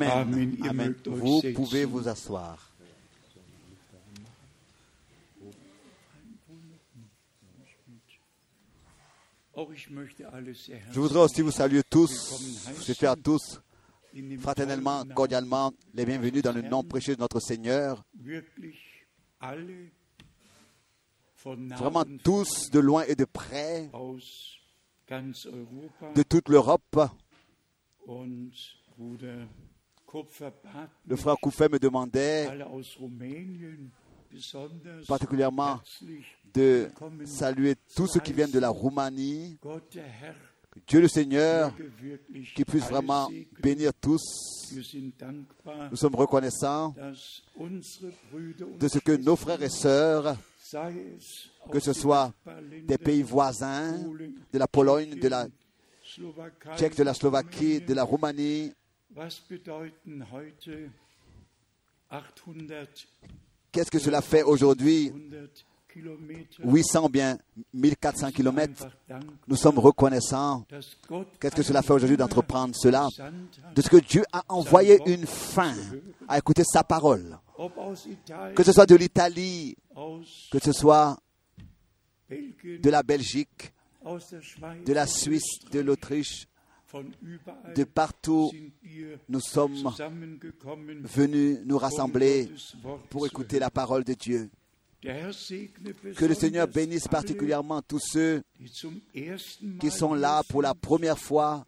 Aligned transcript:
Amen. 0.00 0.94
Vous 1.06 1.42
pouvez 1.54 1.84
vous 1.84 2.08
asseoir. 2.08 2.68
Sehr 10.54 10.80
Je 10.90 10.98
voudrais 11.00 11.20
aussi 11.20 11.42
vous 11.42 11.50
saluer 11.50 11.82
tous, 11.82 12.10
vous 12.74 12.82
souhaiter 12.82 13.06
à 13.06 13.16
tous 13.16 13.60
fraternellement, 14.38 15.04
cordialement, 15.14 15.72
les 15.94 16.06
bienvenus 16.06 16.42
dans 16.42 16.52
le 16.52 16.62
nom 16.62 16.82
précieux 16.82 17.14
de 17.14 17.20
notre 17.20 17.40
Seigneur. 17.40 18.02
Vraiment 21.44 22.04
tous, 22.22 22.70
de 22.70 22.78
loin 22.78 23.04
et 23.04 23.14
de 23.14 23.24
près, 23.24 23.90
de 26.14 26.22
toute 26.22 26.48
l'Europe. 26.48 27.00
Le 31.06 31.16
frère 31.16 31.36
Koufet 31.40 31.68
me 31.68 31.78
demandait 31.78 32.48
particulièrement 35.08 35.80
de 36.54 36.88
saluer 37.24 37.76
tous 37.94 38.06
ceux 38.06 38.20
qui 38.20 38.32
viennent 38.32 38.50
de 38.50 38.58
la 38.58 38.68
Roumanie. 38.68 39.58
Que 39.62 40.80
Dieu 40.86 41.00
le 41.02 41.08
Seigneur, 41.08 41.74
qui 42.54 42.64
puisse 42.64 42.84
vraiment 42.84 43.28
bénir 43.62 43.92
tous. 44.00 44.22
Nous 45.90 45.96
sommes 45.96 46.14
reconnaissants 46.14 46.94
de 48.78 48.88
ce 48.88 48.98
que 48.98 49.12
nos 49.12 49.36
frères 49.36 49.62
et 49.62 49.68
sœurs, 49.68 50.34
que 51.70 51.78
ce 51.78 51.92
soit 51.92 52.32
des 52.86 52.96
pays 52.96 53.22
voisins, 53.22 53.98
de 54.52 54.58
la 54.58 54.66
Pologne, 54.66 55.14
de 55.14 55.28
la 55.28 55.46
Tchèque, 56.76 56.96
de 56.96 57.02
la 57.04 57.12
Slovaquie, 57.14 57.80
de 57.82 57.92
la 57.92 58.04
Roumanie, 58.04 58.72
Was 59.14 59.42
bedeuten 59.46 60.24
heute 60.32 60.90
800, 62.10 63.06
qu'est-ce 63.70 63.90
que 63.90 63.98
cela 63.98 64.22
fait 64.22 64.42
aujourd'hui 64.42 65.08
100 65.08 65.64
Kilometer? 65.92 66.62
800 66.64 67.04
ou 67.04 67.08
bien 67.10 67.38
1400 67.74 68.30
kilomètres 68.30 68.86
Nous 69.46 69.56
sommes 69.56 69.78
reconnaissants. 69.78 70.64
Qu'est-ce 71.38 71.54
que 71.54 71.62
cela 71.62 71.82
fait 71.82 71.92
aujourd'hui 71.92 72.16
d'entreprendre 72.16 72.74
cela? 72.74 73.06
De 73.74 73.82
ce 73.82 73.90
que 73.90 73.98
Dieu 73.98 74.24
a 74.32 74.44
envoyé 74.48 74.98
une 75.04 75.26
fin 75.26 75.74
à 76.26 76.38
écouter 76.38 76.64
sa 76.64 76.82
parole. 76.82 77.38
Que 78.54 78.62
ce 78.62 78.72
soit 78.72 78.86
de 78.86 78.96
l'Italie, 78.96 79.76
que 80.50 80.58
ce 80.58 80.72
soit 80.72 81.18
de 82.30 82.88
la 82.88 83.02
Belgique, 83.02 83.74
de 84.86 84.92
la 84.94 85.06
Suisse, 85.06 85.58
de 85.70 85.80
l'Autriche, 85.80 86.46
de 87.74 87.84
partout, 87.84 88.50
nous 89.28 89.40
sommes 89.40 89.76
venus 91.02 91.58
nous 91.64 91.76
um 91.76 91.80
rassembler 91.80 92.50
pour 93.10 93.26
écouter 93.26 93.58
la 93.58 93.70
parole 93.70 94.04
de 94.04 94.14
Dieu. 94.14 94.50
Que 95.02 96.24
le 96.24 96.34
Seigneur 96.34 96.68
bénisse 96.68 97.08
particulièrement 97.08 97.82
tous 97.82 97.98
ceux 97.98 98.42
qui 99.80 99.90
sont 99.90 100.14
là 100.14 100.42
pour 100.48 100.62
la 100.62 100.74
première 100.74 101.18
fois, 101.18 101.66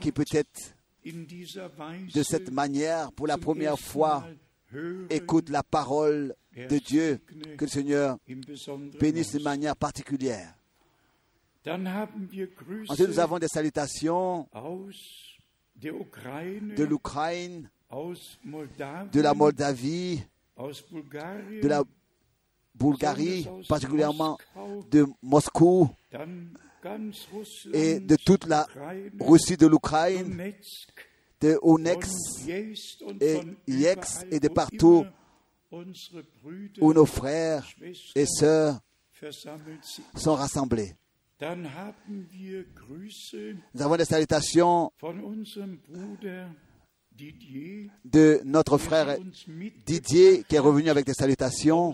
qui 0.00 0.12
peut-être 0.12 0.74
de 1.04 2.22
cette 2.22 2.50
manière, 2.50 3.12
pour 3.12 3.26
la 3.26 3.38
première 3.38 3.78
fois, 3.78 4.26
écoutent 5.10 5.50
la 5.50 5.62
parole 5.62 6.34
de 6.54 6.78
Dieu. 6.78 7.20
Que 7.56 7.64
le 7.64 7.70
Seigneur 7.70 8.18
bénisse 9.00 9.32
de 9.32 9.42
manière 9.42 9.76
particulière. 9.76 10.54
Ensuite, 11.66 13.08
nous 13.08 13.18
avons 13.20 13.38
des 13.38 13.48
salutations 13.48 14.46
de 15.76 16.84
l'Ukraine, 16.84 17.70
de 19.12 19.20
la 19.20 19.34
Moldavie, 19.34 20.22
de 20.58 21.68
la 21.68 21.82
Bulgarie, 22.74 23.48
particulièrement 23.68 24.36
de 24.90 25.06
Moscou 25.22 25.88
et 27.72 28.00
de 28.00 28.16
toute 28.16 28.46
la 28.46 28.66
Russie 29.20 29.56
de 29.56 29.66
l'Ukraine, 29.66 30.52
de 31.40 31.58
Onex 31.62 32.10
et 32.46 33.40
Yex 33.66 34.26
et 34.30 34.38
de 34.40 34.48
partout 34.48 35.06
où 36.80 36.92
nos 36.92 37.06
frères 37.06 37.66
et 38.14 38.26
sœurs 38.26 38.80
sont 40.14 40.34
rassemblés. 40.34 40.94
Nous 43.74 43.82
avons 43.82 43.96
des 43.96 44.04
salutations 44.04 44.92
de 48.04 48.40
notre 48.44 48.78
frère 48.78 49.16
Didier 49.84 50.44
qui 50.44 50.54
est 50.56 50.60
revenu 50.60 50.90
avec 50.90 51.06
des 51.06 51.14
salutations 51.14 51.92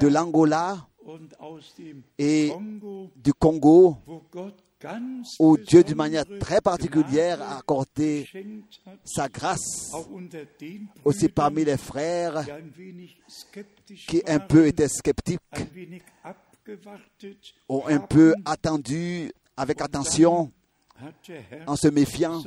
de 0.00 0.06
l'Angola 0.06 0.86
et 2.18 2.52
du 3.16 3.32
Congo 3.32 3.96
où 5.38 5.56
Dieu 5.56 5.82
d'une 5.82 5.96
manière 5.96 6.24
très 6.38 6.60
particulière 6.60 7.40
a 7.40 7.58
accordé 7.58 8.28
sa 9.04 9.28
grâce 9.28 9.92
aussi 11.04 11.28
parmi 11.28 11.64
les 11.64 11.78
frères 11.78 12.44
qui 14.06 14.22
un 14.26 14.38
peu 14.38 14.66
étaient 14.66 14.88
sceptiques, 14.88 15.40
ont 17.68 17.86
un 17.86 17.98
peu 17.98 18.34
attendu 18.44 19.32
avec 19.56 19.80
attention 19.80 20.52
en 21.66 21.76
se 21.76 21.88
méfiant. 21.88 22.42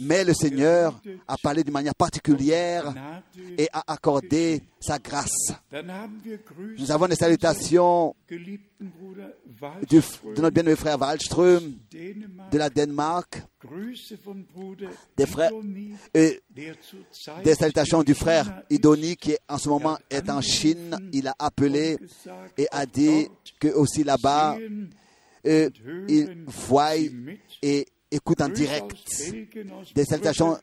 Mais 0.00 0.24
le 0.24 0.34
Seigneur 0.34 1.00
a 1.26 1.36
parlé 1.36 1.64
d'une 1.64 1.72
manière 1.72 1.94
particulière 1.94 2.92
et 3.58 3.68
a 3.72 3.84
accordé 3.92 4.62
sa 4.80 4.98
grâce. 4.98 5.52
Nous 6.78 6.90
avons 6.90 7.06
des 7.06 7.16
salutations 7.16 8.14
de 8.28 8.38
notre 10.40 10.50
bien-aimé 10.50 10.76
frère 10.76 11.00
Wallström 11.00 11.74
de 11.92 12.58
la 12.58 12.70
Danemark, 12.70 13.42
des 15.16 15.26
frères 15.26 15.52
et 16.12 16.42
des 17.44 17.54
salutations 17.54 18.02
du 18.02 18.14
frère 18.14 18.62
Idoni 18.70 19.16
qui 19.16 19.36
en 19.48 19.58
ce 19.58 19.68
moment 19.68 19.98
est 20.10 20.28
en 20.28 20.40
Chine. 20.40 20.96
Il 21.12 21.28
a 21.28 21.34
appelé 21.38 21.98
et 22.58 22.66
a 22.70 22.84
dit 22.86 23.28
que 23.58 23.68
aussi 23.68 24.04
là-bas, 24.04 24.56
euh, 25.46 25.66
und 25.66 25.78
hören 25.84 26.08
il 26.08 26.44
voit 26.46 26.96
sie 26.96 27.10
mit. 27.10 27.38
et 27.62 27.86
écoute 28.14 28.40
en 28.40 28.48
direct 28.48 28.96
des 29.94 30.04
salutations 30.04 30.56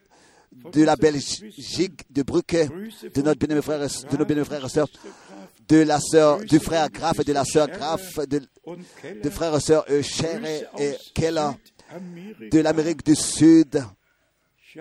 de 0.73 0.83
la 0.83 0.95
Belgique, 0.95 2.01
de 2.09 2.23
Brücke, 2.23 2.69
de 3.13 3.21
notre 3.21 3.39
Bruder 3.39 3.61
frère, 3.61 3.79
nos 3.79 4.45
frères 4.45 4.65
et 4.65 4.69
sœurs, 4.69 4.89
de 5.67 5.77
la 5.77 5.99
sœur, 5.99 6.39
du 6.39 6.59
frère 6.59 6.89
Graf 6.89 7.19
et 7.19 7.23
de 7.23 7.33
la 7.33 7.45
sœur 7.45 7.67
Graf, 7.67 8.19
de, 8.27 9.29
frères 9.29 9.55
et 9.55 9.59
sœurs 9.59 9.85
Cher 10.01 10.39
Grüße 10.39 10.65
et, 10.79 10.95
Keller, 11.13 11.51
de 12.51 12.59
l'Amérique 12.59 13.05
du 13.05 13.15
Sud, 13.15 13.83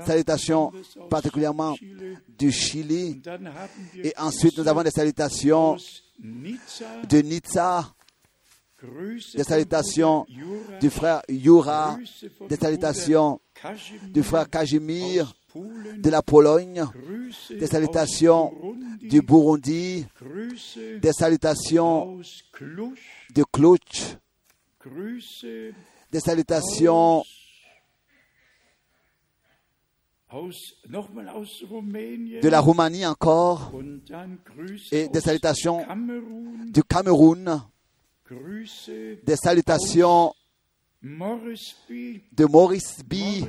salutations 0.06 0.72
particulièrement 1.08 1.76
du 2.28 2.52
Chili, 2.52 3.20
et 4.02 4.12
ensuite 4.18 4.58
nous 4.58 4.68
avons 4.68 4.82
des 4.82 4.90
salutations 4.90 5.76
de 6.18 7.18
Nizza, 7.18 7.92
des 9.34 9.44
salutations 9.44 10.26
Jura, 10.28 10.78
du 10.80 10.90
frère 10.90 11.22
von 12.38 12.46
des 12.48 12.56
salutations 12.56 13.40
du 14.08 14.22
frère 14.22 14.48
Kazimir 14.48 15.34
de 15.54 16.10
la 16.10 16.22
Pologne, 16.22 16.84
des 17.50 17.66
salutations 17.66 18.52
du 19.00 19.20
Burundi, 19.22 20.06
des 21.02 21.12
salutations 21.12 22.20
de 23.34 23.44
Cluj, 23.52 24.18
des 26.10 26.20
salutations 26.20 27.24
de 32.42 32.48
la 32.48 32.60
Roumanie 32.60 33.04
encore, 33.04 33.72
et 34.92 35.08
des 35.08 35.20
salutations 35.20 35.84
du 36.68 36.84
Cameroun, 36.84 37.62
des 39.24 39.36
salutations 39.36 40.32
de 42.32 42.44
Maurice 42.44 43.00
B. 43.08 43.42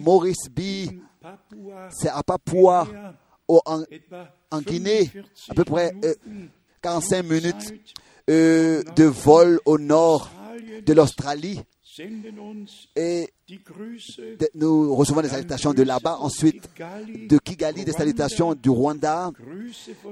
Moresby, 0.00 0.88
Maurice 0.90 1.00
Papua, 1.20 1.88
C'est 1.92 2.08
à 2.08 2.22
Papua, 2.22 2.88
au- 3.48 3.60
en 4.50 4.60
Guinée, 4.60 5.06
45 5.06 5.50
à 5.50 5.54
peu 5.54 5.64
près, 5.64 5.92
euh, 6.04 6.14
Minuten 6.26 6.48
45 6.82 7.22
minutes 7.22 7.60
Zeit, 7.60 7.80
euh, 8.30 8.82
de 8.96 9.04
vol 9.04 9.60
au 9.64 9.78
nord 9.78 10.30
de 10.84 10.92
l'Australie, 10.92 11.60
Et 12.96 13.28
nous 14.54 14.94
recevons 14.94 15.22
des 15.22 15.28
salutations 15.28 15.72
de 15.72 15.82
là-bas. 15.82 16.18
Ensuite, 16.20 16.68
de 17.28 17.38
Kigali, 17.38 17.84
des 17.84 17.92
salutations 17.92 18.54
du 18.54 18.70
Rwanda, 18.70 19.30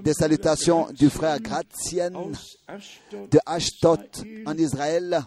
des 0.03 0.15
salutations 0.15 0.89
du 0.93 1.11
frère 1.11 1.41
Gratien 1.41 2.11
de 2.11 3.39
Ashtot 3.47 3.99
en 4.47 4.57
Israël, 4.57 5.21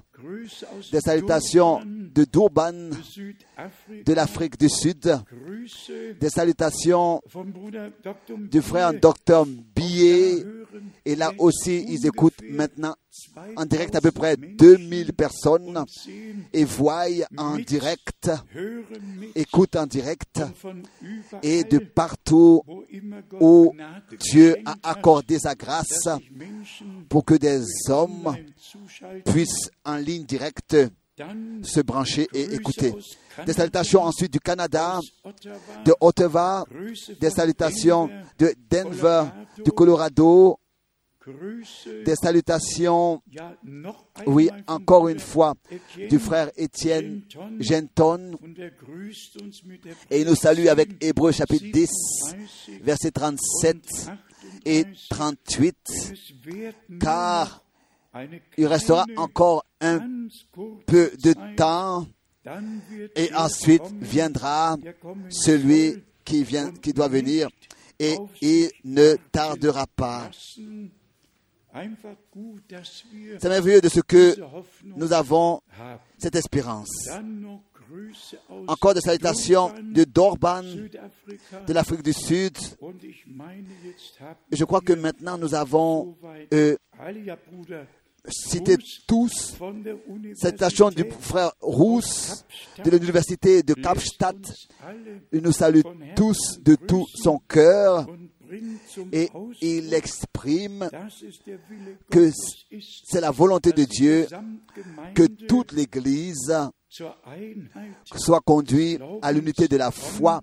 des 0.91 1.01
salutations 1.01 1.81
de 1.85 2.25
Durban, 2.25 2.89
de 4.05 4.13
l'Afrique 4.13 4.57
du 4.57 4.69
Sud, 4.69 5.19
des 6.19 6.29
salutations 6.29 7.21
du 8.51 8.61
frère. 8.61 8.93
Dr 8.93 9.45
Billet. 9.75 10.45
Et 11.05 11.15
là 11.15 11.31
aussi, 11.37 11.85
ils 11.87 12.05
écoutent 12.07 12.41
maintenant 12.49 12.95
en 13.55 13.65
2000 13.65 13.67
direct 13.67 13.95
à 13.95 14.01
peu 14.01 14.11
près 14.11 14.37
Menschen 14.37 14.55
2000 14.57 15.13
personnes 15.13 15.85
et 16.53 16.63
voient 16.63 17.05
en 17.37 17.57
direct, 17.57 18.02
écoutent 19.35 19.75
en 19.75 19.85
direct 19.85 20.41
et 21.41 21.63
de 21.63 21.79
partout 21.79 22.63
où 23.39 23.73
Dieu 24.19 24.55
a 24.65 24.75
accordé 24.83 25.39
sa 25.39 25.55
grâce 25.55 26.07
pour 27.09 27.25
que 27.25 27.35
des 27.35 27.61
hommes 27.89 28.35
puissent 29.25 29.69
en 29.85 29.97
ligne 29.97 30.23
directe 30.23 30.77
se 31.61 31.81
brancher 31.81 32.27
et 32.33 32.53
écouter. 32.55 32.93
Des 33.45 33.53
salutations 33.53 34.01
ensuite 34.01 34.33
du 34.33 34.39
Canada, 34.39 34.99
de 35.85 35.93
Ottawa, 35.99 36.65
des 37.19 37.29
salutations 37.29 38.09
de 38.39 38.53
Denver, 38.69 39.25
du 39.63 39.71
Colorado, 39.71 40.57
des 42.05 42.15
salutations, 42.15 43.21
oui, 44.25 44.49
encore 44.67 45.07
une 45.07 45.19
fois, 45.19 45.53
du 46.09 46.19
frère 46.19 46.51
Étienne 46.57 47.21
Genton, 47.59 48.37
er 48.57 48.71
et 50.09 50.21
il 50.21 50.27
nous 50.27 50.35
salue 50.35 50.67
avec 50.67 51.03
Hébreu 51.03 51.31
chapitre 51.31 51.65
10, 51.71 51.89
37 52.71 52.83
versets 52.83 53.11
37 53.11 53.77
et 54.65 54.85
38, 55.09 55.75
Es 55.89 56.33
wird 56.43 56.75
nur 56.89 56.99
car 56.99 57.63
il 58.57 58.67
restera 58.67 59.05
encore 59.15 59.65
un 59.81 60.27
peu 60.85 61.11
de 61.23 61.33
temps 61.55 62.05
et 63.15 63.29
der 63.29 63.39
ensuite 63.39 63.83
viendra 64.01 64.77
celui 65.29 66.03
qui 66.25 66.43
vient, 66.43 66.71
qui 66.71 66.93
doit 66.93 67.07
venir 67.07 67.49
et 67.99 68.15
il 68.41 68.69
ne 68.83 69.15
tardera 69.31 69.87
pas. 69.87 70.29
C'est 73.39 73.49
merveilleux 73.49 73.81
de 73.81 73.89
ce 73.89 73.99
que 74.01 74.35
nous 74.83 75.11
avons 75.13 75.61
cette 76.17 76.35
espérance. 76.35 77.09
Encore 78.67 78.93
des 78.93 79.01
salutations 79.01 79.71
de 79.81 80.03
Dorban, 80.03 80.63
de 80.63 81.73
l'Afrique 81.73 82.03
du 82.03 82.13
Sud. 82.13 82.57
Je 84.51 84.63
crois 84.65 84.81
que 84.81 84.93
maintenant 84.93 85.37
nous 85.37 85.53
avons 85.53 86.15
euh, 86.53 86.75
cité 88.27 88.77
tous 89.07 89.55
von 89.57 89.73
der 89.73 89.95
Salutation 90.35 90.89
du 90.89 91.03
frère 91.19 91.51
Rousse 91.59 92.45
de 92.83 92.89
l'université 92.89 93.63
de 93.63 93.73
Kapstadt. 93.73 94.37
Il 95.31 95.41
nous 95.41 95.51
salue 95.51 95.81
tous 96.15 96.59
de 96.61 96.75
tout 96.75 97.05
son 97.15 97.39
cœur 97.39 98.07
et 99.11 99.29
il 99.61 99.93
exprime 99.93 100.89
que 102.09 102.31
c'est 103.05 103.21
la 103.21 103.31
volonté 103.31 103.71
de 103.71 103.83
Dieu 103.83 104.27
que 105.13 105.23
toute 105.23 105.71
l'Église 105.71 106.53
soit 106.89 108.41
conduite 108.41 109.01
à 109.21 109.31
l'unité 109.31 109.67
de 109.67 109.77
la 109.77 109.91
foi 109.91 110.39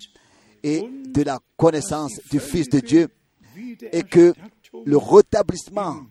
et 0.62 0.82
de 0.82 1.22
la 1.22 1.38
connaissance 1.56 2.20
du 2.30 2.40
Fils 2.40 2.68
de 2.68 2.80
Dieu 2.80 3.08
et 3.92 4.02
que 4.02 4.32
le 4.86 4.96
rétablissement 4.96 6.06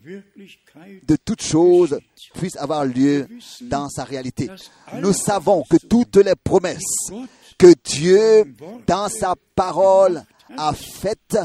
de 1.02 1.16
toutes 1.16 1.42
choses 1.42 1.98
puisse 2.34 2.56
avoir 2.56 2.84
lieu 2.84 3.26
dans 3.62 3.88
sa 3.88 4.04
réalité. 4.04 4.48
Nous 5.00 5.12
savons 5.12 5.64
que 5.68 5.76
toutes 5.76 6.16
les 6.16 6.34
promesses 6.34 7.10
que 7.58 7.74
Dieu, 7.84 8.54
dans 8.86 9.08
sa 9.08 9.34
parole, 9.54 10.22
a 10.56 10.72
faites, 10.72 11.38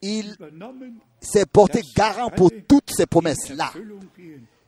il 0.00 0.32
übernommen, 0.34 0.94
s'est 1.20 1.46
porté 1.46 1.82
garant 1.96 2.30
pour 2.30 2.50
toutes 2.68 2.90
ces 2.90 3.06
promesses-là, 3.06 3.72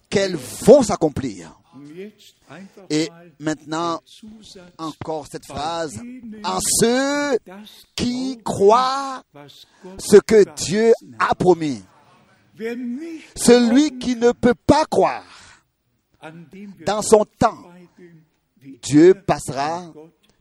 qu'elles 0.09 0.37
vont 0.37 0.83
s'accomplir. 0.83 1.57
Et 2.89 3.09
maintenant, 3.39 4.01
encore 4.79 5.27
cette 5.31 5.47
phrase, 5.47 6.01
en 6.43 6.59
ceux 6.61 7.39
qui 7.95 8.41
croient 8.45 9.23
ce 9.99 10.17
que 10.17 10.45
Dieu 10.57 10.93
a 11.19 11.35
promis. 11.35 11.83
Celui 13.37 13.99
qui 13.99 14.17
ne 14.17 14.33
peut 14.33 14.55
pas 14.67 14.85
croire, 14.85 15.25
dans 16.85 17.03
son 17.03 17.25
temps, 17.25 17.65
Dieu 18.83 19.11
er 19.11 19.15
passera 19.15 19.93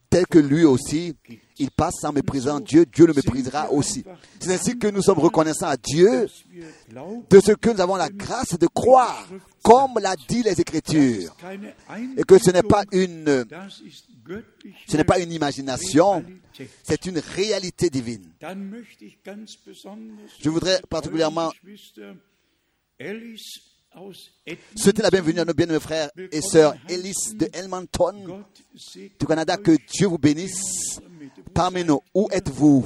tel 0.10 0.26
que 0.28 0.40
lui 0.40 0.66
aussi, 0.66 1.16
il 1.60 1.72
passe 1.72 2.04
en 2.04 2.14
méprisant 2.14 2.60
Dieu, 2.60 2.86
Dieu 2.86 3.06
le 3.06 3.14
méprisera 3.14 3.72
aussi. 3.72 4.04
C'est 4.40 4.54
ainsi 4.54 4.78
que 4.78 4.88
nous 4.88 5.02
sommes 5.02 5.20
reconnaissants 5.20 5.68
à 5.68 5.78
Dieu 5.78 6.28
de 7.30 7.40
ce 7.40 7.52
que 7.52 7.70
nous 7.70 7.82
avons 7.82 7.96
la 7.96 8.10
grâce 8.10 8.58
de 8.58 8.68
croire, 8.68 9.28
comme 9.62 10.00
l'a 10.02 10.16
dit 10.16 10.42
les 10.42 10.60
Écritures, 10.60 11.36
et 12.18 12.24
que 12.24 12.38
ce 12.40 12.52
n'est 12.52 12.64
pas 12.64 12.84
une, 12.92 13.46
ce 14.88 14.98
n'est 14.98 15.04
pas 15.04 15.20
une 15.20 15.32
imagination, 15.32 16.24
c'est 16.84 17.06
une 17.06 17.20
réalité 17.20 17.90
divine. 17.90 18.32
Je 20.40 20.50
voudrais 20.50 20.82
particulièrement 20.90 21.52
souhaiter 24.76 25.02
la 25.02 25.10
bienvenue 25.10 25.40
à 25.40 25.46
nos 25.46 25.54
bien-aimés 25.54 25.80
frères 25.80 26.10
et 26.32 26.42
sœurs 26.42 26.76
Ellis 26.88 27.34
de 27.36 27.50
segne 27.54 28.44
du 29.20 29.26
Canada, 29.26 29.58
que 29.58 29.76
Dieu 29.92 30.08
vous 30.08 30.18
bénisse. 30.18 31.00
Parmi 31.54 31.84
nous, 31.84 32.02
où 32.14 32.28
êtes-vous? 32.32 32.86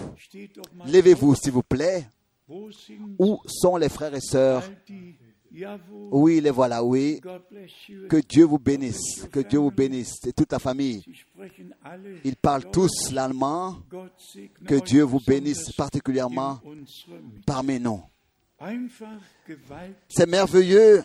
Levez-vous, 0.86 1.36
s'il 1.36 1.52
vous 1.52 1.64
plaît. 1.64 2.08
Où 2.48 3.40
sont 3.48 3.78
les 3.78 3.90
frères 3.90 4.14
et 4.14 4.22
sœurs? 4.22 4.64
Oui, 6.12 6.42
les 6.42 6.50
voilà, 6.50 6.84
oui. 6.84 7.22
Que 8.10 8.18
Dieu 8.22 8.46
vous 8.46 8.58
bénisse, 8.58 9.28
que 9.32 9.40
Dieu 9.40 9.60
vous 9.60 9.72
bénisse, 9.72 10.16
et 10.26 10.34
toute 10.34 10.52
la 10.52 10.60
famille. 10.60 11.04
Ils 12.24 12.36
parlent 12.36 12.70
tous 12.72 13.12
l'allemand. 13.12 13.78
Que 14.66 14.84
Dieu 14.84 15.04
vous 15.04 15.20
bénisse 15.20 15.72
particulièrement 15.74 16.60
parmi 17.46 17.80
nous. 17.80 18.02
C'est 20.10 20.28
merveilleux 20.28 21.04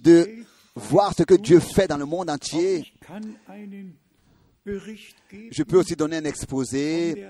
de 0.00 0.28
voir 0.74 1.14
ce 1.16 1.22
que 1.22 1.34
Dieu 1.34 1.60
fait 1.60 1.88
dans 1.88 1.96
le 1.96 2.04
monde 2.04 2.28
entier. 2.28 2.84
Je 4.66 5.62
peux 5.62 5.78
aussi 5.78 5.94
donner 5.94 6.16
un 6.16 6.24
exposé 6.24 7.26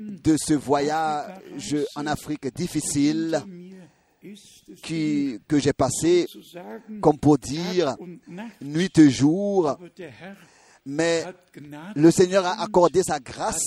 de 0.00 0.36
ce 0.36 0.54
voyage 0.54 1.76
en 1.96 2.06
Afrique 2.06 2.54
difficile 2.54 3.42
qui, 4.82 5.40
que 5.48 5.58
j'ai 5.58 5.72
passé, 5.72 6.26
comme 7.00 7.18
pour 7.18 7.36
dire, 7.38 7.96
nuit 8.62 8.96
et 8.96 9.10
jour, 9.10 9.76
mais 10.86 11.24
le 11.96 12.10
Seigneur 12.12 12.46
a 12.46 12.62
accordé 12.62 13.02
sa 13.02 13.18
grâce, 13.18 13.66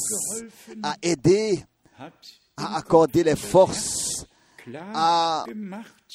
a 0.83 0.95
aidé, 1.01 1.59
a 2.55 2.77
accordé 2.77 3.25
les 3.25 3.35
forces, 3.35 4.25
a 4.73 5.43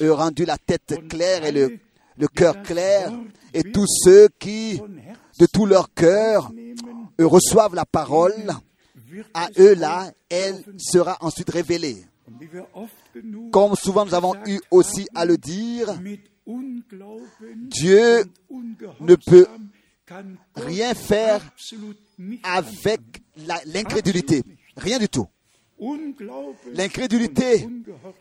rendu 0.01 0.45
la 0.45 0.57
tête 0.57 0.95
claire 1.07 1.45
et 1.45 1.51
le, 1.51 1.79
le 2.17 2.27
cœur 2.27 2.61
clair. 2.63 3.11
Et 3.53 3.63
tous 3.63 3.87
ceux 3.87 4.29
qui, 4.39 4.81
de 5.39 5.45
tout 5.45 5.65
leur 5.65 5.93
cœur, 5.93 6.51
reçoivent 7.19 7.75
la 7.75 7.85
parole, 7.85 8.51
à 9.33 9.49
eux 9.59 9.75
là, 9.75 10.11
elle 10.29 10.63
sera 10.77 11.17
ensuite 11.21 11.49
révélée. 11.49 12.03
Comme 13.51 13.75
souvent 13.75 14.05
nous 14.05 14.15
avons 14.15 14.33
eu 14.47 14.59
aussi 14.71 15.07
à 15.13 15.25
le 15.25 15.37
dire, 15.37 15.99
Dieu 17.69 18.25
ne 18.99 19.15
peut 19.15 19.47
rien 20.55 20.93
faire 20.93 21.41
avec 22.43 23.01
l'incrédulité. 23.65 24.43
Rien 24.75 24.97
du 24.97 25.07
tout. 25.07 25.27
L'incrédulité 26.73 27.67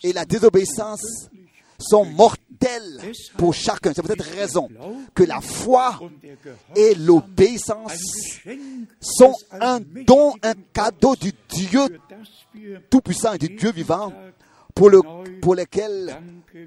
et 0.02 0.12
la 0.12 0.25
désobéissance 0.25 1.28
sont 1.83 2.05
mortelles 2.05 3.01
pour 3.37 3.53
chacun. 3.55 3.93
C'est 3.95 4.03
pour 4.03 4.11
cette 4.11 4.23
raison 4.23 4.69
que 5.15 5.25
la 5.25 5.41
foi 5.41 6.01
et 6.77 6.95
l'obéissance 6.95 8.39
sont 9.01 9.35
un 9.53 9.81
don, 9.81 10.35
un 10.43 10.55
cadeau 10.73 11.17
du 11.17 11.33
Dieu 11.49 12.01
tout-puissant 12.91 13.35
et 13.35 13.39
du 13.39 13.49
Dieu 13.49 13.73
vivant 13.73 14.12
pour, 14.75 14.91
le, 14.91 15.01
pour 15.41 15.55
lesquels 15.55 16.17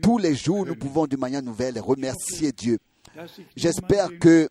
tous 0.01 0.17
les 0.17 0.35
jours 0.35 0.65
nous 0.65 0.75
pouvons 0.75 1.07
d'une 1.07 1.19
manière 1.19 1.41
nouvelle 1.41 1.79
remercier 1.79 2.51
Dieu. 2.51 2.77
J'espère 3.55 4.09
que 4.19 4.49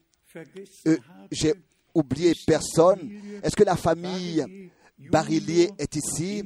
euh, 0.87 0.97
j'ai 1.31 1.55
oublié 1.95 2.33
personne. 2.47 2.99
Est-ce 3.43 3.55
que 3.55 3.63
la 3.65 3.77
famille 3.77 4.45
Barillier 4.99 5.71
est 5.79 5.95
ici? 5.97 6.43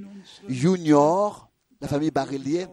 Junior, 0.48 1.48
la 1.80 1.88
famille 1.88 2.10
Barillier? 2.10 2.66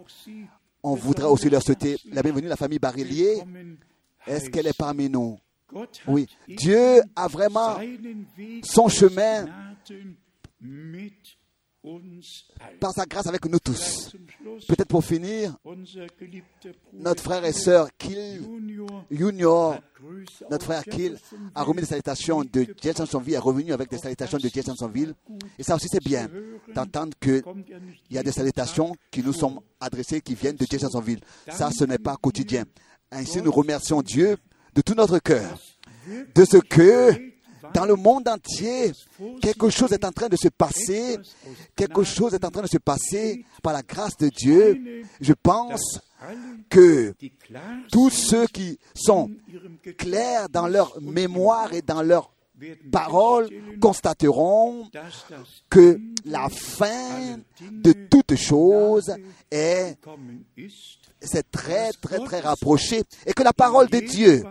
On 0.87 0.93
voudrait 0.93 1.25
aussi 1.25 1.49
leur 1.49 1.63
souhaiter 1.63 1.97
la 2.11 2.21
bienvenue, 2.21 2.47
la 2.47 2.55
famille 2.55 2.77
Barillier. 2.77 3.41
Est-ce 4.27 4.51
qu'elle 4.51 4.67
est 4.67 4.77
parmi 4.77 5.09
nous? 5.09 5.39
Oui. 6.07 6.27
Dieu 6.47 7.01
a 7.15 7.27
vraiment 7.27 7.79
son 8.61 8.87
chemin 8.87 9.47
par 12.79 12.91
sa 12.93 13.05
grâce 13.05 13.27
avec 13.27 13.45
nous 13.45 13.59
tous. 13.59 14.15
Peut-être 14.67 14.87
pour 14.87 15.03
finir, 15.03 15.55
notre 16.93 17.23
frère 17.23 17.43
et 17.45 17.53
sœur 17.53 17.89
Kill 17.97 18.41
Junior, 19.11 19.77
notre 20.49 20.65
frère 20.65 20.83
Kill, 20.83 21.17
a 21.53 21.63
remis 21.63 21.81
des 21.81 21.87
salutations 21.87 22.43
de 22.43 22.65
Jeffersonville, 22.81 23.33
est 23.33 23.39
revenu 23.39 23.73
avec 23.73 23.89
des 23.89 23.97
salutations 23.97 24.37
de 24.37 24.49
Jeffersonville. 24.49 25.13
Et 25.57 25.63
ça 25.63 25.75
aussi, 25.75 25.87
c'est 25.89 26.03
bien 26.03 26.29
d'entendre 26.73 27.13
qu'il 27.19 27.43
y 28.11 28.17
a 28.17 28.23
des 28.23 28.31
salutations 28.31 28.95
qui 29.11 29.23
nous 29.23 29.33
sont 29.33 29.61
adressées, 29.79 30.21
qui 30.21 30.35
viennent 30.35 30.55
de 30.55 30.65
Jeffersonville. 30.69 31.19
Ça, 31.49 31.69
ce 31.71 31.83
n'est 31.85 31.97
pas 31.97 32.15
quotidien. 32.17 32.65
Ainsi, 33.11 33.41
nous 33.41 33.51
remercions 33.51 34.01
Dieu 34.01 34.37
de 34.73 34.81
tout 34.81 34.95
notre 34.95 35.19
cœur 35.19 35.59
de 36.35 36.45
ce 36.45 36.57
que 36.57 37.34
dans 37.73 37.85
le 37.85 37.95
monde 37.95 38.27
entier, 38.27 38.91
quelque 39.41 39.69
chose 39.69 39.91
est 39.93 40.05
en 40.05 40.11
train 40.11 40.29
de 40.29 40.35
se 40.35 40.49
passer. 40.49 41.17
Quelque 41.75 42.03
chose 42.03 42.33
est 42.33 42.43
en 42.45 42.51
train 42.51 42.61
de 42.61 42.67
se 42.67 42.77
passer 42.77 43.45
par 43.61 43.73
la 43.73 43.81
grâce 43.81 44.17
de 44.17 44.29
Dieu. 44.29 45.03
Je 45.19 45.33
pense 45.33 45.99
que 46.69 47.13
tous 47.91 48.09
ceux 48.09 48.47
qui 48.47 48.79
sont 48.95 49.29
clairs 49.97 50.49
dans 50.49 50.67
leur 50.67 50.99
mémoire 51.01 51.73
et 51.73 51.81
dans 51.81 52.01
leur 52.01 52.31
parole 52.91 53.49
constateront 53.81 54.89
que 55.69 55.99
la 56.25 56.49
fin 56.49 57.37
de 57.59 57.91
toute 58.09 58.35
chose 58.35 59.13
est 59.51 59.97
c'est 61.25 61.49
très, 61.51 61.91
très, 61.93 62.19
très 62.19 62.39
rapproché. 62.39 63.03
Et 63.25 63.33
que 63.33 63.43
la 63.43 63.53
parole 63.53 63.89
de 63.89 63.99
Dieu, 63.99 64.43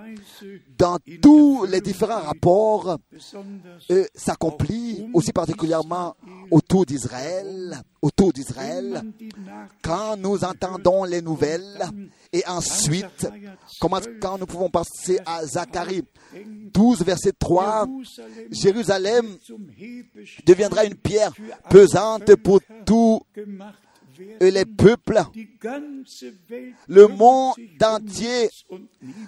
dans 0.77 0.99
tous 1.23 1.65
les 1.67 1.81
différents 1.81 2.21
rapports, 2.21 2.99
euh, 3.91 4.05
s'accomplit 4.15 5.09
aussi 5.15 5.33
particulièrement 5.33 6.17
autour 6.51 6.85
d'Israël, 6.87 7.81
autour 8.03 8.33
d'Israël, 8.33 9.03
quand 9.83 10.17
nous 10.17 10.45
entendons 10.45 11.05
les 11.05 11.23
nouvelles. 11.23 11.83
Et 12.33 12.43
ensuite, 12.47 13.29
comment, 13.81 14.01
quand 14.21 14.39
nous 14.39 14.47
pouvons 14.47 14.69
passer 14.69 15.21
à 15.25 15.47
Zacharie 15.47 16.03
12, 16.73 17.05
verset 17.05 17.33
3, 17.39 17.87
Jérusalem 18.51 19.37
deviendra 20.45 20.85
une 20.85 20.97
pierre 20.97 21.33
pesante 21.71 22.35
pour 22.37 22.61
tout 22.85 23.23
et 24.41 24.51
les 24.51 24.65
peuples, 24.65 25.23
le 26.89 27.07
monde 27.09 27.55
entier 27.83 28.49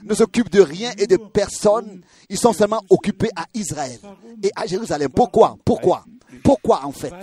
ne 0.05 0.15
s'occupe 0.15 0.51
de 0.51 0.61
rien 0.61 0.93
et 0.99 1.07
de 1.07 1.17
personne. 1.17 2.03
Ils 2.29 2.39
sont 2.39 2.53
seulement 2.53 2.83
occupés 2.91 3.31
à 3.37 3.47
Israël 3.55 3.99
et 4.43 4.51
à 4.57 4.67
Jérusalem. 4.67 5.11
Pourquoi? 5.11 5.57
Pourquoi? 5.65 6.05
Pourquoi 6.43 6.85
en 6.85 6.93
fait? 6.93 7.15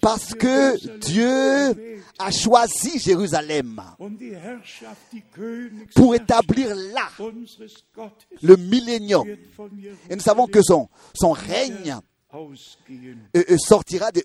Parce 0.00 0.34
que 0.34 0.98
Dieu 0.98 2.02
a 2.18 2.30
choisi 2.30 2.98
Jérusalem 2.98 3.80
pour 5.94 6.14
établir 6.14 6.74
là 6.74 7.08
le 8.42 8.56
millénium. 8.56 9.26
Et 10.08 10.16
nous 10.16 10.22
savons 10.22 10.46
que 10.46 10.60
son, 10.62 10.88
règne 11.32 11.96
sortira, 13.58 14.12
de, 14.12 14.22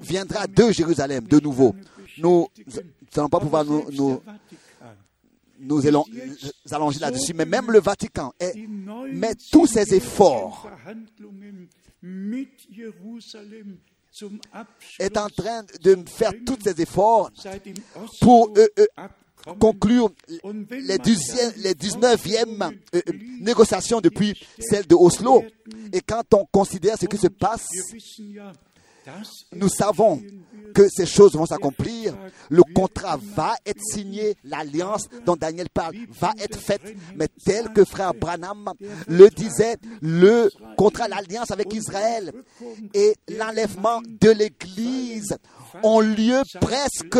viendra 0.00 0.46
de 0.46 0.70
Jérusalem 0.70 1.24
de 1.24 1.40
nouveau. 1.40 1.74
Nous 2.18 2.48
n'allons 3.16 3.28
pas 3.28 3.40
pouvoir 3.40 3.64
nous, 3.64 3.84
nous, 3.92 4.20
nous 5.60 5.82
allonger 6.70 7.00
là-dessus, 7.00 7.34
mais 7.34 7.46
même 7.46 7.70
le 7.70 7.80
Vatican 7.80 8.32
met 9.12 9.34
tous 9.50 9.66
ses 9.66 9.94
efforts 9.94 10.68
est 14.98 15.16
en 15.18 15.28
train 15.28 15.64
de 15.82 15.98
faire 16.08 16.32
tous 16.46 16.58
ses 16.62 16.80
efforts 16.80 17.30
pour 18.20 18.52
euh, 18.56 18.66
euh, 18.78 18.86
conclure 19.58 20.10
les, 20.70 20.98
19e 20.98 22.72
euh, 22.94 23.00
négociations 23.40 24.00
depuis 24.00 24.34
celle 24.58 24.86
de 24.86 24.94
Oslo. 24.94 25.42
Et 25.92 26.00
quand 26.00 26.22
on 26.34 26.46
considère 26.46 26.96
ce 26.98 27.06
qui 27.06 27.18
se 27.18 27.26
passe, 27.28 27.66
nous 29.52 29.68
savons 29.68 30.22
que 30.74 30.88
ces 30.88 31.06
choses 31.06 31.34
vont 31.34 31.46
s'accomplir. 31.46 32.14
Le 32.50 32.62
contrat 32.74 33.18
va 33.34 33.54
être 33.64 33.80
signé, 33.80 34.34
l'alliance 34.44 35.08
dont 35.24 35.36
Daniel 35.36 35.68
parle 35.72 35.94
va 36.20 36.32
être 36.38 36.58
faite, 36.58 36.82
mais 37.14 37.28
tel 37.44 37.72
que 37.72 37.84
frère 37.84 38.12
Branham 38.12 38.72
le 39.06 39.28
disait, 39.30 39.76
le 40.02 40.50
contrat, 40.76 41.08
l'alliance 41.08 41.50
avec 41.50 41.72
Israël 41.72 42.32
et 42.92 43.14
l'enlèvement 43.28 44.02
de 44.04 44.30
l'Église 44.30 45.36
ont 45.82 46.00
lieu 46.00 46.42
presque 46.60 47.18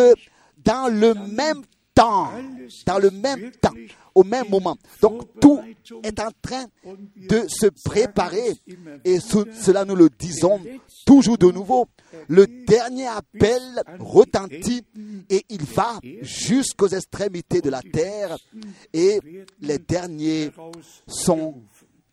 dans 0.65 0.89
le 0.89 1.15
même 1.15 1.63
temps, 1.95 2.31
dans 2.87 2.99
le 2.99 3.11
même 3.11 3.51
temps, 3.61 3.73
au 4.15 4.25
même 4.25 4.49
moment. 4.49 4.77
Donc 5.01 5.23
tout 5.41 5.61
est 6.03 6.21
en 6.21 6.31
train 6.43 6.67
de 7.17 7.45
se 7.49 7.67
préparer 7.85 8.55
et 9.05 9.21
cela 9.21 9.85
nous 9.85 9.97
le 9.97 10.09
disons 10.19 10.61
toujours 11.07 11.39
de 11.39 11.51
nouveau. 11.51 11.87
Le 12.29 12.47
dernier 12.47 13.07
appel 13.07 13.63
retentit 13.99 14.85
et 15.31 15.45
il 15.49 15.65
va 15.65 15.99
jusqu'aux 16.23 16.89
extrémités 16.89 17.61
de 17.61 17.71
la 17.71 17.83
terre 17.83 18.37
et 18.93 19.21
les 19.61 19.79
derniers 19.79 20.51
sont 21.07 21.55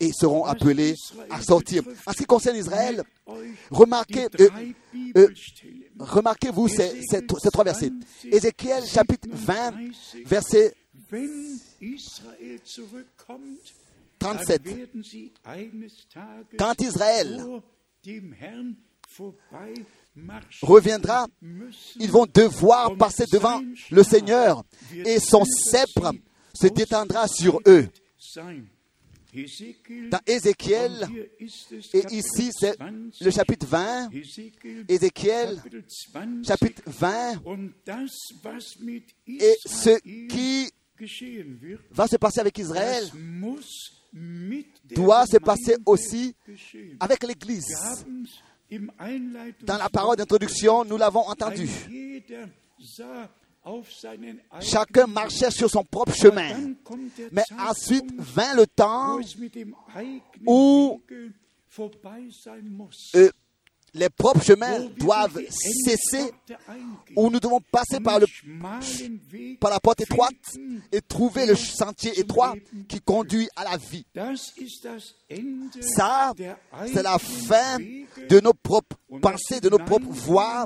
et 0.01 0.11
seront 0.11 0.43
appelés 0.43 0.95
à 1.29 1.41
sortir. 1.41 1.83
En 2.05 2.11
ce 2.11 2.17
qui 2.17 2.25
concerne 2.25 2.57
Israël, 2.57 3.03
remarquez, 3.69 4.27
euh, 4.39 4.49
euh, 5.15 5.27
remarquez-vous 5.99 6.67
ces, 6.67 7.01
ces, 7.07 7.21
trois 7.25 7.63
versets. 7.63 7.91
Ézéchiel 8.25 8.83
chapitre 8.85 9.29
20, 9.31 9.73
verset 10.25 10.73
37. 14.19 14.61
Quand 16.57 16.81
Israël 16.81 17.45
reviendra, 20.63 21.27
ils 21.99 22.11
vont 22.11 22.25
devoir 22.33 22.95
passer 22.97 23.25
devant 23.31 23.61
le 23.91 24.03
Seigneur 24.03 24.63
et 24.93 25.19
son 25.19 25.45
sceptre 25.45 26.11
se 26.53 26.67
détendra 26.67 27.27
sur 27.27 27.59
eux. 27.67 27.87
Dans 30.09 30.19
Ézéchiel, 30.25 31.07
et 31.93 32.03
ici 32.11 32.51
c'est 32.51 32.77
le 33.21 33.31
chapitre 33.31 33.65
20, 33.65 34.09
Ézéchiel, 34.89 35.61
chapitre 36.45 36.81
20, 36.85 37.41
et 39.27 39.55
ce 39.65 39.99
qui 40.27 40.69
va 41.91 42.07
se 42.07 42.17
passer 42.17 42.39
avec 42.41 42.57
Israël 42.57 43.09
doit 44.93 45.25
se 45.25 45.37
passer 45.37 45.77
aussi 45.85 46.35
avec 46.99 47.23
l'Église. 47.23 48.05
Dans 49.63 49.77
la 49.77 49.89
parole 49.89 50.17
d'introduction, 50.17 50.83
nous 50.83 50.97
l'avons 50.97 51.27
entendu. 51.27 51.69
Chacun 54.61 55.07
marchait 55.07 55.51
sur 55.51 55.69
son 55.69 55.83
propre 55.83 56.13
chemin. 56.13 56.73
Mais 57.31 57.43
ensuite 57.59 58.05
vint 58.17 58.55
le 58.55 58.65
temps 58.65 59.19
où 60.45 61.01
euh, 63.15 63.29
les 63.93 64.09
propres 64.09 64.41
chemins 64.43 64.79
doivent 64.97 65.39
cesser, 65.49 66.31
où 67.15 67.29
nous 67.29 67.39
devons 67.39 67.59
passer 67.71 67.99
par, 67.99 68.19
le, 68.19 68.25
par 69.57 69.69
la 69.69 69.79
porte 69.79 70.01
étroite 70.01 70.33
et 70.91 71.01
trouver 71.01 71.45
le 71.45 71.55
sentier 71.55 72.19
étroit 72.19 72.55
qui 72.87 72.99
conduit 73.01 73.47
à 73.55 73.65
la 73.65 73.77
vie. 73.77 74.05
Ça, 75.81 76.33
c'est 76.93 77.03
la 77.03 77.19
fin 77.19 77.77
de 77.77 78.39
nos 78.39 78.53
propres 78.53 78.97
pensées, 79.21 79.59
de 79.59 79.69
nos 79.69 79.79
propres 79.79 80.09
voies 80.09 80.65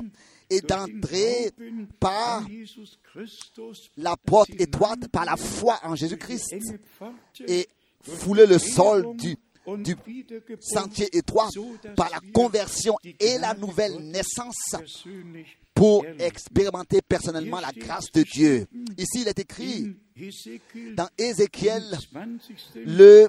et 0.50 0.60
d'entrer 0.60 1.50
par 1.98 2.46
la 3.96 4.16
porte 4.16 4.50
étroite, 4.58 5.08
par 5.08 5.24
la 5.24 5.36
foi 5.36 5.78
en 5.82 5.94
Jésus-Christ 5.94 6.54
et 7.46 7.68
fouler 8.02 8.46
le 8.46 8.58
sol 8.58 9.16
du 9.16 9.36
du 9.78 9.96
sentier 10.60 11.08
étroit 11.16 11.48
par 11.96 12.10
la 12.10 12.20
conversion 12.32 12.96
et 13.02 13.38
la 13.38 13.54
nouvelle 13.54 13.98
naissance 13.98 14.76
pour 15.74 16.04
expérimenter 16.18 17.00
personnellement 17.02 17.60
la 17.60 17.72
grâce 17.72 18.10
de 18.12 18.22
Dieu. 18.22 18.66
Ici, 18.96 19.22
il 19.22 19.28
est 19.28 19.38
écrit 19.38 19.96
dans 20.94 21.08
Ézéchiel, 21.18 21.82
20. 22.12 22.26
le 22.76 23.28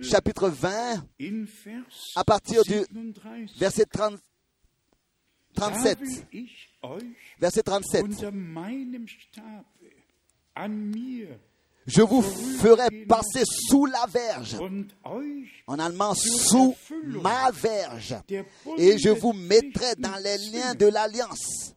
chapitre 0.00 0.48
20, 0.48 1.04
in 1.20 1.44
Vers 1.64 1.82
à 2.16 2.24
partir 2.24 2.62
du 2.64 2.84
37. 2.84 3.58
verset 3.58 3.86
30 3.86 4.12
Da 4.12 4.18
37. 5.54 6.00
will 6.00 6.26
ich 6.30 6.68
euch 6.82 7.02
Verset 7.38 7.66
37. 7.66 8.02
unter 8.04 8.32
meinem 8.32 9.06
Stabe 9.08 9.64
an 10.54 10.90
mir 10.90 11.38
Je 11.86 12.00
vous 12.00 12.22
ferai 12.22 13.04
passer 13.06 13.44
sous 13.44 13.84
la 13.84 14.06
verge. 14.08 14.56
En 15.66 15.78
allemand, 15.78 16.14
sous 16.14 16.74
ma 17.04 17.50
verge. 17.50 18.16
Et 18.78 18.98
je 18.98 19.10
vous 19.10 19.34
mettrai 19.34 19.94
dans 19.98 20.16
les 20.16 20.38
liens 20.50 20.74
de 20.74 20.86
l'alliance. 20.86 21.74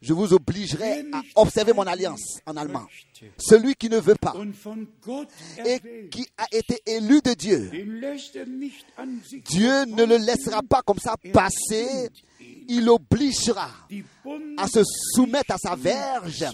Je 0.00 0.12
vous 0.12 0.32
obligerai 0.32 1.04
à 1.12 1.22
observer 1.34 1.72
mon 1.72 1.82
alliance 1.82 2.38
en 2.46 2.56
allemand. 2.56 2.86
Celui 3.38 3.74
qui 3.74 3.88
ne 3.88 3.98
veut 3.98 4.14
pas 4.14 4.34
et 5.64 6.08
qui 6.08 6.28
a 6.36 6.46
été 6.52 6.80
élu 6.86 7.20
de 7.22 7.32
Dieu, 7.32 7.70
er 7.72 9.40
Dieu 9.40 9.84
ne 9.86 10.04
le 10.04 10.18
laissera 10.18 10.62
pas 10.62 10.82
comme 10.82 10.98
ça 10.98 11.16
passer. 11.32 12.10
Il 12.68 12.88
obligera 12.88 13.70
à 14.56 14.66
se 14.68 14.80
soumettre 15.14 15.54
à 15.54 15.58
sa 15.58 15.76
verge 15.76 16.46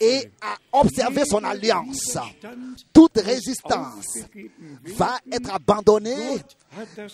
et 0.00 0.30
à 0.40 0.56
observer 0.72 1.24
son 1.26 1.42
alliance. 1.44 2.16
Toute 2.92 3.18
résistance 3.18 4.18
va 4.96 5.18
être 5.30 5.52
abandonnée. 5.52 6.38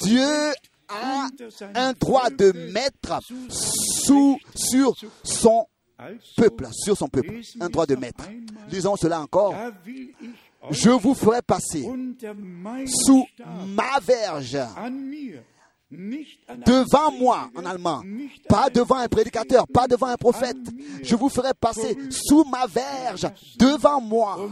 Dieu 0.00 0.52
a 0.88 1.28
un 1.74 1.92
droit 1.94 2.30
de 2.30 2.52
mettre 2.72 3.18
sous, 3.48 4.38
sur 4.54 4.94
son 5.22 5.66
peuple, 6.36 6.68
sur 6.72 6.96
son 6.96 7.08
peuple. 7.08 7.40
Un 7.60 7.68
droit 7.68 7.86
de 7.86 7.96
mettre. 7.96 8.24
Lisons 8.70 8.96
cela 8.96 9.20
encore. 9.20 9.54
Je 10.70 10.90
vous 10.90 11.14
ferai 11.14 11.42
passer 11.42 11.86
sous 12.86 13.26
ma 13.66 13.98
verge, 14.00 14.58
devant 16.66 17.12
moi, 17.12 17.50
en 17.56 17.64
allemand. 17.64 18.02
Pas 18.48 18.70
devant 18.70 18.96
un 18.96 19.08
prédicateur, 19.08 19.66
pas 19.66 19.86
devant 19.86 20.06
un 20.06 20.16
prophète. 20.16 20.56
Je 21.02 21.16
vous 21.16 21.28
ferai 21.28 21.52
passer 21.58 21.96
sous 22.10 22.44
ma 22.44 22.66
verge, 22.66 23.26
devant 23.58 24.00
moi. 24.00 24.48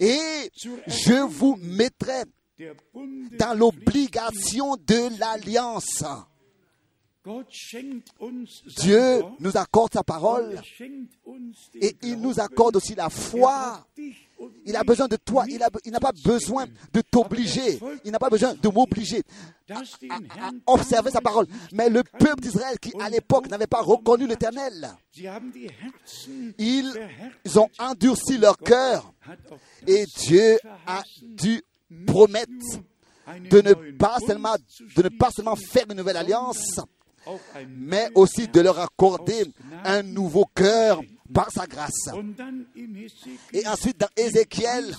Et 0.00 0.50
je 0.86 1.26
vous 1.26 1.56
mettrai 1.56 2.24
dans 3.38 3.56
l'obligation 3.56 4.76
de 4.76 5.18
l'alliance. 5.18 6.04
Dieu 8.78 9.22
nous 9.40 9.56
accorde 9.56 9.92
sa 9.92 10.04
parole 10.04 10.60
et 11.74 11.96
il 12.02 12.20
nous 12.20 12.38
accorde 12.38 12.76
aussi 12.76 12.94
la 12.94 13.10
foi. 13.10 13.84
Il 14.64 14.76
a 14.76 14.82
besoin 14.82 15.08
de 15.08 15.16
toi, 15.16 15.44
il 15.48 15.58
n'a 15.58 16.00
pas 16.00 16.12
besoin 16.12 16.66
de 16.92 17.00
t'obliger, 17.00 17.78
il 18.04 18.10
n'a 18.10 18.18
pas 18.18 18.28
besoin 18.28 18.54
de 18.54 18.68
m'obliger 18.68 19.22
à, 19.70 19.80
observer 20.66 21.10
sa 21.10 21.20
parole. 21.20 21.46
Mais 21.72 21.88
le 21.88 22.02
peuple 22.02 22.42
d'Israël 22.42 22.78
qui 22.78 22.92
à 23.00 23.08
l'époque 23.08 23.48
n'avait 23.48 23.66
pas 23.66 23.80
reconnu 23.80 24.26
l'Éternel, 24.26 24.90
ils, 26.58 26.92
ont 27.56 27.68
endurci 27.78 28.38
leur 28.38 28.58
cœur. 28.58 29.12
Et 29.86 30.04
Dieu 30.18 30.58
a 30.86 31.02
dû 31.22 31.62
promettre 32.06 32.52
de 33.50 33.60
ne 33.60 33.74
pas 33.96 34.18
seulement, 34.26 34.56
de 34.96 35.02
ne 35.02 35.08
pas 35.08 35.30
seulement 35.34 35.56
faire 35.56 35.84
une 35.90 35.96
nouvelle 35.96 36.16
alliance, 36.16 36.80
mais 37.68 38.10
aussi 38.14 38.48
de 38.48 38.60
leur 38.60 38.78
accorder 38.78 39.44
un 39.84 40.02
nouveau 40.02 40.44
cœur 40.54 41.00
par 41.32 41.50
sa 41.50 41.66
grâce. 41.66 42.08
Et 43.52 43.66
ensuite 43.66 43.98
dans 43.98 44.08
Ézéchiel, 44.16 44.90
30. 44.92 44.96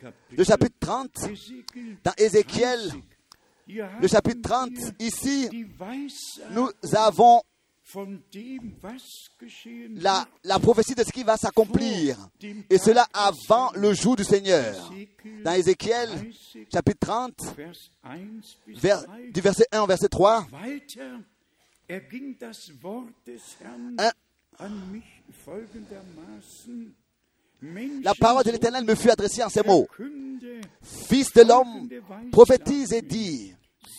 Kapitel, 0.00 0.12
le 0.36 0.44
chapitre 0.44 0.76
30, 0.80 1.10
Hesekiel 1.30 1.96
dans 2.04 2.12
Ézéchiel, 2.16 2.88
30, 2.88 3.02
hier 3.66 3.98
le 4.00 4.08
chapitre 4.08 4.52
haben 4.52 4.74
30, 4.74 4.78
wir 4.78 4.92
ici, 5.00 5.66
nous 6.50 6.68
avons 6.94 7.42
la, 9.96 10.58
prophétie 10.58 10.94
de 10.94 11.04
ce 11.04 11.12
qui 11.12 11.22
va 11.22 11.36
s'accomplir. 11.36 12.16
Et 12.70 12.78
cela 12.78 13.06
avant 13.12 13.70
le 13.74 13.92
jour 13.92 14.16
du 14.16 14.24
Seigneur. 14.24 14.90
Dans 15.44 15.52
Ézéchiel, 15.52 16.08
chapitre 16.72 16.98
30, 17.00 17.34
Vers 17.56 17.72
1 18.04 18.16
bis 18.66 18.78
vers- 18.80 19.04
3. 19.04 19.16
du 19.32 19.40
verset 19.40 19.66
1 19.70 19.82
au 19.82 19.86
verset 19.86 20.08
3, 20.08 20.46
Weiter 20.50 21.12
la 28.02 28.14
parole 28.14 28.44
de 28.44 28.50
l'Éternel 28.50 28.84
me 28.84 28.94
fut 28.94 29.10
adressée 29.10 29.42
en 29.42 29.48
ces 29.48 29.62
mots. 29.62 29.86
Fils 30.82 31.32
de 31.32 31.42
l'homme, 31.42 31.88
prophétise 32.30 32.92
et 32.92 33.02
dit. 33.02 33.54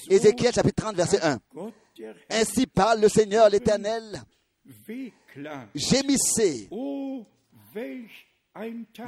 Ézéchiel 0.10 0.54
chapitre 0.54 0.84
30, 0.84 0.96
verset 0.96 1.22
1. 1.22 1.40
Gott 1.54 1.74
der 1.98 2.16
Herr 2.30 2.42
Ainsi 2.42 2.68
parle 2.68 3.02
le 3.02 3.10
Seigneur 3.10 3.50
l'Éternel. 3.50 4.22
Gémissez, 5.74 6.70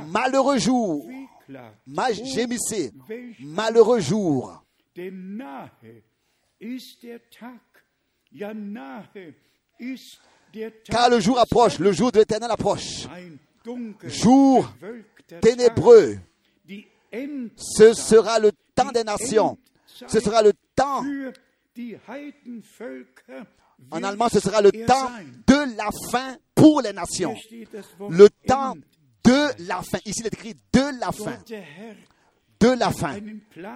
malheureux 0.07 0.57
jour. 0.57 1.09
Ma- 1.85 2.11
gémissez, 2.11 2.91
malheureux 3.39 3.99
jour. 3.99 4.63
Car 10.85 11.09
le 11.09 11.19
jour 11.19 11.39
approche, 11.39 11.79
le 11.79 11.91
jour 11.91 12.11
de 12.11 12.19
l'Éternel 12.19 12.51
approche. 12.51 13.07
Jour 14.03 14.71
Ténébreux, 15.41 16.17
ce 17.57 17.93
sera 17.93 18.39
le 18.39 18.51
temps 18.75 18.91
des 18.91 19.03
nations. 19.03 19.57
Ce 19.85 20.19
sera 20.19 20.41
le 20.41 20.53
temps, 20.75 21.03
en 23.91 24.03
allemand, 24.03 24.29
ce 24.29 24.39
sera 24.39 24.61
le 24.61 24.71
temps 24.71 25.11
de 25.47 25.75
la 25.75 25.89
fin 26.11 26.37
pour 26.55 26.81
les 26.81 26.93
nations. 26.93 27.35
Le 28.09 28.29
temps 28.47 28.75
de 29.23 29.67
la 29.67 29.81
fin. 29.81 29.99
Ici, 30.05 30.21
il 30.21 30.27
est 30.27 30.33
écrit 30.33 30.55
de 30.73 30.99
la 30.99 31.11
fin. 31.11 31.37
De 32.59 32.69
la 32.69 32.91
fin. 32.91 33.19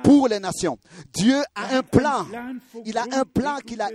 Pour 0.04 0.28
les 0.28 0.40
nations. 0.40 0.78
Dieu 1.14 1.38
a 1.54 1.76
un 1.76 1.84
plan. 1.84 2.26
Il 2.86 2.98
a 2.98 3.06
un 3.12 3.26
plan 3.26 3.58
qu'il 3.58 3.82
a, 3.82 3.90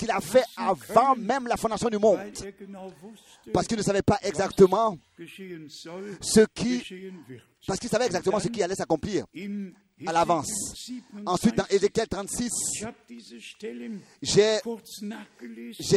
qu'il 0.00 0.10
a 0.10 0.20
fait 0.20 0.44
avant 0.56 1.14
même 1.14 1.46
la 1.46 1.56
fondation 1.58 1.90
du 1.90 1.98
monde. 1.98 2.18
Parce 3.52 3.66
qu'il 3.66 3.76
ne 3.76 3.82
savait 3.82 4.02
pas 4.02 4.18
exactement 4.22 4.96
ce 6.20 6.40
qui, 6.54 6.82
parce 7.66 7.78
qu'il 7.78 7.90
savait 7.90 8.06
exactement 8.06 8.40
ce 8.40 8.48
qui 8.48 8.62
allait 8.62 8.74
s'accomplir 8.74 9.26
à 10.06 10.12
l'avance. 10.12 10.48
Hesekiel 10.48 11.02
27, 11.12 11.26
Ensuite, 11.26 11.54
dans 11.56 11.66
Ézéchiel 11.66 12.08
36, 12.08 12.50
ich 12.72 12.84
habe 12.84 12.94
diese 13.06 13.38
Stellen 13.38 14.00
j'ai, 14.22 14.60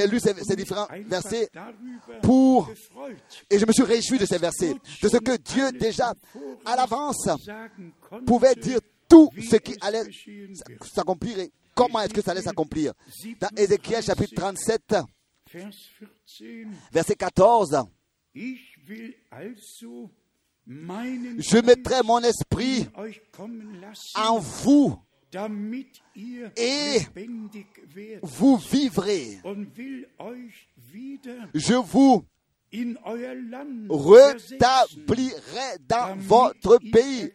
lu 0.08 0.20
ces, 0.20 0.34
ces 0.44 0.56
différents 0.58 0.88
versets 1.06 1.50
pour, 2.22 2.70
et 3.50 3.58
je 3.58 3.66
me 3.66 3.72
suis 3.72 3.84
réjoui 3.84 4.18
de 4.18 4.26
ces 4.26 4.38
versets, 4.38 4.76
de 5.02 5.08
ce 5.08 5.18
que 5.18 5.38
Dieu 5.38 5.72
déjà, 5.72 6.14
à 6.66 6.76
l'avance, 6.76 7.30
pouvait 8.26 8.56
dire 8.56 8.80
tout 9.08 9.30
ce 9.50 9.56
qui 9.56 9.78
allait 9.80 10.04
s'accomplir 10.94 11.38
comment 11.74 12.02
est-ce 12.02 12.14
que 12.14 12.22
ça 12.22 12.32
allait 12.32 12.42
s'accomplir. 12.42 12.94
Dans 13.40 13.50
Ézéchiel 13.56 14.04
chapitre 14.04 14.34
37, 14.36 14.96
Vers 15.54 15.70
14. 15.70 16.72
verset 16.92 17.16
14, 17.16 17.84
Ich 18.36 18.60
will 18.88 19.14
also 19.30 20.10
meinen 20.66 21.40
je 21.40 21.58
mettrai 21.58 22.02
mon 22.04 22.20
esprit 22.20 22.88
en 24.16 24.40
vous 24.40 24.98
Et 26.56 27.00
vous 28.22 28.58
vivrez. 28.58 29.40
Je 31.54 31.74
vous 31.74 32.26
rétablirai 33.90 35.78
dans 35.88 36.16
votre 36.18 36.80
pays 36.92 37.32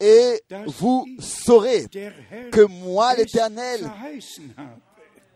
et 0.00 0.40
vous 0.66 1.06
saurez 1.18 1.86
que 2.50 2.62
moi, 2.62 3.14
l'Éternel, 3.14 3.80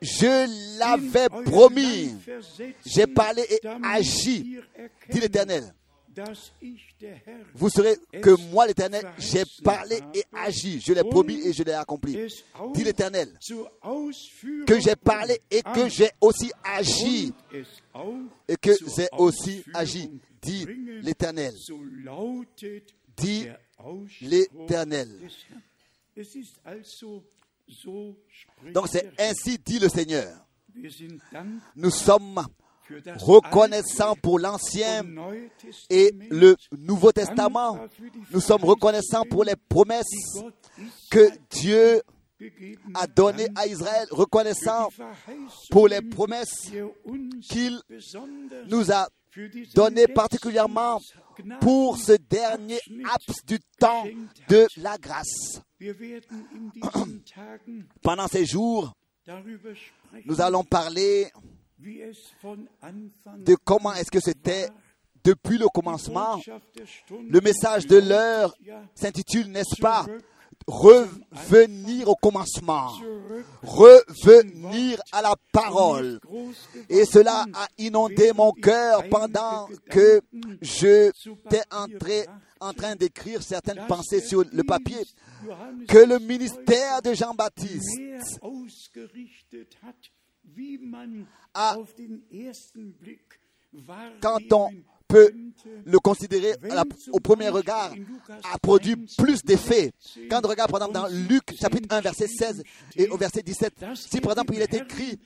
je 0.01 0.79
l'avais 0.79 1.29
promis. 1.45 2.15
J'ai 2.85 3.07
parlé 3.07 3.43
et 3.49 3.61
agi, 3.85 4.59
dit 5.11 5.21
l'Éternel. 5.21 5.73
Vous 7.55 7.69
saurez 7.69 7.97
que 8.23 8.31
moi, 8.51 8.67
l'Éternel, 8.67 9.13
j'ai 9.19 9.45
parlé 9.63 10.01
et 10.15 10.25
agi. 10.33 10.81
Je 10.81 10.93
l'ai 10.93 11.05
promis 11.05 11.41
et 11.47 11.53
je 11.53 11.63
l'ai 11.63 11.73
accompli. 11.73 12.19
Dit 12.75 12.85
l'Éternel. 12.85 13.39
Que 14.67 14.81
j'ai 14.81 14.97
parlé 14.97 15.41
et 15.51 15.63
que 15.63 15.89
j'ai 15.89 16.11
aussi 16.21 16.51
agi. 16.65 17.33
Et 18.49 18.57
que 18.57 18.73
j'ai 18.97 19.09
aussi 19.19 19.65
agi. 19.75 20.11
Dit 20.41 20.67
l'Éternel. 21.03 21.55
Dit 23.17 23.49
l'Éternel. 24.21 25.09
Donc 28.73 28.89
c'est 28.89 29.13
ainsi 29.19 29.59
dit 29.59 29.79
le 29.79 29.89
Seigneur. 29.89 30.47
Nous 31.77 31.91
sommes 31.91 32.47
reconnaissants 33.19 34.15
pour 34.17 34.39
l'Ancien 34.39 35.03
et 35.91 36.15
le 36.31 36.57
Nouveau 36.79 37.13
Testament. 37.13 37.79
Nous 38.31 38.41
sommes 38.41 38.65
reconnaissants 38.65 39.25
pour 39.29 39.45
les 39.45 39.57
promesses 39.69 40.07
que 41.11 41.29
Dieu 41.51 42.03
a 42.95 43.07
données 43.07 43.49
à 43.55 43.67
Israël, 43.67 44.07
reconnaissants 44.11 44.89
pour 45.71 45.89
les 45.89 46.03
promesses 46.03 46.71
qu'il 47.49 47.81
nous 48.69 48.91
a 48.93 49.09
données 49.75 50.09
particulièrement 50.09 51.01
pour 51.61 51.97
ce 51.97 52.13
dernier 52.13 52.79
laps 52.91 53.45
du 53.47 53.59
temps 53.79 54.05
de 54.49 54.67
la 54.77 54.99
grâce. 54.99 55.63
Pendant 58.03 58.29
ces 58.29 58.45
jours, 58.45 58.93
nous 60.27 60.41
allons 60.41 60.65
parler 60.65 61.31
de 63.39 63.55
comment 63.65 63.93
est-ce 63.95 64.11
que 64.11 64.21
c'était 64.21 64.69
depuis 65.25 65.59
le 65.59 65.69
commencement? 65.69 66.41
Le 67.11 67.41
message 67.41 67.87
de 67.87 67.99
l'heure 67.99 68.55
s'intitule, 68.95 69.49
n'est-ce 69.49 69.81
pas, 69.81 70.07
revenir 70.67 72.09
au 72.09 72.15
commencement, 72.15 72.93
revenir 73.63 75.01
à 75.13 75.23
la 75.23 75.35
parole. 75.53 76.21
Et 76.89 77.05
cela 77.05 77.47
a 77.55 77.67
inondé 77.79 78.33
mon 78.33 78.53
cœur 78.53 79.09
pendant 79.09 79.69
que 79.91 80.21
j'étais 80.61 81.63
entré 81.71 82.27
en 82.61 82.73
train 82.73 82.95
d'écrire 82.95 83.43
certaines 83.43 83.87
pensées 83.89 84.21
sur 84.21 84.45
le 84.53 84.63
papier, 84.63 85.05
que 85.89 85.99
le 85.99 86.19
ministère 86.21 87.03
de 87.03 87.13
Jean-Baptiste 87.13 88.01
a, 91.55 91.77
quand 94.21 94.53
on 94.53 94.71
peut 95.09 95.33
le 95.85 95.99
considérer 95.99 96.55
au 97.13 97.21
premier 97.21 97.49
regard, 97.49 97.93
a 98.53 98.59
produit 98.59 98.97
plus 99.19 99.43
d'effets. 99.45 99.93
Quand 100.31 100.45
on 100.45 100.49
regarde, 100.49 100.71
par 100.71 100.81
exemple, 100.81 100.95
dans 100.95 101.09
Luc 101.29 101.55
chapitre 101.61 101.95
1, 101.95 102.01
verset 102.01 102.27
16 102.29 102.63
et 102.97 103.09
au 103.09 103.17
verset 103.17 103.43
17, 103.43 103.85
si 103.95 104.21
par 104.21 104.33
exemple 104.33 104.55
il 104.55 104.63
est 104.63 104.75
écrit 104.75 105.19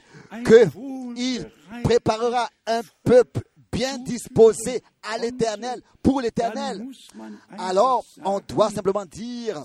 qu'il 0.45 1.51
préparera 1.83 2.49
un 2.67 2.81
peuple 3.05 3.43
bien 3.77 3.99
disposé 3.99 4.83
à 5.03 5.19
l'éternel, 5.19 5.83
pour 6.03 6.23
l'éternel, 6.23 6.83
alors 7.59 8.05
on 8.25 8.41
doit 8.41 8.71
simplement 8.71 9.05
dire 9.05 9.63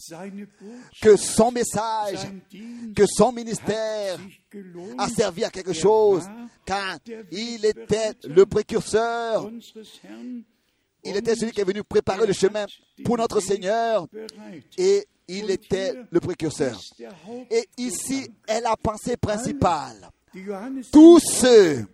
que 1.02 1.16
son 1.16 1.52
message, 1.52 2.20
que 2.94 3.06
son 3.08 3.32
ministère 3.32 4.20
a 4.98 5.08
servi 5.08 5.46
à 5.46 5.50
quelque 5.50 5.72
chose, 5.72 6.24
car 6.66 6.98
il 7.32 7.66
était 7.66 8.12
le 8.26 8.46
précurseur. 8.46 9.50
Il 11.04 11.16
était 11.16 11.36
celui 11.36 11.52
qui 11.52 11.62
est 11.62 11.66
venu 11.66 11.84
préparer 11.84 12.28
le 12.28 12.34
chemin 12.34 12.66
pour 13.06 13.18
notre 13.18 13.40
Seigneur 13.40 14.08
et 14.78 15.08
il 15.28 15.50
était 15.50 15.96
le 16.12 16.20
précurseur. 16.20 16.80
Et 17.50 17.68
ici 17.78 18.30
est 18.48 18.60
la 18.60 18.76
pensée 18.76 19.16
principale 19.16 20.12
tous 20.92 21.20
ceux 21.20 21.86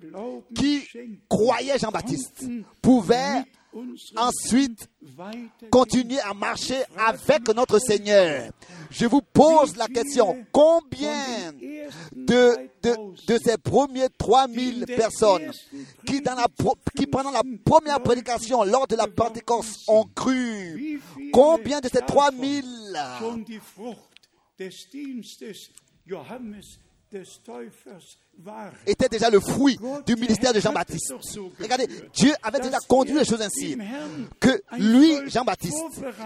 qui 0.55 0.83
croyaient 1.27 1.79
Jean-Baptiste 1.79 2.45
pouvaient 2.81 3.43
ensuite 4.15 4.87
continuer 5.69 6.19
à 6.19 6.33
marcher 6.33 6.77
avec 6.97 7.47
notre 7.55 7.79
Seigneur. 7.79 8.51
Je 8.89 9.05
vous 9.05 9.21
pose 9.21 9.75
la 9.75 9.87
question, 9.87 10.45
combien 10.51 11.51
de, 12.15 12.57
de, 12.83 13.37
ces 13.43 13.57
premiers 13.57 14.09
3000 14.17 14.85
personnes 14.85 15.51
qui, 16.05 16.21
dans 16.21 16.35
la, 16.35 16.47
qui 16.95 17.05
pendant 17.07 17.31
la 17.31 17.43
première 17.65 18.01
prédication 18.01 18.63
lors 18.63 18.87
de 18.87 18.95
la 18.95 19.07
Pentecôte 19.07 19.65
ont 19.87 20.05
cru, 20.15 21.01
combien 21.33 21.79
de 21.79 21.89
ces 21.89 22.01
3000 22.01 22.65
était 28.85 29.09
déjà 29.09 29.29
le 29.29 29.39
fruit 29.39 29.79
du 30.05 30.15
ministère 30.15 30.53
de 30.53 30.59
Jean-Baptiste. 30.59 31.13
Regardez, 31.59 31.87
Dieu 32.13 32.33
avait 32.43 32.59
déjà 32.59 32.77
conduit 32.87 33.15
les 33.15 33.25
choses 33.25 33.41
ainsi, 33.41 33.77
que 34.39 34.61
lui, 34.77 35.29
Jean-Baptiste, 35.29 35.77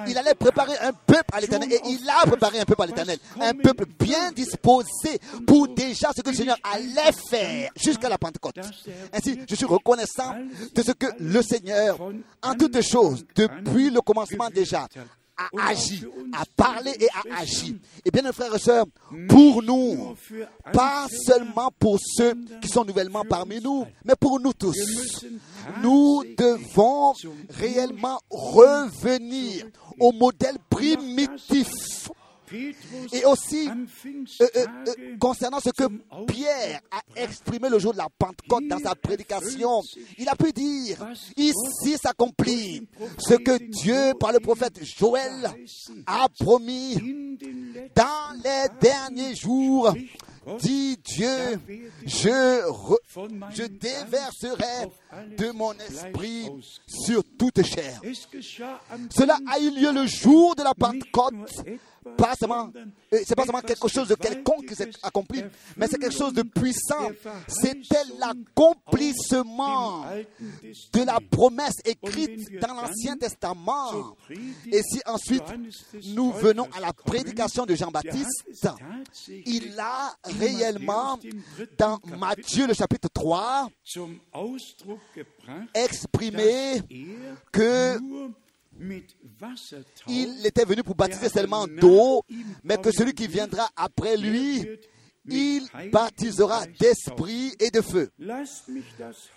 il 0.07 0.17
allait 0.17 0.33
préparer 0.33 0.77
un 0.79 0.93
peuple 0.93 1.29
à 1.31 1.39
l'éternel, 1.39 1.71
et 1.71 1.79
il 1.85 2.09
a 2.09 2.25
préparé 2.25 2.59
un 2.59 2.65
peuple 2.65 2.81
à 2.81 2.85
l'éternel, 2.87 3.19
un 3.39 3.53
peuple 3.53 3.85
bien 3.99 4.31
disposé 4.31 5.19
pour 5.45 5.67
déjà 5.69 6.11
ce 6.15 6.21
que 6.21 6.29
le 6.29 6.35
Seigneur 6.35 6.57
allait 6.63 7.11
faire 7.29 7.71
jusqu'à 7.75 8.09
la 8.09 8.17
Pentecôte. 8.17 8.55
Ainsi, 9.13 9.39
je 9.47 9.55
suis 9.55 9.65
reconnaissant 9.65 10.35
de 10.73 10.81
ce 10.81 10.91
que 10.91 11.07
le 11.19 11.41
Seigneur, 11.41 11.97
en 12.41 12.55
toutes 12.55 12.81
choses, 12.81 13.25
depuis 13.35 13.89
le 13.89 14.01
commencement 14.01 14.49
déjà, 14.49 14.87
a 15.57 15.67
agi, 15.69 16.03
a 16.33 16.43
parlé 16.55 16.91
et 16.99 17.07
a 17.09 17.39
agi. 17.39 17.77
Et 18.05 18.11
bien, 18.11 18.21
mes 18.21 18.33
frères 18.33 18.55
et 18.55 18.59
sœurs, 18.59 18.85
pour 19.29 19.61
nous, 19.63 20.15
pas 20.73 21.07
seulement 21.25 21.69
pour 21.79 21.97
ceux 21.99 22.33
qui 22.61 22.67
sont 22.67 22.85
nouvellement 22.85 23.23
parmi 23.27 23.61
nous, 23.61 23.85
mais 24.03 24.15
pour 24.19 24.39
nous 24.39 24.53
tous, 24.53 25.25
nous 25.81 26.23
devons 26.37 27.13
réellement 27.49 28.19
revenir 28.29 29.65
au 29.99 30.11
modèle 30.11 30.57
primitif 30.69 31.10
et 33.11 33.25
aussi, 33.25 33.69
euh, 33.69 33.75
euh, 34.41 34.47
euh, 34.87 35.17
concernant 35.19 35.59
ce 35.59 35.69
que 35.69 35.83
Pierre 36.25 36.81
a 36.91 37.01
exprimé 37.15 37.69
le 37.69 37.79
jour 37.79 37.93
de 37.93 37.97
la 37.97 38.07
Pentecôte 38.09 38.67
dans 38.67 38.79
sa 38.79 38.95
prédication, 38.95 39.81
il 40.17 40.27
a 40.27 40.35
pu 40.35 40.51
dire, 40.51 40.97
ici 41.37 41.97
s'accomplit 42.01 42.87
ce 43.17 43.35
que 43.35 43.57
Dieu, 43.57 44.13
par 44.19 44.31
le 44.31 44.39
prophète 44.39 44.83
Joël, 44.83 45.49
a 46.05 46.27
promis 46.39 47.37
dans 47.95 48.41
les 48.43 48.67
derniers 48.79 49.35
jours. 49.35 49.93
Dit 50.59 50.97
Dieu, 50.97 51.59
je, 52.03 52.61
je 53.53 53.63
déverserai 53.63 54.89
de 55.37 55.51
mon 55.51 55.71
esprit 55.73 56.49
sur 56.87 57.23
toute 57.37 57.61
chair. 57.63 58.01
Cela 59.11 59.37
a 59.47 59.59
eu 59.59 59.69
lieu 59.69 59.91
le 59.91 60.07
jour 60.07 60.55
de 60.55 60.63
la 60.63 60.73
Pentecôte 60.73 61.35
pas 62.17 62.35
seulement, 62.35 62.71
c'est 63.11 63.35
pas 63.35 63.45
seulement 63.45 63.61
quelque 63.61 63.87
chose 63.87 64.07
de 64.07 64.15
quelconque 64.15 64.65
qui 64.67 64.75
s'est 64.75 64.89
accompli, 65.03 65.43
mais 65.77 65.87
c'est 65.87 65.97
quelque 65.97 66.15
chose 66.15 66.33
de 66.33 66.43
puissant. 66.43 67.09
C'était 67.47 68.03
l'accomplissement 68.19 70.05
de 70.93 71.03
la 71.03 71.19
promesse 71.29 71.77
écrite 71.85 72.59
dans 72.59 72.73
l'Ancien 72.73 73.17
Testament. 73.17 74.15
Et 74.71 74.81
si 74.83 75.01
ensuite 75.05 75.43
nous 76.15 76.31
venons 76.31 76.67
à 76.75 76.79
la 76.79 76.93
prédication 76.93 77.65
de 77.65 77.75
Jean-Baptiste, 77.75 78.45
il 79.27 79.79
a 79.79 80.13
réellement, 80.23 81.19
dans 81.77 81.99
Matthieu 82.17 82.67
le 82.67 82.73
chapitre 82.73 83.09
3, 83.13 83.69
exprimé 85.73 86.81
que 87.51 87.99
il 90.07 90.45
était 90.45 90.65
venu 90.65 90.83
pour 90.83 90.95
baptiser 90.95 91.29
seulement 91.29 91.67
d'eau, 91.67 92.23
mais 92.63 92.77
que 92.77 92.91
celui 92.91 93.13
qui 93.13 93.27
viendra 93.27 93.69
après 93.75 94.17
lui, 94.17 94.65
il 95.25 95.67
baptisera 95.91 96.65
d'esprit 96.79 97.53
et 97.59 97.69
de 97.69 97.81
feu. 97.81 98.09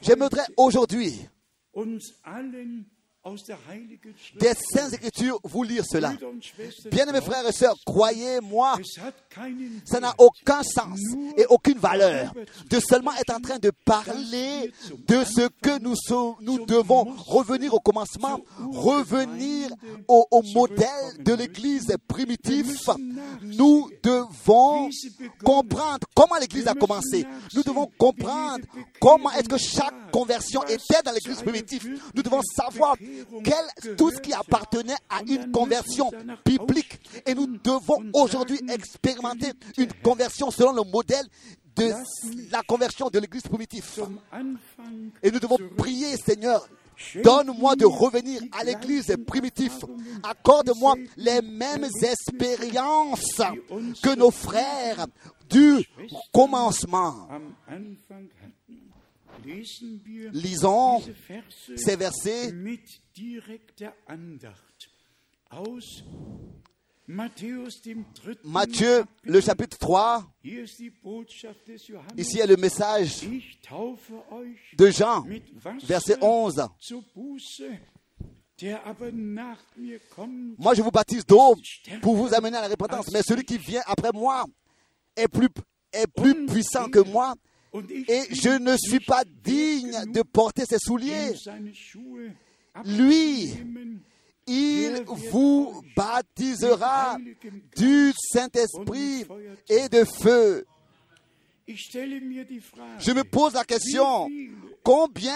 J'aimerais 0.01 0.47
aujourd'hui 0.57 1.29
des 4.39 4.53
Saintes 4.55 4.93
Écritures 4.93 5.41
vous 5.45 5.63
lire 5.63 5.85
cela. 5.91 6.13
Bien 6.91 7.07
aimés 7.07 7.23
frères 7.23 7.47
et 7.49 7.53
sœurs, 7.53 7.77
croyez-moi, 7.87 8.79
ça 9.85 10.01
n'a 10.01 10.15
aucun 10.19 10.63
sens 10.63 10.99
et 11.37 11.47
aucune 11.47 11.79
valeur 11.79 12.35
de 12.69 12.81
seulement 12.81 13.13
être 13.17 13.35
en 13.35 13.41
train 13.41 13.59
de 13.59 13.71
parler 13.85 14.71
de 15.09 15.25
ce 15.25 15.49
que 15.63 15.79
nous, 15.81 15.95
nous 16.43 16.67
devons 16.67 17.05
revenir 17.17 17.73
au 17.73 17.81
commencement, 17.81 18.41
revenir 18.59 19.71
au, 20.07 20.27
au 20.31 20.43
modèle 20.55 21.17
de 21.21 21.33
l'Église 21.33 21.97
primitive. 22.07 22.77
Nous 23.43 23.91
devons 24.03 24.91
comprendre 25.43 26.07
comment 26.15 26.37
l'Église 26.39 26.69
a 26.69 26.75
commencé. 26.75 27.27
Nous 27.55 27.63
devons 27.63 27.91
comprendre 27.99 28.67
comment 29.01 29.31
est-ce 29.33 29.49
que 29.49 29.59
chaque 29.59 30.11
conversion 30.11 30.63
était 30.65 31.03
dans 31.05 31.13
l'Église 31.13 31.41
primitive. 31.41 32.01
Nous 32.15 32.23
devons 32.23 32.43
savoir 32.43 32.97
tout 33.97 34.11
ce 34.11 34.21
qui 34.21 34.33
appartenait 34.33 34.97
à 35.09 35.23
une 35.27 35.51
conversion 35.51 36.11
biblique. 36.45 37.01
Et 37.27 37.35
nous 37.35 37.47
devons 37.47 38.03
aujourd'hui 38.13 38.61
expérimenter 38.69 39.53
une 39.77 39.93
conversion 40.03 40.51
selon 40.51 40.73
le 40.73 40.83
modèle 40.91 41.27
de 41.77 41.91
la 42.51 42.63
conversion 42.63 43.09
de 43.11 43.19
l'église 43.19 43.43
primitive. 43.43 43.85
Et 45.23 45.31
nous 45.31 45.41
devons 45.41 45.59
prier, 45.77 46.17
Seigneur, 46.17 46.69
Donne-moi 47.23 47.77
de 47.77 47.87
revenir 47.87 48.41
à 48.53 48.65
l'église 48.65 49.15
primitive. 49.27 49.73
Accorde-moi 50.23 50.95
les 51.17 51.43
mêmes 51.43 51.87
expériences 52.03 53.41
que 54.03 54.15
nos 54.15 54.31
frères 54.31 55.07
du 55.49 55.85
commencement. 56.33 57.29
Lisons 59.45 61.03
ces 61.77 61.97
versets 61.97 62.53
Matthieu, 67.07 69.05
le 69.23 69.41
chapitre 69.41 69.77
3. 69.79 70.25
Hier 70.43 70.63
ist 70.63 70.79
die 70.79 70.91
Botschaft 70.91 71.67
des 71.67 71.87
Johannes. 71.87 72.17
Ici 72.17 72.41
est 72.41 72.47
le 72.47 72.57
message 72.57 73.21
de 74.79 74.91
Jean, 74.91 75.27
verset 75.83 76.17
11. 76.23 76.55
zur 76.81 77.03
Buße, 77.15 77.79
der 78.61 78.87
aber 78.87 79.13
nach 79.13 79.61
mir 79.77 80.01
kommt, 80.15 80.59
Moi, 80.59 80.75
je 80.75 80.83
vous 80.83 80.91
baptise 80.91 81.27
d'eau 81.27 81.55
pour 82.01 82.17
vous 82.17 82.33
amener 82.33 82.57
à 82.57 82.63
la 82.63 82.69
repentance. 82.69 83.11
Mais 83.13 83.23
celui 83.23 83.45
qui 83.45 83.59
vient 83.59 83.83
après 83.85 84.13
moi 84.15 84.47
est 85.15 85.29
plus, 85.29 85.49
est 85.93 86.07
plus 86.07 86.47
puissant 86.47 86.89
que 86.89 87.01
moi. 87.01 87.35
Et 88.09 88.23
je 88.31 88.59
ne 88.59 88.77
suis 88.77 89.01
pas 89.01 89.25
digne 89.43 90.13
de 90.13 90.23
porter 90.23 90.65
ses 90.65 90.79
souliers. 90.79 91.35
Lui, 92.85 93.53
il 94.47 95.05
vous 95.07 95.83
baptisera 95.97 97.17
du 97.77 98.13
Saint-Esprit 98.33 99.27
et 99.69 99.89
de 99.89 100.05
feu. 100.05 100.67
Je 101.67 103.13
me 103.13 103.25
pose 103.25 103.55
la 103.55 103.65
question, 103.65 104.29
combien 104.83 105.33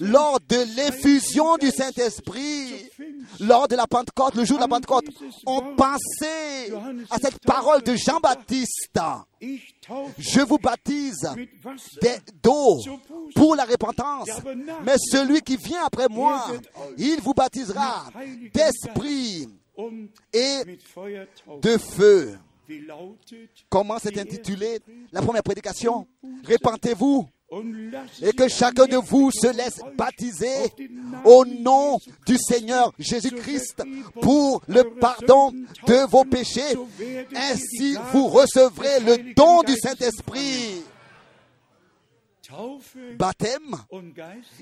lors 0.00 0.38
de 0.40 0.76
l'effusion 0.76 1.56
du 1.56 1.70
Saint-Esprit, 1.70 2.90
lors 3.40 3.68
de 3.68 3.76
la 3.76 3.86
Pentecôte, 3.86 4.34
le 4.34 4.44
jour 4.44 4.58
de 4.58 4.62
la 4.62 4.68
Pentecôte, 4.68 5.06
ont 5.46 5.74
pensé 5.74 6.72
à 7.10 7.18
cette 7.18 7.38
parole 7.40 7.82
de 7.82 7.94
Jean-Baptiste. 7.94 9.00
Je 10.18 10.40
vous 10.40 10.58
baptise 10.58 11.26
d'eau 12.42 12.78
pour 13.34 13.56
la 13.56 13.64
repentance. 13.64 14.28
Mais 14.84 14.96
celui 14.98 15.40
qui 15.40 15.56
vient 15.56 15.84
après 15.86 16.08
moi, 16.08 16.48
il 16.98 17.20
vous 17.22 17.32
baptisera 17.32 18.10
d'esprit 18.52 19.48
et 20.34 20.78
de 21.62 21.78
feu. 21.78 22.38
Comment 23.68 23.98
c'est 23.98 24.18
intitulé 24.18 24.80
la 25.12 25.22
première 25.22 25.42
prédication 25.42 26.06
Répentez-vous 26.44 27.28
et 28.22 28.32
que 28.32 28.48
chacun 28.48 28.86
de 28.86 28.96
vous 28.96 29.30
se 29.32 29.48
laisse 29.52 29.80
baptiser 29.96 30.72
au 31.24 31.44
nom 31.44 31.98
du 32.26 32.36
Seigneur 32.38 32.92
Jésus-Christ 32.98 33.82
pour 34.20 34.62
le 34.68 34.84
pardon 35.00 35.50
de 35.50 36.08
vos 36.08 36.24
péchés. 36.24 36.76
Ainsi, 37.34 37.96
vous 38.12 38.28
recevrez 38.28 39.00
le 39.00 39.34
don 39.34 39.62
du 39.62 39.74
Saint-Esprit. 39.74 40.84
Baptême 43.16 43.76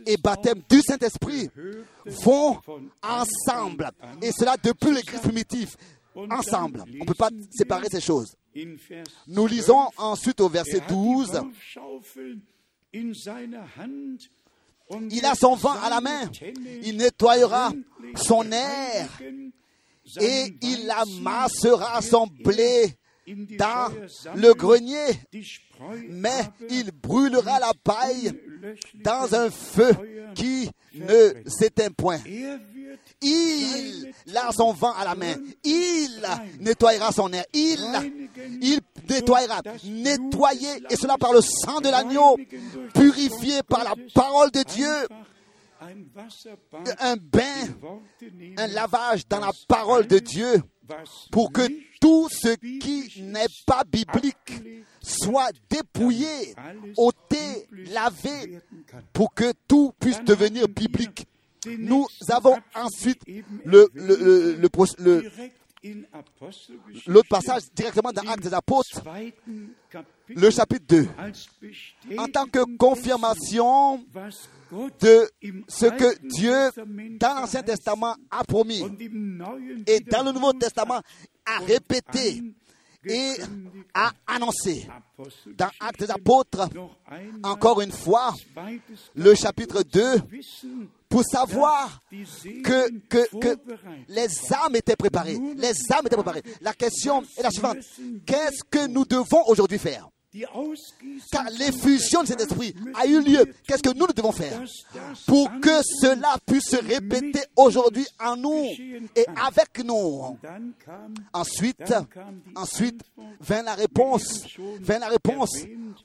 et 0.07 0.17
baptême 0.19 0.61
du 0.69 0.81
Saint-Esprit 0.81 1.49
vont 2.23 2.59
ensemble. 3.03 3.91
Et 4.23 4.31
cela 4.33 4.57
depuis 4.63 4.93
l'Église 4.93 5.21
primitive. 5.21 5.75
Ensemble. 6.15 6.85
On 6.95 7.05
ne 7.05 7.05
peut 7.05 7.15
pas 7.15 7.31
séparer 7.51 7.89
ces 7.91 8.01
choses. 8.01 8.35
Nous 9.27 9.47
lisons 9.47 9.89
ensuite 9.97 10.41
au 10.41 10.49
verset 10.49 10.79
Er 10.79 10.83
hat 10.83 10.89
die 10.89 10.95
12. 10.95 11.33
Taufschaufel 11.33 12.41
in 12.95 13.15
seiner 13.15 13.65
Hand 13.77 14.31
und 14.89 15.13
Il 15.13 15.25
a 15.25 15.35
son 15.35 15.55
vent 15.55 15.77
à 15.83 15.91
la 15.91 16.01
main. 16.01 16.31
Il 16.83 16.97
nettoyera 16.97 17.73
son 18.17 18.51
air 18.51 19.09
et 20.21 20.55
il 20.63 20.91
amassera 20.91 22.01
son 22.01 22.27
blé 22.27 22.63
er 23.27 23.35
die 23.35 23.57
dans 23.59 23.93
le 24.37 24.55
grenier, 24.55 25.21
mais 26.09 26.41
il 26.71 26.91
brûlera 26.93 27.61
la 27.61 27.73
paille 27.85 28.33
dans 28.95 29.35
un 29.35 29.51
feu 29.51 29.93
qui 30.35 30.71
ne 30.95 31.35
s'éteint 31.47 31.91
point. 31.91 32.21
Il 33.21 34.13
a 34.37 34.53
son 34.53 34.73
vent 34.73 34.93
à 34.93 35.05
la 35.05 35.15
main. 35.15 35.35
Il 35.65 36.23
nettoyera 36.61 37.13
son 37.13 37.33
air. 37.33 37.45
Il, 37.53 37.79
il 38.61 38.81
nettoyera. 39.09 39.61
Nettoyer, 39.85 40.83
et 40.91 40.97
cela 40.97 41.17
par 41.17 41.33
le 41.33 41.41
sang 41.41 41.81
de 41.81 41.89
l'agneau, 41.89 42.37
purifié 42.95 43.63
par 43.63 43.85
la 43.85 43.95
parole 44.15 44.51
de 44.51 44.63
Dieu. 44.63 45.09
Un 47.01 47.17
bain, 47.17 47.69
un 48.57 48.67
lavage 48.67 49.27
dans 49.29 49.39
la 49.39 49.53
parole 49.69 50.07
de 50.07 50.19
Dieu 50.19 50.63
pour 51.31 51.53
que 51.53 51.63
tout 52.01 52.29
ce 52.31 52.55
qui 52.57 53.23
n'est 53.23 53.47
pas 53.67 53.85
biblique 53.85 54.63
soit 55.01 55.51
dépouillé, 55.71 56.55
ôté, 56.97 57.67
lavé, 57.93 58.61
pour 59.13 59.33
que 59.35 59.53
tout 59.67 59.93
puisse 59.99 60.23
devenir 60.25 60.69
biblique. 60.69 61.27
Nous 61.67 62.07
avons 62.31 62.57
ensuite 62.75 63.21
le, 63.65 63.89
le, 63.95 64.57
le- 64.99 65.51
l'autre 67.07 67.29
passage 67.29 67.63
directement 67.75 68.13
dans 68.13 68.23
Actes 68.29 68.43
des 68.43 68.55
Apôtres, 68.55 69.01
le 70.29 70.51
chapitre 70.51 70.85
2, 70.89 71.09
als 71.19 71.49
en 72.19 72.27
tant 72.27 72.47
que 72.47 72.77
confirmation 72.77 74.05
de 75.01 75.31
ce 75.69 75.87
que 75.87 76.19
Dieu, 76.29 76.71
dans 77.19 77.35
l'Ancien 77.41 77.63
Testament, 77.63 78.17
a 78.31 78.45
promis. 78.45 78.83
Et 79.87 80.01
dans 80.01 80.23
le 80.25 80.33
Nouveau 80.33 80.53
Testament, 80.53 81.01
a 81.47 81.59
répété 81.65 82.43
et 83.05 83.37
a 83.95 84.13
annoncé. 84.27 84.89
Dans 85.57 85.71
Actes 85.81 86.01
des 86.01 86.11
Apôtres, 86.11 86.69
encore 87.43 87.81
une 87.81 87.93
fois, 87.93 88.35
le 89.15 89.35
chapitre 89.35 89.83
2, 89.83 90.21
Wissen, 90.31 90.89
pour 91.09 91.25
savoir 91.25 92.01
que, 92.65 92.91
les 94.09 94.29
âmes 94.53 94.77
étaient 94.77 94.97
préparées. 94.97 95.39
Les 95.57 95.73
âmes 95.93 96.07
étaient 96.07 96.17
préparées. 96.17 96.43
La 96.61 96.75
question 96.75 97.23
est 97.37 97.43
la 97.43 97.51
suivante. 97.51 97.79
Qu'est-ce 98.27 98.63
que 98.65 98.87
nous 98.87 99.05
devons 99.05 99.43
aujourd'hui 99.47 99.79
faire? 99.79 100.09
Car 101.31 101.45
l'effusion 101.59 102.23
de 102.23 102.29
cet 102.29 102.41
esprit 102.41 102.75
a 102.95 103.07
eu 103.07 103.21
lieu. 103.23 103.53
Qu'est-ce 103.67 103.83
que 103.83 103.97
nous, 103.97 104.07
nous 104.07 104.13
devons 104.13 104.33
faire 104.33 104.63
pour 105.27 105.51
que 105.61 105.83
cela 106.01 106.37
puisse 106.47 106.69
se 106.71 106.77
répéter 106.77 107.41
aujourd'hui 107.57 108.07
en 108.21 108.37
nous 108.37 108.67
et 109.15 109.27
avec 109.47 109.85
nous? 109.85 110.39
Ensuite, 111.33 111.95
ensuite 112.55 113.01
vint 113.41 113.63
la 113.63 113.75
réponse, 113.75 114.45
vint 114.81 114.99
la 114.99 115.09
réponse, 115.09 115.51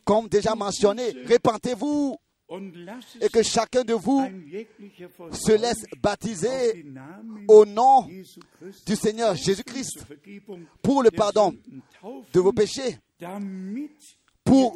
comme 0.03 0.27
déjà 0.27 0.55
mentionné, 0.55 1.11
répentez-vous 1.25 2.17
et 3.21 3.29
que 3.29 3.41
chacun 3.41 3.83
de 3.83 3.93
vous 3.93 4.27
se 5.31 5.53
laisse 5.53 5.83
baptiser 6.01 6.85
au 7.47 7.65
nom 7.65 8.07
du 8.85 8.95
Seigneur 8.95 9.35
Jésus-Christ 9.35 10.05
pour 10.81 11.01
le 11.03 11.09
pardon 11.09 11.55
de 12.33 12.39
vos 12.39 12.53
péchés. 12.53 12.97
Pour 14.43 14.75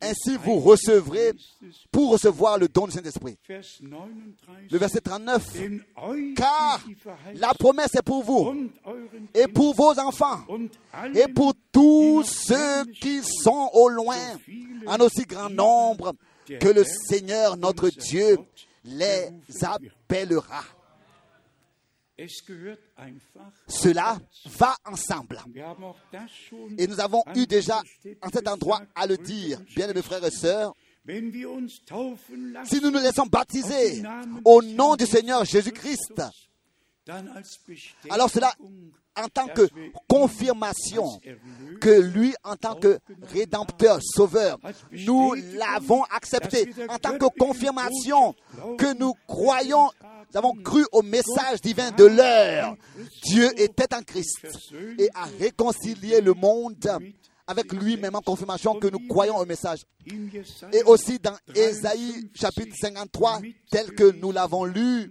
ainsi 0.00 0.36
vous 0.36 0.60
recevrez, 0.60 1.32
pour 1.90 2.12
recevoir 2.12 2.58
le 2.58 2.68
don 2.68 2.86
du 2.86 2.92
Saint-Esprit. 2.92 3.36
Vers 3.48 3.62
39, 3.62 4.08
Le 4.70 4.78
verset 4.78 5.00
39. 5.00 5.52
denn 5.54 5.80
euch 5.96 6.34
Car 6.36 6.80
la 7.34 7.52
promesse 7.54 7.94
est 7.94 8.02
pour 8.02 8.22
vous 8.22 8.70
et 9.34 9.48
pour 9.48 9.74
vos 9.74 9.98
enfants 9.98 10.44
et 11.14 11.26
pour 11.32 11.52
tous 11.72 12.22
ceux 12.22 12.84
qui 13.00 13.22
sont 13.22 13.70
au 13.72 13.88
loin, 13.88 14.16
en 14.86 14.98
aussi 15.00 15.24
grand 15.24 15.50
nombre 15.50 16.14
que 16.46 16.68
le 16.68 16.84
Seigneur 16.84 17.56
notre 17.56 17.88
Dieu 17.88 18.38
les 18.84 19.30
appellera. 19.62 20.62
Cela 23.68 24.18
va 24.58 24.76
ensemble. 24.84 25.40
Et 26.76 26.86
nous 26.86 27.00
avons 27.00 27.22
eu 27.34 27.46
déjà 27.46 27.82
en 28.22 28.28
cet 28.30 28.48
endroit 28.48 28.82
à 28.94 29.06
le 29.06 29.16
dire, 29.16 29.60
bien 29.76 29.88
aimés 29.88 30.02
frères 30.02 30.24
et 30.24 30.30
sœurs, 30.30 30.74
si 32.64 32.80
nous 32.82 32.90
nous 32.90 32.98
laissons 32.98 33.26
baptiser 33.26 34.02
au 34.44 34.62
nom 34.62 34.94
du 34.96 35.06
Seigneur 35.06 35.44
Jésus-Christ, 35.44 36.22
alors 38.10 38.30
cela 38.30 38.52
en 39.16 39.28
tant 39.28 39.48
que 39.48 39.68
confirmation 40.08 41.20
que 41.80 41.90
lui, 41.90 42.34
en 42.44 42.56
tant 42.56 42.74
que 42.74 42.98
rédempteur, 43.32 43.98
sauveur, 44.02 44.58
nous 44.92 45.34
l'avons 45.56 46.04
accepté. 46.04 46.70
En 46.88 46.98
tant 46.98 47.18
que 47.18 47.26
confirmation 47.38 48.34
que 48.78 48.96
nous 48.96 49.14
croyons, 49.26 49.90
nous 50.32 50.38
avons 50.38 50.54
cru 50.54 50.84
au 50.92 51.02
message 51.02 51.60
divin 51.62 51.90
de 51.90 52.04
l'heure. 52.04 52.76
Dieu 53.24 53.48
était 53.60 53.94
en 53.94 54.02
Christ 54.02 54.46
et 54.98 55.08
a 55.14 55.24
réconcilié 55.40 56.20
le 56.20 56.34
monde 56.34 56.76
avec 57.46 57.72
lui-même 57.72 58.14
en 58.14 58.20
confirmation 58.20 58.78
que 58.78 58.88
nous 58.88 59.08
croyons 59.08 59.38
au 59.38 59.46
message. 59.46 59.80
Et 60.72 60.82
aussi 60.84 61.18
dans 61.18 61.36
Ésaïe 61.54 62.30
chapitre 62.34 62.76
53, 62.78 63.40
tel 63.70 63.94
que 63.94 64.12
nous 64.20 64.32
l'avons 64.32 64.64
lu, 64.64 65.10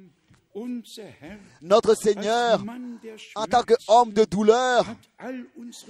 notre 1.61 1.95
Seigneur, 1.95 2.63
en 3.35 3.45
tant 3.45 3.63
qu'homme 3.63 4.11
de 4.13 4.25
douleur, 4.25 4.85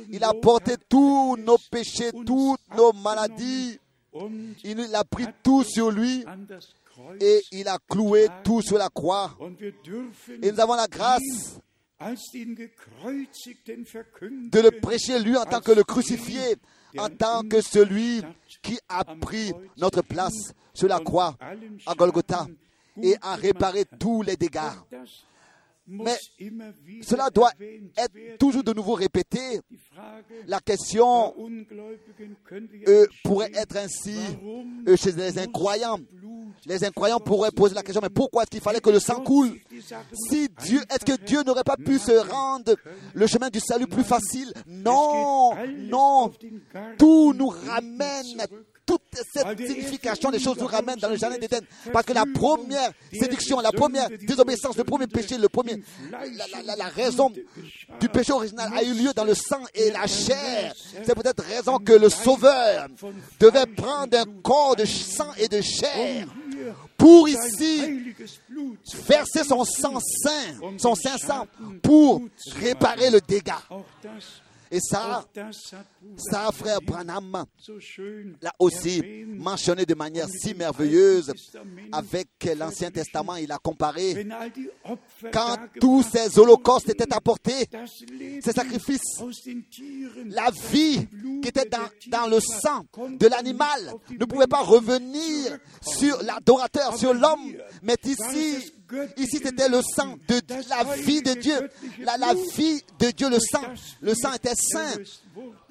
il 0.10 0.24
a 0.24 0.34
porté 0.34 0.76
tous 0.90 1.38
nos 1.38 1.58
péchés, 1.72 2.12
toutes 2.26 2.62
nos 2.76 2.94
maladies, 2.94 3.80
Il 4.64 4.96
a 4.96 5.04
pris 5.04 5.26
tout 5.44 5.64
sur 5.64 5.92
lui 5.92 6.26
et 7.22 7.42
il 7.52 7.68
a 7.68 7.78
cloué 7.90 8.28
tout 8.44 8.62
sur 8.62 8.78
la 8.78 8.90
croix. 8.90 9.38
Et 10.42 10.52
nous 10.52 10.60
avons 10.60 10.76
la 10.76 10.88
grâce 10.88 11.60
de 14.52 14.60
le 14.62 14.82
prêcher 14.82 15.20
lui 15.20 15.36
en 15.38 15.46
tant 15.46 15.62
que 15.62 15.72
le 15.72 15.84
crucifié, 15.84 16.56
en 16.98 17.10
tant 17.10 17.44
que 17.44 17.62
celui 17.62 18.22
qui 18.62 18.80
a 18.90 19.04
pris 19.04 19.52
notre 19.78 20.02
place 20.02 20.54
sur 20.74 20.88
la 20.88 21.00
croix 21.00 21.36
à 21.86 21.94
Golgotha 21.96 22.48
et 23.02 23.16
a 23.22 23.36
réparé 23.36 23.86
tous 24.00 24.22
les 24.22 24.36
dégâts. 24.36 24.60
Mais 25.90 26.18
Cela 27.02 27.30
doit 27.30 27.52
être 27.98 28.38
toujours 28.38 28.64
de 28.64 28.74
nouveau 28.74 28.94
répété. 28.94 29.62
La 30.46 30.60
question 30.60 31.34
euh, 32.88 33.06
pourrait 33.24 33.52
être 33.54 33.78
ainsi 33.78 34.18
euh, 34.86 34.98
chez 34.98 35.14
les 35.14 35.40
incroyants. 35.40 35.98
Les 36.66 36.84
incroyants 36.84 37.20
pourraient 37.22 37.52
poser 37.52 37.74
la 37.74 37.84
question, 37.84 38.02
mais 38.02 38.10
pourquoi 38.10 38.44
est-ce 38.44 38.52
qu'il 38.52 38.60
fallait 38.62 38.82
que 38.82 38.90
le 38.90 39.00
sang 39.00 39.22
coule 39.24 39.58
Si 40.30 40.50
Dieu, 40.62 40.82
est-ce 40.90 41.06
que 41.06 41.24
Dieu 41.26 41.42
n'aurait 41.44 41.64
pas 41.64 41.78
pu 41.78 41.98
se 42.00 42.12
rendre 42.30 42.76
le 43.14 43.28
chemin 43.28 43.48
du 43.50 43.62
salut 43.62 43.88
plus 43.88 44.04
facile? 44.04 44.52
Non, 44.68 45.52
non. 45.90 46.34
Tout 46.98 47.34
nous 47.34 47.48
ramène, 47.48 48.46
toute 48.88 49.02
cette 49.34 49.46
signification 49.68 50.32
des 50.32 50.40
choses 50.40 50.58
nous 50.58 50.66
ramène 50.66 50.96
dans 50.98 51.10
le 51.10 51.18
jardin 51.18 51.38
d'Éden. 51.38 51.60
Parce 51.94 52.06
que 52.06 52.14
la 52.14 52.24
première 52.34 52.92
séduction, 53.14 53.60
la 53.60 53.72
première 53.72 54.10
désobéissance, 54.10 54.78
le 54.78 54.84
premier 54.86 55.06
péché, 55.08 55.38
le 55.38 55.50
premier, 55.50 55.84
la, 56.10 56.20
la- 56.26 56.64
la- 56.64 56.76
la 56.78 56.86
raison 56.88 57.30
du 58.00 58.10
péché 58.10 58.32
original 58.32 58.72
a 58.74 58.82
eu 58.84 58.94
lieu 58.94 59.12
dans 59.14 59.26
le 59.26 59.36
sang 59.36 59.62
et 59.76 59.92
la 59.92 60.08
chair. 60.08 60.74
C'est 61.06 61.14
peut-être 61.16 61.44
raison 61.44 61.78
que 61.78 61.94
le 61.94 62.10
Sauveur 62.10 62.88
devait 63.40 63.66
prendre 63.66 64.18
un 64.18 64.26
corps 64.42 64.76
de 64.76 64.86
sang 64.86 65.32
et 65.38 65.48
de 65.50 65.62
chair 65.62 66.26
pour 66.98 67.28
ici 67.30 68.14
verser 69.08 69.44
son 69.44 69.64
sang 69.66 70.00
saint, 70.00 70.78
son 70.78 70.96
saint 70.96 71.18
sang, 71.18 71.46
pour 71.84 72.22
réparer 72.60 73.10
le 73.10 73.20
dégât. 73.22 73.62
Et 74.72 74.80
ça, 74.80 75.26
ça, 76.18 76.50
frère 76.52 76.82
Branham, 76.82 77.46
l'a 78.42 78.54
aussi 78.60 79.02
mentionné 79.28 79.86
de 79.86 79.96
manière 79.96 80.28
si 80.30 80.54
merveilleuse 80.54 81.34
avec 81.92 82.28
l'Ancien 82.58 82.92
Testament. 82.92 83.36
Il 83.38 83.52
a 83.52 83.58
comparé 83.58 84.28
quand 85.32 85.58
tous 85.80 86.04
ces 86.04 86.38
holocaustes 86.40 86.90
étaient 86.90 87.14
apportés, 87.14 87.68
ces 88.44 88.52
sacrifices, 88.52 89.22
la 90.26 90.50
vie 90.72 91.08
qui 91.42 91.48
était 91.48 91.70
dans, 91.70 91.88
dans 92.08 92.28
le 92.28 92.40
sang 92.40 92.86
de 93.18 93.28
l'animal 93.28 93.94
ne 94.12 94.26
pouvait 94.26 94.48
pas 94.48 94.62
revenir 94.64 95.58
sur 95.82 96.22
l'adorateur, 96.24 96.98
sur 96.98 97.14
l'homme. 97.14 97.54
Mais 97.84 97.96
ici, 98.06 98.74
ici 99.18 99.40
c'était 99.44 99.70
le 99.70 99.82
sang 99.82 100.18
de 100.28 100.42
la 100.70 100.96
vie 100.96 101.22
de 101.22 101.34
Dieu. 101.34 101.70
La, 102.00 102.18
la 102.18 102.34
vie 102.34 102.84
de 103.00 103.12
Dieu, 103.12 103.30
le 103.30 103.40
sang. 103.40 103.64
Le 104.02 104.14
sang 104.14 104.34
était 104.34 104.56
saint, 104.56 104.96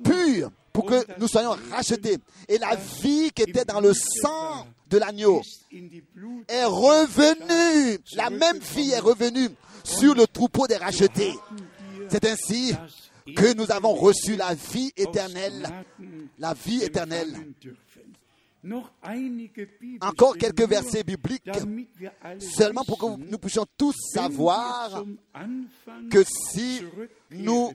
pur, 0.05 0.51
pour 0.73 0.87
que 0.87 1.05
nous 1.19 1.29
soyons 1.29 1.57
rachetés. 1.71 2.19
Et 2.49 2.59
la 2.59 2.77
vie 2.77 3.31
qui 3.35 3.43
était 3.43 3.65
dans 3.65 3.81
le 3.81 3.93
sang 3.95 4.67
de 4.91 4.99
l'agneau 4.99 5.43
est 6.49 6.65
revenue. 6.65 7.99
La 8.15 8.31
même 8.31 8.59
vie 8.59 8.91
est 8.91 9.01
revenue 9.01 9.49
sur 9.85 10.15
le 10.15 10.27
troupeau 10.27 10.67
des 10.67 10.77
rachetés. 10.77 11.35
C'est 12.09 12.25
ainsi 12.25 12.75
que 13.35 13.55
nous 13.55 13.71
avons 13.73 13.95
reçu 13.95 14.37
la 14.37 14.55
vie 14.55 14.93
éternelle. 14.97 15.69
La 16.39 16.55
vie 16.55 16.83
éternelle. 16.83 17.35
Encore 20.01 20.37
quelques 20.37 20.69
versets 20.69 21.05
bibliques, 21.05 21.49
seulement 22.39 22.85
pour 22.85 22.99
que 22.99 23.07
nous 23.31 23.39
puissions 23.39 23.67
tous 23.77 23.95
savoir 24.13 25.05
que 26.11 26.25
si 26.25 26.83
nous 27.31 27.73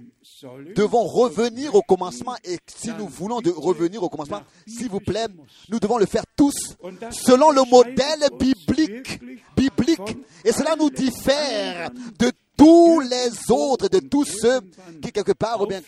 devons 0.75 1.03
revenir 1.03 1.75
au 1.75 1.81
commencement 1.81 2.35
et 2.43 2.57
si 2.67 2.91
nous 2.93 3.07
voulons 3.07 3.41
de 3.41 3.49
revenir 3.49 4.03
au 4.03 4.09
commencement, 4.09 4.41
s'il 4.67 4.89
vous 4.89 4.99
plaît, 4.99 5.27
nous 5.69 5.79
devons 5.79 5.97
le 5.97 6.05
faire 6.05 6.25
tous 6.35 6.75
selon 7.11 7.51
le 7.51 7.69
modèle 7.69 8.29
biblique, 8.37 9.21
biblique. 9.55 10.17
Et 10.43 10.51
cela 10.51 10.75
nous 10.75 10.89
diffère 10.89 11.91
de 12.19 12.31
tous 12.57 12.99
les 12.99 13.51
autres, 13.51 13.87
de 13.87 13.99
tous 13.99 14.25
ceux 14.25 14.59
qui 15.01 15.11
quelque 15.11 15.33
part, 15.33 15.61
ou 15.61 15.67
bien 15.67 15.81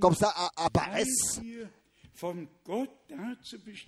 comme 0.00 0.14
ça, 0.14 0.34
apparaissent. 0.56 1.40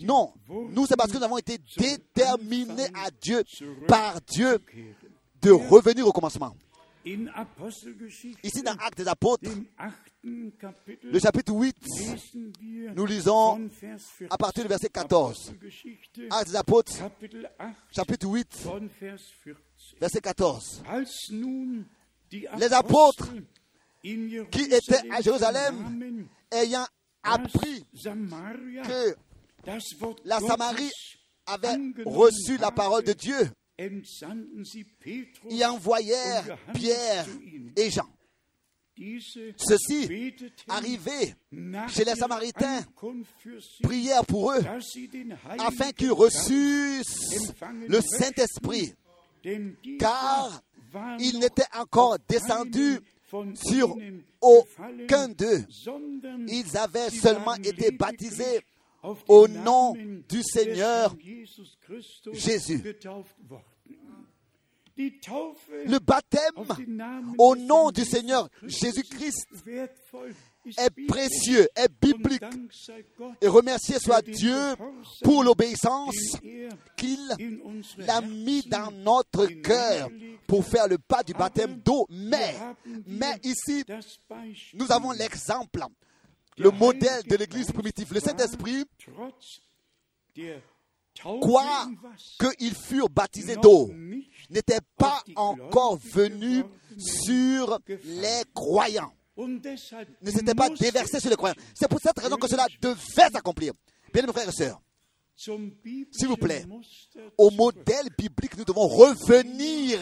Non, 0.01 0.33
nous 0.49 0.87
c'est 0.87 0.97
parce 0.97 1.11
que 1.13 1.19
nous 1.19 1.25
avons 1.25 1.39
été 1.39 1.59
déterminés 1.77 2.89
à 2.95 3.11
Dieu, 3.11 3.43
par 3.89 4.21
Dieu, 4.23 4.59
de 5.43 5.51
revenir 5.51 6.07
au 6.07 6.13
commencement. 6.13 6.55
Ici 8.43 8.63
dans 8.65 8.73
Actes 8.73 8.99
des 8.99 9.07
Apôtres, 9.07 9.49
le 10.25 11.19
chapitre 11.21 11.53
8, 11.53 11.77
lesen 11.81 12.53
wir 12.61 12.95
nous 12.97 13.07
lisons 13.07 13.57
von 13.59 13.71
Vers 13.81 13.99
14. 14.19 14.29
à 14.29 14.37
partir 14.37 14.65
du 14.65 14.69
verset 14.69 14.89
14. 14.89 15.51
Apostelgeschichte, 15.51 16.21
Actes 16.31 16.49
des 16.49 16.57
Apôtres, 16.57 16.99
Kapitel 16.99 17.49
8, 17.61 17.67
chapitre 17.95 18.27
8, 18.27 18.57
von 18.57 18.89
Vers 19.01 19.21
14. 19.45 19.95
verset 20.01 20.21
14. 20.21 20.83
Als 20.89 21.31
nun 21.31 21.85
die 22.29 22.49
Les 22.59 22.73
apôtres 22.73 23.29
qui 24.03 24.63
étaient 24.63 25.09
à 25.11 25.21
Jérusalem, 25.21 26.27
ayant 26.51 26.87
appris 27.27 27.85
que 27.95 29.17
la 30.25 30.41
Samarie 30.41 30.91
avait 31.47 31.77
reçu 32.05 32.57
la 32.59 32.71
parole 32.71 33.05
de 33.05 33.13
Dieu, 33.13 33.51
y 35.51 35.65
envoyèrent 35.65 36.59
Pierre 36.75 37.27
et 37.77 37.91
Jean. 37.91 38.09
Ceux-ci, 38.99 40.35
arrivés 40.69 41.35
chez 41.89 42.05
les 42.05 42.15
Samaritains, 42.15 42.83
prièrent 43.83 44.25
pour 44.25 44.53
eux 44.53 44.65
afin 45.59 45.93
qu'ils 45.93 46.13
reçussent 46.13 47.53
le 47.87 48.01
Saint-Esprit, 48.01 48.95
car 49.99 50.63
il 51.19 51.39
n'était 51.39 51.67
encore 51.79 52.17
descendu 52.27 53.01
sur 53.55 53.97
aucun 54.41 55.29
d'eux. 55.29 55.65
Ils 56.49 56.77
avaient 56.77 57.11
seulement 57.11 57.55
été 57.57 57.91
baptisés 57.91 58.61
au 59.29 59.49
nom 59.49 59.95
du 60.29 60.43
Seigneur 60.43 61.15
Jésus. 62.33 62.83
Le 64.97 65.99
baptême 65.99 66.55
au 67.39 67.55
nom 67.55 67.91
du 67.91 68.05
Seigneur 68.05 68.49
Jésus-Christ 68.63 69.47
est 70.77 71.07
précieux, 71.07 71.69
est 71.75 71.89
biblique. 72.01 72.43
Et 73.41 73.49
remercier 73.49 73.99
soit 73.99 74.23
Dieu 74.23 74.57
pour 75.23 75.45
l'obéissance 75.45 76.15
qu'il 76.97 77.21
l'a 77.99 78.21
mis 78.21 78.63
dans 78.63 78.91
notre 78.91 79.47
cœur 79.47 80.09
pour 80.47 80.65
faire 80.65 80.89
le 80.89 80.99
pas 80.99 81.23
du 81.23 81.33
baptême 81.33 81.81
d'eau. 81.81 82.07
Mais, 82.11 82.55
mais 83.07 83.39
ici, 83.43 83.85
nous 84.75 84.91
avons 84.91 85.13
l'exemple, 85.13 85.81
le 86.59 86.71
modèle 86.71 87.23
de 87.25 87.37
l'Église 87.37 87.71
primitive. 87.71 88.13
Le 88.13 88.21
Saint-Esprit, 88.21 88.85
quoi 91.41 91.87
qu'ils 92.59 92.75
furent 92.75 93.09
baptisés 93.09 93.57
d'eau, 93.57 93.91
n'était 94.51 94.81
pas 94.97 95.23
encore 95.35 95.99
venu 96.13 96.65
sur 96.99 97.79
les 98.05 98.43
croyants. 98.55 99.13
Ne 99.37 100.31
s'était 100.31 100.55
pas 100.55 100.71
déversé 100.71 101.21
sur 101.21 101.31
les 101.31 101.37
croyants. 101.37 101.57
C'est 101.75 101.89
pour 101.89 102.01
cette 102.01 102.19
raison 102.19 102.37
que 102.37 102.49
cela 102.49 102.67
devait 102.81 103.31
s'accomplir. 103.33 103.73
Bien, 104.13 104.25
mes 104.27 104.33
frères 104.33 104.49
et 104.49 104.53
sœurs, 104.53 104.81
S'il 105.37 106.29
vous 106.29 106.37
plaît, 106.37 106.65
au 107.37 107.51
modèle 107.51 108.09
biblique, 108.17 108.57
nous 108.57 108.65
devons 108.65 108.87
revenir. 108.87 109.99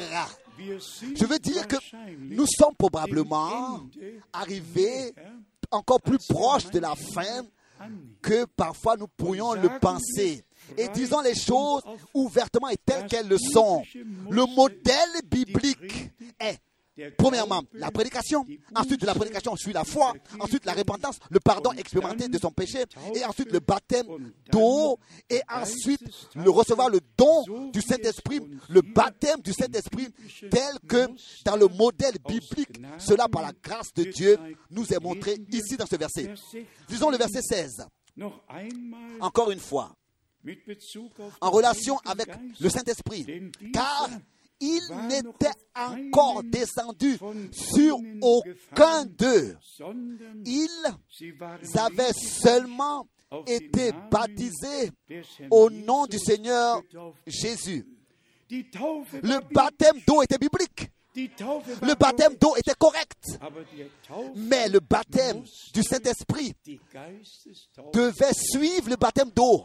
Je 0.59 1.26
veux 1.26 1.39
dire 1.39 1.66
que 1.66 1.76
nous 2.18 2.47
sommes 2.47 2.76
probablement 2.76 3.80
arrivés 4.32 5.12
encore 5.70 6.01
plus 6.01 6.18
proches 6.28 6.70
de 6.70 6.78
la 6.78 6.95
fin 6.95 7.45
que 8.22 8.45
parfois 8.57 8.97
nous 8.97 9.09
pourrions 9.09 9.55
le 9.55 9.80
penser. 9.80 10.45
Et 10.78 10.89
disons 10.89 11.20
les 11.20 11.35
choses 11.35 11.82
ouvertement 12.14 12.68
et 12.68 12.76
telles 12.76 13.07
qu'elles 13.07 13.28
le 13.28 13.39
sont. 13.39 13.82
Le 14.30 14.55
modèle 14.55 15.22
biblique 15.28 16.11
est, 16.39 16.59
premièrement, 17.16 17.62
la 17.72 17.90
prédication. 17.90 18.45
Ensuite, 18.74 19.01
de 19.01 19.07
la 19.07 19.14
prédication 19.14 19.57
suit 19.57 19.72
la 19.72 19.84
foi. 19.84 20.12
Ensuite, 20.40 20.64
la 20.64 20.72
repentance, 20.72 21.18
le 21.30 21.40
pardon 21.40 21.72
expérimenté 21.72 22.28
de 22.28 22.38
son 22.38 22.51
péché. 22.51 22.84
Et 23.14 23.24
ensuite, 23.24 23.53
le 23.53 23.61
baptême 23.61 24.07
d'eau. 24.51 24.99
Et 25.30 25.40
ensuite, 25.51 26.03
le 26.34 26.51
recevoir 26.51 26.88
le 26.88 27.01
don 27.16 27.70
du 27.70 27.80
Saint-Esprit, 27.80 28.40
le 28.68 28.82
baptême 28.82 29.40
du 29.40 29.53
Saint-Esprit, 29.53 30.09
tel 30.51 30.78
que 30.88 31.07
dans 31.45 31.57
le 31.57 31.68
modèle 31.68 32.14
biblique, 32.26 32.80
cela 32.99 33.28
par 33.28 33.42
la 33.42 33.53
grâce 33.62 33.92
de 33.95 34.05
Dieu 34.05 34.38
nous 34.70 34.92
est 34.92 35.01
montré 35.01 35.36
ici 35.51 35.76
dans 35.76 35.86
ce 35.86 35.97
verset. 35.97 36.24
Vers 36.24 36.38
16, 36.38 36.64
Disons 36.88 37.11
le 37.11 37.16
verset 37.16 37.42
16. 37.42 37.86
noch 38.16 38.45
einmal 38.49 39.18
Encore 39.20 39.51
une 39.51 39.59
fois, 39.59 39.97
en 41.40 41.51
relation 41.51 41.99
avec 42.05 42.28
le 42.61 42.68
Saint-Esprit, 42.68 43.51
car 43.72 44.09
il 44.61 44.80
n'était 45.09 45.52
encore 45.74 46.42
descendu 46.44 47.18
sur 47.52 47.98
aucun 48.22 49.05
d'eux. 49.07 49.57
Ils 50.44 50.96
avaient 51.74 52.12
seulement 52.12 53.07
été 53.46 53.92
baptisés 54.11 54.90
au 55.50 55.70
nom 55.70 56.07
du 56.07 56.18
Seigneur 56.18 56.82
Jésus. 57.26 57.86
Le 58.50 59.52
baptême 59.52 59.98
d'eau 60.07 60.22
était 60.22 60.38
biblique. 60.38 60.90
Le 61.16 61.94
baptême 61.94 62.34
d'eau 62.40 62.56
était 62.56 62.74
correct. 62.78 63.38
Mais 64.34 64.68
le 64.68 64.80
baptême 64.80 65.42
du 65.72 65.82
Saint-Esprit 65.82 66.54
devait 67.92 68.32
suivre 68.32 68.90
le 68.90 68.96
baptême 68.96 69.30
d'eau. 69.34 69.64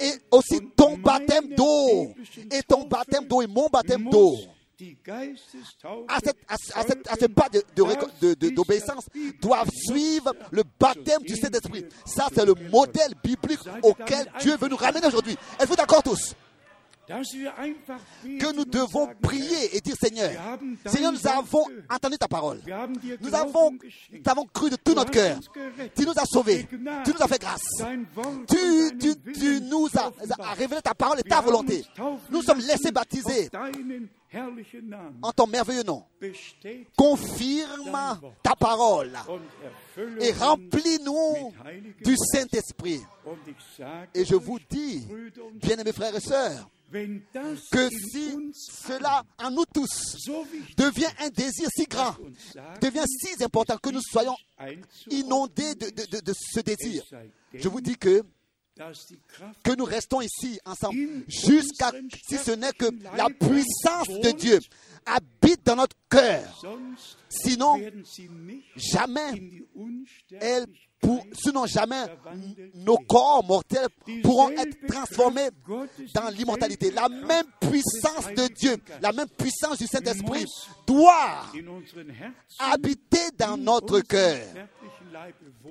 Et 0.00 0.12
aussi 0.30 0.60
ton 0.76 0.98
baptême 0.98 1.48
d'eau. 1.54 2.14
Et 2.50 2.62
ton 2.62 2.86
baptême 2.86 3.26
d'eau 3.26 3.42
et 3.42 3.46
mon 3.46 3.68
baptême 3.68 4.08
d'eau. 4.10 4.36
À, 6.08 6.18
cette, 6.24 6.38
à, 6.48 6.82
cette, 6.82 7.08
à 7.08 7.14
ce 7.14 7.26
pas 7.26 7.48
d'obéissance 8.50 9.04
doivent 9.40 9.70
suivre 9.70 10.34
le 10.50 10.64
baptême 10.78 11.22
du 11.22 11.36
Saint-Esprit. 11.36 11.84
Ça, 12.04 12.26
c'est 12.34 12.44
le 12.44 12.54
modèle 12.70 13.14
biblique 13.22 13.60
auquel 13.82 14.30
Dieu 14.40 14.56
veut 14.56 14.68
nous 14.68 14.76
ramener 14.76 15.06
aujourd'hui. 15.06 15.36
Êtes-vous 15.60 15.76
d'accord 15.76 16.02
tous? 16.02 16.34
Que 18.38 18.52
nous 18.54 18.64
devons 18.64 19.08
prier 19.20 19.76
et 19.76 19.80
dire 19.80 19.94
Seigneur, 20.00 20.30
Seigneur, 20.86 21.12
nous 21.12 21.26
avons 21.26 21.64
entendu 21.90 22.16
ta 22.18 22.28
parole. 22.28 22.60
Nous 23.20 23.34
avons, 23.34 23.72
nous 23.72 24.22
avons 24.26 24.46
cru 24.46 24.70
de 24.70 24.76
tout 24.76 24.94
notre 24.94 25.10
cœur. 25.10 25.38
Tu 25.94 26.04
nous 26.06 26.14
as 26.16 26.26
sauvés. 26.26 26.66
Tu 27.04 27.12
nous 27.12 27.22
as 27.22 27.28
fait 27.28 27.40
grâce. 27.40 27.82
Tu, 28.48 28.98
tu, 28.98 29.32
tu 29.32 29.60
nous 29.62 29.88
as, 29.96 30.10
as, 30.38 30.54
révélé 30.54 30.80
ta 30.82 30.94
parole 30.94 31.20
et 31.20 31.22
ta 31.22 31.40
volonté. 31.40 31.84
Nous 32.30 32.42
sommes 32.42 32.60
laissés 32.60 32.90
baptiser 32.92 33.50
en 35.22 35.32
ton 35.32 35.46
merveilleux 35.46 35.82
nom. 35.82 36.04
Confirme 36.96 38.20
ta 38.42 38.54
parole 38.56 39.12
et 40.20 40.32
remplis-nous 40.32 41.52
du 42.04 42.16
Saint-Esprit. 42.16 43.00
Et 44.14 44.24
je 44.24 44.34
vous 44.34 44.58
dis, 44.70 45.06
bien-aimés 45.54 45.92
frères 45.92 46.14
et 46.14 46.20
sœurs, 46.20 46.68
que 47.70 47.88
si 48.10 48.52
cela 48.52 49.22
en 49.38 49.50
nous 49.50 49.64
tous 49.64 50.28
devient 50.76 51.10
un 51.20 51.30
désir 51.30 51.68
si 51.74 51.84
grand, 51.84 52.16
devient 52.80 53.04
si 53.06 53.42
important 53.42 53.76
que 53.78 53.90
nous 53.90 54.02
soyons 54.02 54.36
inondés 55.10 55.74
de, 55.74 55.90
de, 55.90 56.20
de, 56.20 56.32
ce 56.34 56.60
désir, 56.60 57.02
je 57.54 57.68
vous 57.68 57.80
dis 57.80 57.96
que 57.96 58.22
que 59.62 59.74
nous 59.76 59.84
restons 59.84 60.20
ici 60.22 60.58
ensemble 60.64 60.98
jusqu'à 61.28 61.92
si 62.26 62.38
ce 62.38 62.52
n'est 62.52 62.72
que 62.72 62.86
la 63.16 63.28
puissance 63.28 64.08
de 64.08 64.30
Dieu 64.30 64.58
habite 65.04 65.64
dans 65.64 65.76
notre 65.76 65.96
cœur. 66.08 66.62
Sinon, 67.28 67.78
jamais 68.76 69.60
elle 70.40 70.66
pour, 71.02 71.26
sinon 71.32 71.66
jamais 71.66 72.04
nos 72.74 72.96
corps 72.96 73.44
mortels 73.44 73.88
pourront 74.22 74.50
être 74.50 74.86
transformés 74.86 75.48
dans 76.14 76.28
l'immortalité. 76.30 76.90
La 76.92 77.08
même 77.08 77.46
puissance 77.60 78.28
de 78.34 78.46
Dieu, 78.54 78.76
la 79.00 79.12
même 79.12 79.28
puissance 79.28 79.78
du 79.78 79.86
Saint-Esprit 79.86 80.46
doit 80.86 81.42
habiter 82.58 83.30
dans 83.36 83.56
notre 83.56 84.00
cœur 84.00 84.38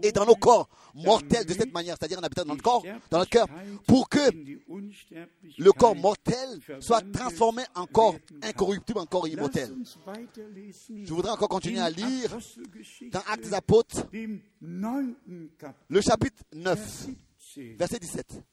et 0.03 0.11
dans 0.11 0.25
nos 0.25 0.35
corps 0.35 0.69
mortels 0.93 1.45
de 1.45 1.53
cette 1.53 1.73
manière, 1.73 1.95
c'est-à-dire 1.97 2.19
en 2.19 2.23
habitant 2.23 2.43
dans 2.43 2.53
notre 2.53 2.63
corps, 2.63 2.83
dans 3.09 3.19
notre 3.19 3.29
cœur, 3.29 3.47
pour 3.87 4.09
que 4.09 4.19
le 5.57 5.71
corps 5.71 5.95
mortel 5.95 6.59
soit 6.79 7.01
transformé 7.11 7.63
en 7.75 7.85
corps 7.85 8.15
incorruptible, 8.41 8.99
en 8.99 9.05
corps 9.05 9.27
immortel. 9.27 9.73
Je 10.89 11.13
voudrais 11.13 11.31
encore 11.31 11.49
continuer 11.49 11.79
à 11.79 11.89
lire 11.89 12.37
dans 13.11 13.19
Actes 13.19 13.43
des 13.43 13.53
Apôtres, 13.53 14.05
le 15.89 16.01
chapitre 16.01 16.43
9, 16.53 17.07
verset 17.77 17.99
17. 17.99 18.43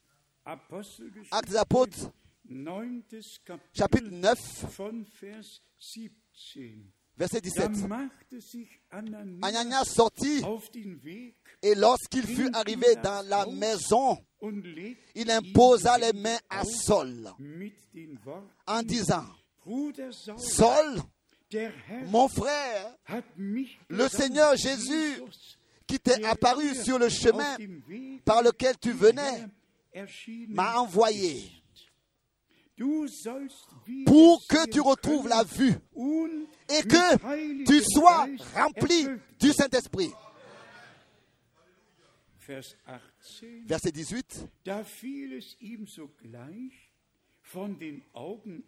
Actes 1.30 1.50
des 1.50 1.56
Apôtres, 1.56 2.10
chapitre 3.74 4.10
9, 4.10 4.38
verset 7.16 7.40
17. 7.40 7.70
Ananias 9.42 9.84
sortit 9.84 10.42
et 11.62 11.74
lorsqu'il 11.74 12.26
fut 12.26 12.50
arrivé 12.54 12.96
dans 13.02 13.26
la 13.26 13.46
maison, 13.46 14.16
il 15.14 15.30
imposa 15.30 15.98
les 15.98 16.12
mains 16.12 16.38
à 16.48 16.64
Saul 16.64 17.28
en 18.66 18.82
disant, 18.82 19.26
Saul, 20.38 21.00
mon 22.06 22.28
frère, 22.28 22.96
le 23.88 24.08
Seigneur 24.08 24.56
Jésus 24.56 25.20
qui 25.88 25.98
t'est 25.98 26.22
apparu 26.24 26.74
sur 26.74 26.98
le 26.98 27.08
chemin 27.08 27.56
par 28.24 28.42
lequel 28.42 28.76
tu 28.78 28.92
venais 28.92 29.46
m'a 30.48 30.78
envoyé 30.78 31.50
pour 34.06 34.46
que 34.46 34.70
tu 34.70 34.80
retrouves 34.80 35.26
la 35.26 35.42
vue 35.42 35.74
et 36.68 36.82
que 36.82 37.64
tu 37.64 37.82
sois 37.82 38.28
rempli 38.54 39.08
du 39.40 39.52
Saint-Esprit. 39.52 40.12
Verset 43.66 43.90
18. 43.92 44.46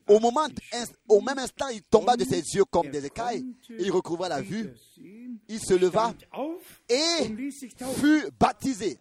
Au, 0.07 0.21
moment, 0.21 0.47
au 1.09 1.21
même 1.21 1.39
instant, 1.39 1.69
il 1.69 1.83
tomba 1.83 2.17
de 2.17 2.25
ses 2.25 2.41
yeux 2.55 2.65
comme 2.65 2.91
des 2.91 3.05
écailles, 3.05 3.45
et 3.71 3.83
il 3.83 3.91
recouvra 3.91 4.29
la 4.29 4.41
vue. 4.41 4.73
Il 5.49 5.61
se 5.61 5.75
leva 5.75 6.15
et 6.89 7.37
fut 7.97 8.25
baptisé. 8.39 8.99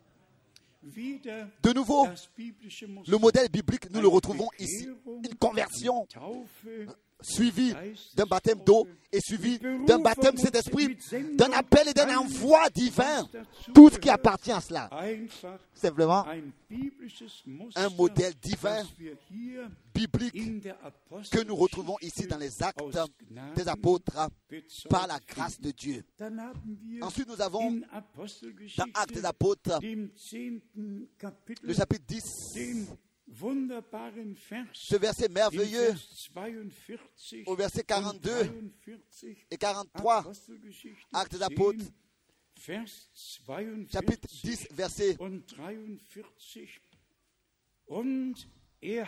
De 0.82 1.74
nouveau, 1.74 2.08
le 2.38 3.18
modèle 3.18 3.50
biblique, 3.50 3.90
nous 3.92 4.02
le 4.02 4.08
retrouvons 4.08 4.50
ici. 4.60 4.88
Une 5.06 5.36
conversion 5.36 6.08
suivi 7.22 7.74
d'un 8.16 8.26
baptême 8.26 8.60
d'eau 8.66 8.88
et 9.12 9.20
suivi 9.20 9.60
d'un 9.60 10.00
baptême 10.00 10.36
de 10.36 10.40
cet 10.40 10.56
esprit, 10.56 10.98
d'un 11.34 11.52
appel 11.52 11.88
et 11.88 11.94
d'un 11.94 12.18
envoi 12.18 12.70
divin. 12.70 13.28
Tout 13.74 13.90
ce 13.90 13.98
qui 13.98 14.10
appartient 14.10 14.52
à 14.52 14.62
cela. 14.62 14.90
Simplement 15.74 16.26
un 17.76 17.90
modèle 17.90 18.34
divin, 18.42 18.84
biblique, 19.94 20.68
que 21.32 21.44
nous 21.44 21.56
retrouvons 21.56 21.98
ici 22.02 22.28
dans 22.28 22.38
les 22.38 22.62
actes 22.62 22.80
des 23.56 23.68
apôtres 23.68 24.30
par 24.90 25.08
la 25.08 25.20
grâce 25.28 25.60
de 25.60 25.72
Dieu. 25.72 26.04
Ensuite, 27.02 27.28
nous 27.28 27.42
avons 27.42 27.72
dans 27.72 28.86
Actes 28.94 29.14
des 29.14 29.26
apôtres, 29.26 29.80
le 29.84 31.74
chapitre 31.74 32.06
10, 32.08 32.24
ce 34.74 34.96
verset 34.96 35.30
merveilleux 35.30 35.94
au 37.46 37.56
verset 37.56 37.84
42 37.84 38.32
et 39.52 39.58
43, 39.58 40.32
Actes 41.14 41.32
des 41.36 41.42
Apôtres, 41.44 41.86
chapitre 43.92 44.28
10, 44.44 44.68
verset 44.72 45.18
er 48.82 49.04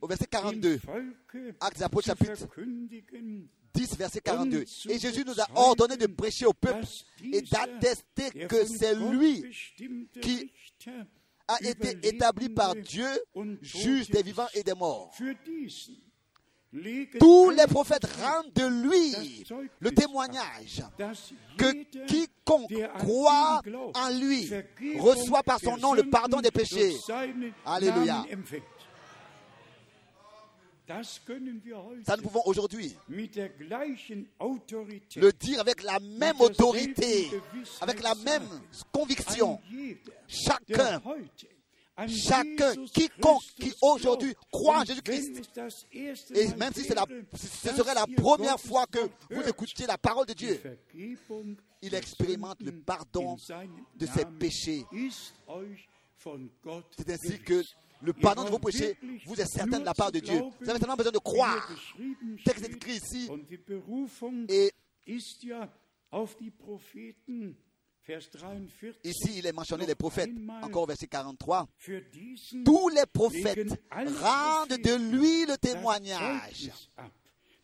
au 0.00 0.06
verset 0.06 0.26
42, 0.26 0.80
Actes 1.60 1.76
des 1.76 1.82
Apôtres, 1.82 2.06
chapitre 2.06 2.46
10, 3.74 3.96
verset 3.96 4.20
42. 4.20 4.64
Et 4.90 4.98
Jésus 4.98 5.24
nous 5.24 5.40
a 5.40 5.46
ordonné 5.54 5.96
de 5.96 6.06
prêcher 6.06 6.44
au 6.46 6.52
peuple 6.52 6.86
et 7.22 7.40
d'attester 7.42 8.46
que 8.46 8.66
c'est 8.66 8.94
lui 8.94 9.44
qui 10.20 10.50
a 11.48 11.62
été 11.62 11.98
établi 12.06 12.48
par 12.48 12.74
Dieu, 12.74 13.08
juge 13.60 14.08
des 14.08 14.22
vivants 14.22 14.48
et 14.54 14.62
des 14.62 14.74
morts. 14.74 15.12
Tous 17.20 17.50
les 17.50 17.66
prophètes 17.66 18.06
rendent 18.18 18.52
de 18.54 18.64
lui 18.66 19.44
le 19.80 19.90
témoignage 19.90 20.82
que 21.58 22.06
quiconque 22.06 22.72
croit 22.98 23.60
en 23.94 24.10
lui 24.18 24.50
reçoit 24.98 25.42
par 25.42 25.60
son 25.60 25.76
nom 25.76 25.92
le 25.92 26.04
pardon 26.04 26.40
des 26.40 26.50
péchés. 26.50 26.96
Alléluia. 27.66 28.24
Ça, 30.88 32.16
nous 32.16 32.22
pouvons 32.22 32.42
aujourd'hui 32.44 32.96
le 35.16 35.30
dire 35.32 35.60
avec 35.60 35.82
la 35.82 36.00
même 36.00 36.40
autorité, 36.40 37.30
avec 37.80 38.02
la 38.02 38.14
même 38.16 38.42
conviction. 38.92 39.60
Chacun, 40.26 41.00
chacun, 42.08 42.74
quiconque 42.92 43.42
qui 43.60 43.72
aujourd'hui 43.80 44.34
croit 44.50 44.80
en 44.80 44.84
Jésus-Christ, 44.84 45.50
et 46.34 46.48
même 46.56 46.72
si 46.74 46.88
la, 46.88 47.04
ce 47.34 47.68
serait 47.74 47.94
la 47.94 48.06
première 48.06 48.58
fois 48.58 48.86
que 48.86 48.98
vous 49.30 49.42
écoutiez 49.48 49.86
la 49.86 49.98
parole 49.98 50.26
de 50.26 50.32
Dieu, 50.34 50.60
il 51.80 51.94
expérimente 51.94 52.60
le 52.60 52.72
pardon 52.72 53.36
de 53.96 54.06
ses 54.06 54.24
péchés. 54.24 54.84
C'est 56.96 57.10
ainsi 57.10 57.40
que 57.40 57.62
le 58.02 58.12
pardon 58.12 58.44
de 58.44 58.50
vos 58.50 58.58
péchés 58.58 58.96
vous 59.26 59.40
est 59.40 59.46
certain 59.46 59.80
de 59.80 59.84
la 59.84 59.94
part 59.94 60.12
de 60.12 60.20
Dieu. 60.20 60.42
Vous 60.60 60.68
avez 60.68 60.78
maintenant 60.78 60.96
besoin 60.96 61.12
de 61.12 61.18
croire. 61.18 61.68
Texte 62.44 62.64
est 62.64 62.74
écrit 62.74 62.96
ici. 62.96 63.30
Et 64.48 64.72
ist 65.06 65.42
ja 65.42 65.68
auf 66.10 66.36
die 66.36 66.50
Propheten, 66.50 67.56
Vers 68.06 68.28
43. 68.30 68.98
ici, 69.04 69.38
il 69.38 69.46
est 69.46 69.52
mentionné 69.52 69.86
les 69.86 69.94
prophètes. 69.94 70.30
Encore 70.62 70.82
au 70.82 70.86
verset 70.86 71.06
43. 71.06 71.68
Für 71.76 72.00
diesen 72.12 72.64
Tous 72.64 72.88
les 72.88 73.06
prophètes 73.06 73.80
rendent 73.90 74.68
de 74.78 74.94
lui 75.12 75.46
le 75.46 75.56
témoignage 75.56 76.70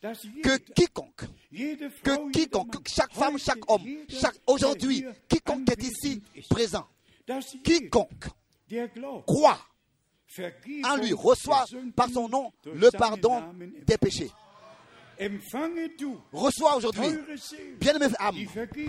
que 0.00 0.56
quiconque, 0.74 1.24
que 1.50 2.30
quiconque, 2.30 2.88
chaque 2.88 3.12
femme, 3.12 3.36
chaque 3.36 3.68
homme, 3.68 3.82
chaque 4.08 4.36
aujourd'hui, 4.46 5.04
quiconque 5.28 5.68
est 5.70 5.82
ici 5.82 6.22
présent, 6.48 6.86
quiconque 7.64 8.26
croit 9.26 9.58
en 10.84 10.96
lui 10.96 11.14
Sünden 11.36 11.92
par 11.92 12.08
son 12.10 12.28
nom 12.28 12.52
le 12.64 12.90
pardon 12.90 13.42
des 13.86 13.96
péchés. 13.98 14.30
Reçois 16.32 16.76
aujourd'hui, 16.76 17.08
bien-aimé 17.80 18.06
âme, 18.20 18.36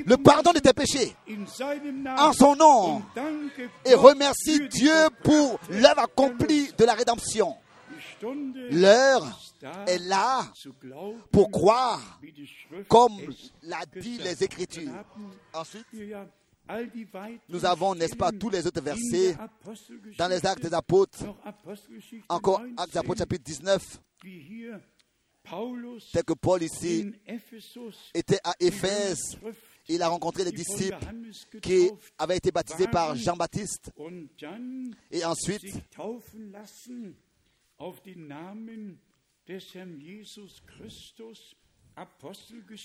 le 0.06 0.18
pardon 0.18 0.52
de 0.52 0.60
tes 0.60 0.74
péchés 0.74 1.16
en 2.18 2.34
son 2.34 2.56
nom 2.56 3.02
et 3.86 3.96
remercie 3.96 4.68
Dieu 4.70 4.94
pour 5.24 5.60
l'œuvre 5.70 6.00
accomplie 6.00 6.72
de 6.78 6.86
la 6.86 6.94
rédemption. 6.94 7.56
L'heure 8.72 9.40
est 9.88 9.98
là 9.98 10.46
pour 11.32 11.50
croire 11.52 12.20
comme 12.88 13.14
l'a 13.64 13.86
dit 14.00 14.18
les. 14.20 14.44
Écritures. 14.44 14.92
Ensuite, 15.54 15.86
nous 17.48 17.66
avons, 17.66 17.96
n'est-ce 17.96 18.16
pas, 18.16 18.32
tous 18.32 18.50
les 18.50 18.66
autres 18.66 18.82
versets 18.82 19.36
dans 20.18 20.28
les 20.28 20.46
actes 20.46 20.62
des 20.64 20.74
apôtres, 20.74 21.24
encore 22.28 22.60
19, 22.60 22.80
actes 22.80 22.94
des 22.94 23.00
apôtres 23.00 23.20
chapitre 23.20 23.44
19, 23.44 24.02
wie 24.24 24.40
hier 24.40 24.80
Paulus 25.44 26.12
tel 26.12 26.24
que 26.24 26.34
Paul 26.34 26.62
ici 26.62 27.12
était 28.14 28.40
à 28.44 28.54
Éphèse, 28.60 29.38
il 29.88 30.02
a 30.02 30.08
rencontré 30.08 30.44
les 30.44 30.52
disciples 30.52 30.98
qui 31.62 31.90
avaient 32.18 32.38
été 32.38 32.52
baptisés 32.52 32.88
par 32.88 33.16
Jean-Baptiste. 33.16 33.92
et 35.10 35.26
ensuite 35.26 35.64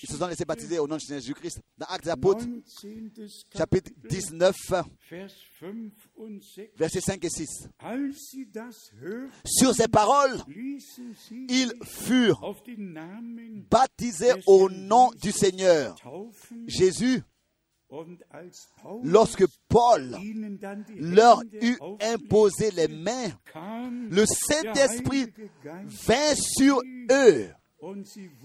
ils 0.03 0.09
se 0.09 0.17
sont 0.17 0.27
laissés 0.27 0.45
baptiser 0.45 0.79
au 0.79 0.89
nom 0.89 0.97
de 0.97 1.01
Jésus-Christ. 1.01 1.61
Dans 1.77 1.87
Actes 1.87 2.05
des 2.05 2.11
apôtres 2.11 2.45
19. 2.47 3.31
chapitre 3.57 3.91
Kapitel, 3.91 3.93
19, 4.09 4.55
Vers 5.11 5.33
5 5.59 5.93
und 6.15 6.41
6. 6.41 6.61
versets 6.77 7.01
5 7.01 7.25
et 7.25 7.31
6. 7.31 7.69
Als 7.79 8.31
sie 8.31 8.47
das 8.47 8.93
hörten, 9.01 9.33
Sur 9.45 9.75
ces 9.75 9.89
paroles, 9.89 10.39
ils 11.49 11.73
furent 11.83 12.55
baptisés 13.71 14.35
au 14.47 14.71
nom 14.71 15.11
du 15.21 15.33
Seigneur 15.33 15.97
Jésus 16.69 17.23
lorsque 19.03 19.45
Paul 19.69 20.17
leur 20.97 21.43
eut 21.61 21.79
imposé 22.01 22.71
les 22.71 22.89
mains. 22.89 23.31
Le 24.11 24.25
Saint-Esprit 24.27 25.27
vint 26.07 26.35
sur 26.37 26.81
eux, 27.11 27.49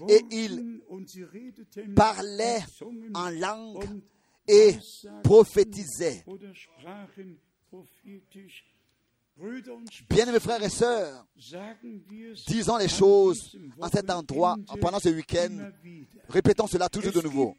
et 0.08 0.20
ils 0.30 0.80
parlaient 1.94 2.60
en 3.14 3.30
langue 3.30 4.02
et 4.46 4.72
prophétisaient. 5.22 6.24
Bien-aimés 10.10 10.40
frères 10.40 10.62
et 10.62 10.68
sœurs, 10.68 11.26
disons 12.46 12.76
les 12.76 12.88
choses 12.88 13.56
en 13.80 13.88
cet 13.88 14.10
endroit, 14.10 14.56
pendant 14.80 14.98
ce 15.00 15.08
week-end. 15.08 15.70
Répétons 16.28 16.66
cela 16.66 16.88
toujours 16.90 17.12
de 17.12 17.22
nouveau. 17.22 17.56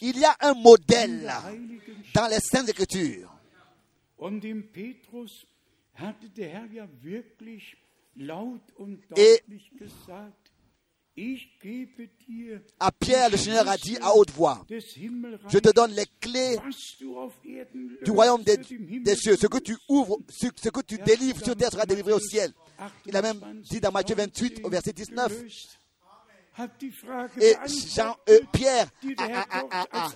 Il 0.00 0.18
y 0.18 0.24
a 0.24 0.36
un 0.40 0.54
modèle 0.54 1.30
dans 2.12 2.26
les 2.28 2.40
Saintes 2.40 2.68
Écritures. 2.70 3.30
Et- 9.16 9.42
À 12.80 12.90
Pierre, 12.92 13.30
le 13.30 13.36
Seigneur 13.36 13.68
a 13.68 13.76
dit 13.76 13.96
à 14.00 14.14
haute 14.16 14.30
voix, 14.32 14.64
je 14.68 15.58
te 15.58 15.72
donne 15.72 15.92
les 15.92 16.06
clés 16.20 16.58
du 18.04 18.10
royaume 18.10 18.42
des, 18.42 19.14
cieux. 19.14 19.36
Ce 19.36 19.46
que 19.46 19.58
tu 19.58 19.76
ouvres, 19.88 20.18
ce, 20.28 20.48
ce 20.60 20.68
que 20.70 20.80
tu 20.80 20.98
délivres 20.98 21.42
sur 21.42 21.54
terre 21.56 21.70
sera 21.70 21.86
délivré 21.86 22.12
au 22.12 22.20
ciel. 22.20 22.52
Il 23.06 23.16
a 23.16 23.22
même 23.22 23.38
28, 23.38 23.70
dit 23.70 23.80
dans 23.80 23.92
Matthieu 23.92 24.16
28 24.16 24.60
au 24.64 24.68
verset 24.68 24.92
19. 24.92 25.32
gelöst. 25.32 25.78
Hat 26.56 26.68
die 26.80 26.92
Frage 26.92 27.30
Et 27.40 27.56
Jean, 27.66 28.14
euh, 28.28 28.38
Pierre 28.52 28.86
a, 29.18 29.24
a- 29.24 29.66
a- 29.72 29.86
a- 29.90 30.12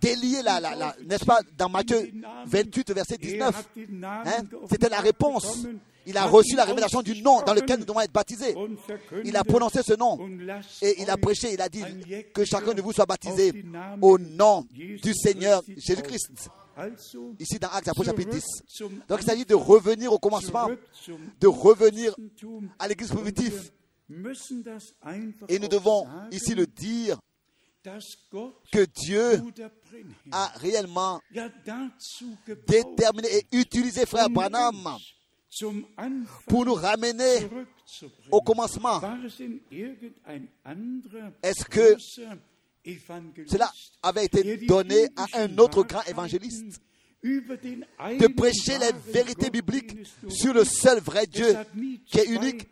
délié 0.00 0.42
la, 0.42 0.60
la, 0.60 0.76
la- 0.76 0.96
n'est-ce 1.04 1.24
pas, 1.24 1.40
dans 1.58 1.68
Matthieu 1.68 2.12
28 2.46 2.92
verset 2.92 3.16
19. 3.18 3.68
Hein, 4.04 4.44
C'était 4.70 4.88
la 4.88 5.00
réponse. 5.00 5.66
Il 6.06 6.16
a 6.16 6.26
reçu 6.26 6.56
la 6.56 6.64
révélation 6.64 7.02
du 7.02 7.20
nom 7.22 7.42
dans 7.42 7.54
lequel 7.54 7.78
nous 7.80 7.84
devons 7.84 8.00
être 8.00 8.12
baptisés. 8.12 8.54
Il 9.24 9.36
a 9.36 9.44
prononcé 9.44 9.82
ce 9.82 9.94
nom 9.94 10.18
et 10.82 11.02
il 11.02 11.10
a 11.10 11.16
prêché, 11.16 11.52
il 11.52 11.60
a 11.60 11.68
dit 11.68 11.84
que 12.32 12.44
chacun 12.44 12.74
de 12.74 12.82
vous 12.82 12.92
soit 12.92 13.06
baptisé 13.06 13.64
au 14.00 14.18
nom 14.18 14.66
du 14.72 15.14
Seigneur 15.14 15.62
Jésus-Christ. 15.76 16.50
Ici 17.38 17.58
dans 17.58 17.68
Actes 17.68 17.88
Apôtres 17.88 18.10
chapitre 18.10 18.30
10. 18.30 18.44
Donc 19.08 19.18
il 19.20 19.26
s'agit 19.26 19.44
de 19.44 19.54
revenir 19.54 20.12
au 20.12 20.18
commencement, 20.18 20.68
de 21.40 21.46
revenir 21.46 22.14
à 22.78 22.88
l'église 22.88 23.10
primitive. 23.10 23.70
Et 25.48 25.58
nous 25.58 25.68
devons 25.68 26.06
ici 26.30 26.54
le 26.54 26.66
dire 26.66 27.18
que 28.72 28.84
Dieu 28.84 29.42
a 30.32 30.52
réellement 30.56 31.20
déterminé 32.66 33.28
et 33.28 33.46
utilisé 33.52 34.04
frère 34.06 34.28
Branham 34.28 34.96
pour 36.46 36.64
nous 36.64 36.74
ramener 36.74 37.48
au 38.30 38.40
commencement. 38.40 39.00
Est-ce 41.42 41.64
que 41.64 41.96
cela 43.46 43.72
avait 44.02 44.24
été 44.26 44.56
donné 44.66 45.08
à 45.16 45.26
un 45.42 45.58
autre 45.58 45.82
grand 45.82 46.02
évangéliste? 46.04 46.80
de 47.22 48.26
prêcher 48.28 48.78
les 48.78 49.12
vérités 49.12 49.50
bibliques 49.50 49.94
sur 50.30 50.54
le 50.54 50.64
seul 50.64 51.00
vrai 51.00 51.26
Dieu 51.26 51.54
qui 52.06 52.18
est 52.18 52.24
unique, 52.24 52.66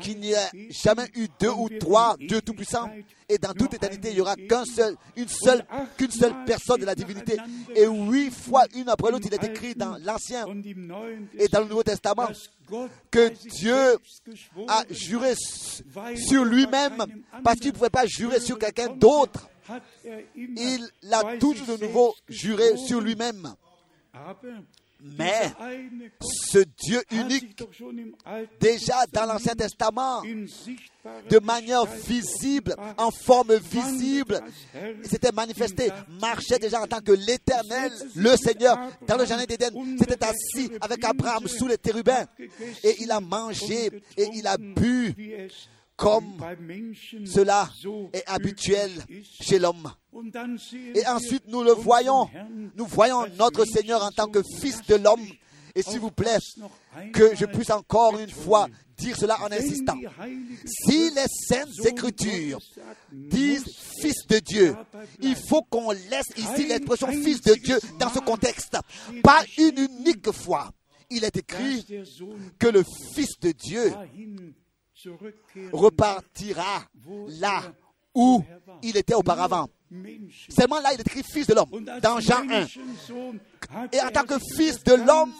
qu'il 0.00 0.18
n'y 0.20 0.34
a 0.34 0.50
jamais 0.70 1.06
eu 1.14 1.26
deux 1.40 1.50
ou 1.50 1.68
trois 1.80 2.16
Dieux 2.18 2.40
tout-puissants, 2.40 2.90
et 3.28 3.38
dans 3.38 3.52
toute 3.52 3.74
éternité, 3.74 4.08
il 4.10 4.14
n'y 4.16 4.20
aura 4.20 4.36
qu'un 4.36 4.64
seul, 4.64 4.96
seule, 5.26 5.64
qu'une 5.96 6.10
seule 6.10 6.44
personne 6.44 6.80
de 6.80 6.86
la 6.86 6.94
divinité. 6.94 7.36
Et 7.74 7.86
huit 7.86 8.30
fois, 8.30 8.64
une 8.74 8.88
après 8.88 9.10
l'autre, 9.10 9.26
il 9.26 9.34
est 9.34 9.44
écrit 9.44 9.74
dans 9.74 9.96
l'Ancien 10.04 10.46
et 11.38 11.48
dans 11.48 11.60
le 11.60 11.66
Nouveau 11.66 11.82
Testament 11.82 12.28
que 13.10 13.28
Dieu 13.48 13.96
a 14.68 14.84
juré 14.90 15.34
sur 16.16 16.44
lui-même 16.44 17.04
parce 17.42 17.58
qu'il 17.58 17.68
ne 17.68 17.74
pouvait 17.74 17.90
pas 17.90 18.06
jurer 18.06 18.40
sur 18.40 18.58
quelqu'un 18.58 18.88
d'autre. 18.88 19.48
Il 20.36 20.88
l'a 21.02 21.36
toujours 21.38 21.66
de 21.78 21.86
nouveau 21.86 22.14
juré 22.28 22.76
sur 22.76 23.00
lui-même. 23.00 23.54
Mais 25.02 25.52
ce 26.20 26.58
Dieu 26.58 27.02
unique, 27.10 27.60
déjà 28.60 29.04
dans 29.12 29.26
l'Ancien 29.26 29.54
Testament, 29.54 30.22
de 31.28 31.38
manière 31.40 31.84
visible, 31.86 32.74
en 32.96 33.10
forme 33.10 33.56
visible, 33.56 34.40
s'était 35.02 35.32
manifesté, 35.32 35.90
marchait 36.20 36.58
déjà 36.58 36.80
en 36.80 36.86
tant 36.86 37.00
que 37.00 37.12
l'Éternel, 37.12 37.92
le 38.14 38.36
Seigneur, 38.36 38.78
dans 39.06 39.16
le 39.16 39.24
jardin 39.26 39.44
d'Éden, 39.44 39.70
s'était 39.98 40.24
assis 40.24 40.70
avec 40.80 41.04
Abraham 41.04 41.48
sous 41.48 41.66
les 41.66 41.78
térubins, 41.78 42.24
et 42.84 42.96
il 43.00 43.10
a 43.10 43.20
mangé 43.20 43.90
et 44.16 44.28
il 44.34 44.46
a 44.46 44.56
bu 44.56 45.14
comme 45.96 46.36
cela 47.26 47.68
est 48.12 48.24
habituel 48.26 48.90
chez 49.40 49.58
l'homme. 49.58 49.90
Et 50.94 51.06
ensuite, 51.06 51.44
nous 51.48 51.62
le 51.62 51.72
voyons, 51.72 52.28
nous 52.76 52.86
voyons 52.86 53.26
notre 53.38 53.64
Seigneur 53.64 54.02
en 54.02 54.10
tant 54.10 54.26
que 54.26 54.40
Fils 54.60 54.82
de 54.88 54.96
l'homme. 54.96 55.24
Et 55.74 55.82
s'il 55.82 56.00
vous 56.00 56.10
plaît, 56.10 56.36
que 57.12 57.34
je 57.34 57.46
puisse 57.46 57.70
encore 57.70 58.18
une 58.18 58.30
fois 58.30 58.68
dire 58.98 59.16
cela 59.16 59.40
en 59.40 59.50
insistant. 59.50 59.96
Si 60.66 61.10
les 61.10 61.26
saintes 61.48 61.86
écritures 61.86 62.58
disent 63.10 63.64
Fils 64.00 64.26
de 64.28 64.38
Dieu, 64.38 64.76
il 65.20 65.36
faut 65.48 65.62
qu'on 65.62 65.92
laisse 65.92 66.28
ici 66.36 66.66
l'expression 66.66 67.08
Fils 67.08 67.40
de 67.40 67.54
Dieu 67.54 67.78
dans 67.98 68.10
ce 68.10 68.18
contexte. 68.18 68.76
Pas 69.22 69.44
une 69.58 69.78
unique 69.78 70.30
fois. 70.30 70.70
Il 71.10 71.24
est 71.24 71.36
écrit 71.36 71.86
que 72.58 72.68
le 72.68 72.82
Fils 73.14 73.38
de 73.40 73.52
Dieu 73.52 73.92
repartira 75.72 76.84
là 77.28 77.62
où 78.14 78.44
il 78.82 78.96
était 78.96 79.14
auparavant. 79.14 79.68
Seulement 80.48 80.80
là, 80.80 80.90
il 80.94 81.00
est 81.00 81.06
écrit 81.06 81.22
Fils 81.22 81.46
de 81.46 81.54
l'homme, 81.54 81.84
dans 82.02 82.20
Jean 82.20 82.48
1. 82.48 82.66
et 83.92 84.00
en 84.00 84.10
tant 84.10 84.24
que 84.24 84.34
fils 84.56 84.82
de 84.84 84.94
l'homme, 84.94 85.32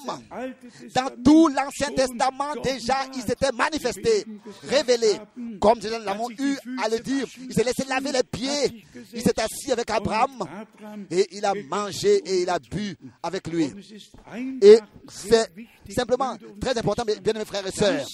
dans 0.95 1.11
tout 1.25 1.49
l'Ancien 1.49 1.91
Testament, 1.95 2.55
déjà, 2.63 2.97
il 3.15 3.23
s'était 3.23 3.53
manifesté, 3.53 4.25
révélé, 4.69 5.13
comme 5.61 5.79
nous 5.79 6.05
l'avons 6.05 6.31
eu 6.31 6.57
à 6.83 6.89
le 6.89 6.99
dire. 6.99 7.27
Il 7.49 7.55
s'est 7.55 7.65
laissé 7.65 7.85
laver 7.89 8.13
les 8.13 8.23
pieds. 8.23 8.85
Il 9.13 9.23
s'est 9.23 9.39
assis 9.41 9.73
avec 9.73 9.91
Abraham 9.91 10.45
et 11.11 11.27
il 11.33 11.45
a 11.45 11.53
mangé 11.69 12.17
et 12.17 12.43
il 12.43 12.49
a 12.51 12.59
bu 12.59 12.97
avec 13.23 13.49
lui. 13.49 13.73
Et 14.63 14.79
c'est 15.09 15.51
simplement 15.91 16.37
très 16.61 16.77
important, 16.79 17.05
bien 17.05 17.35
aimés 17.35 17.45
frères 17.45 17.67
et 17.67 17.71
sœurs, 17.71 18.07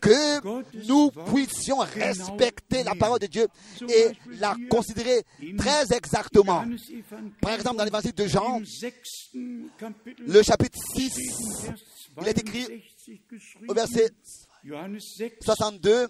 que 0.00 0.86
nous 0.88 1.10
puissions 1.32 1.78
respecter 1.78 2.82
la 2.82 2.94
parole 2.94 3.18
de 3.18 3.26
Dieu 3.26 3.46
et 3.88 4.12
la 4.38 4.54
considérer 4.68 5.22
très 5.58 5.79
exactement. 5.90 6.64
Par 7.40 7.52
exemple, 7.52 7.76
dans 7.76 7.84
l'évangile 7.84 8.14
de 8.14 8.26
Jean, 8.26 8.60
le 9.32 10.42
chapitre 10.42 10.78
6, 10.96 11.12
il 12.20 12.28
est 12.28 12.38
écrit 12.38 12.84
au 13.68 13.74
verset 13.74 14.10
62, 15.42 16.08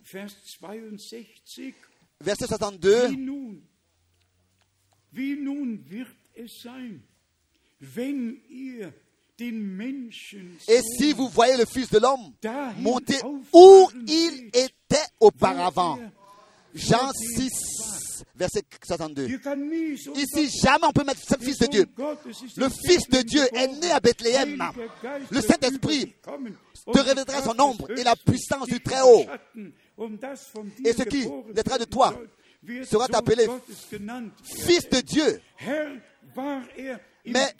verset 2.21 2.47
62, 2.47 3.09
Wie 5.12 5.35
nun? 5.37 5.85
Wird 5.89 6.07
es 6.37 6.61
sein, 6.62 7.03
wenn 7.81 8.41
ihr 8.49 8.93
et 10.68 10.83
si 10.99 11.12
vous 11.14 11.29
voyez 11.29 11.57
le 11.57 11.64
Fils 11.64 11.89
de 11.91 11.99
l'homme 11.99 12.33
monter 12.79 13.18
où 13.53 13.91
il 14.07 14.51
était 14.53 15.07
auparavant, 15.18 15.99
Jean 16.75 17.11
6, 17.12 18.25
verset 18.35 18.62
62. 18.87 19.27
Ici, 19.27 20.59
jamais 20.62 20.87
on 20.87 20.93
peut 20.93 21.05
mettre 21.05 21.21
le 21.39 21.45
Fils 21.45 21.59
de 21.59 21.66
Dieu. 21.66 21.87
Le 22.57 22.68
Fils 22.68 23.09
de 23.09 23.23
Dieu 23.23 23.43
est 23.53 23.68
né 23.81 23.91
à 23.91 24.01
Bethléem. 24.01 24.62
Le 25.31 25.41
Saint-Esprit 25.41 26.14
te 26.93 26.99
révélera 26.99 27.43
son 27.43 27.59
ombre 27.61 27.91
et 27.97 28.03
la 28.03 28.14
puissance 28.16 28.66
du 28.68 28.81
Très-Haut. 28.81 29.27
Et 30.85 30.93
ce 30.93 31.03
qui 31.03 31.29
naîtra 31.55 31.79
de 31.79 31.85
toi 31.85 32.14
sera 32.85 33.07
appelé 33.12 33.47
Fils 34.45 34.89
de 34.89 35.01
Dieu. 35.01 35.41
Mais 37.27 37.55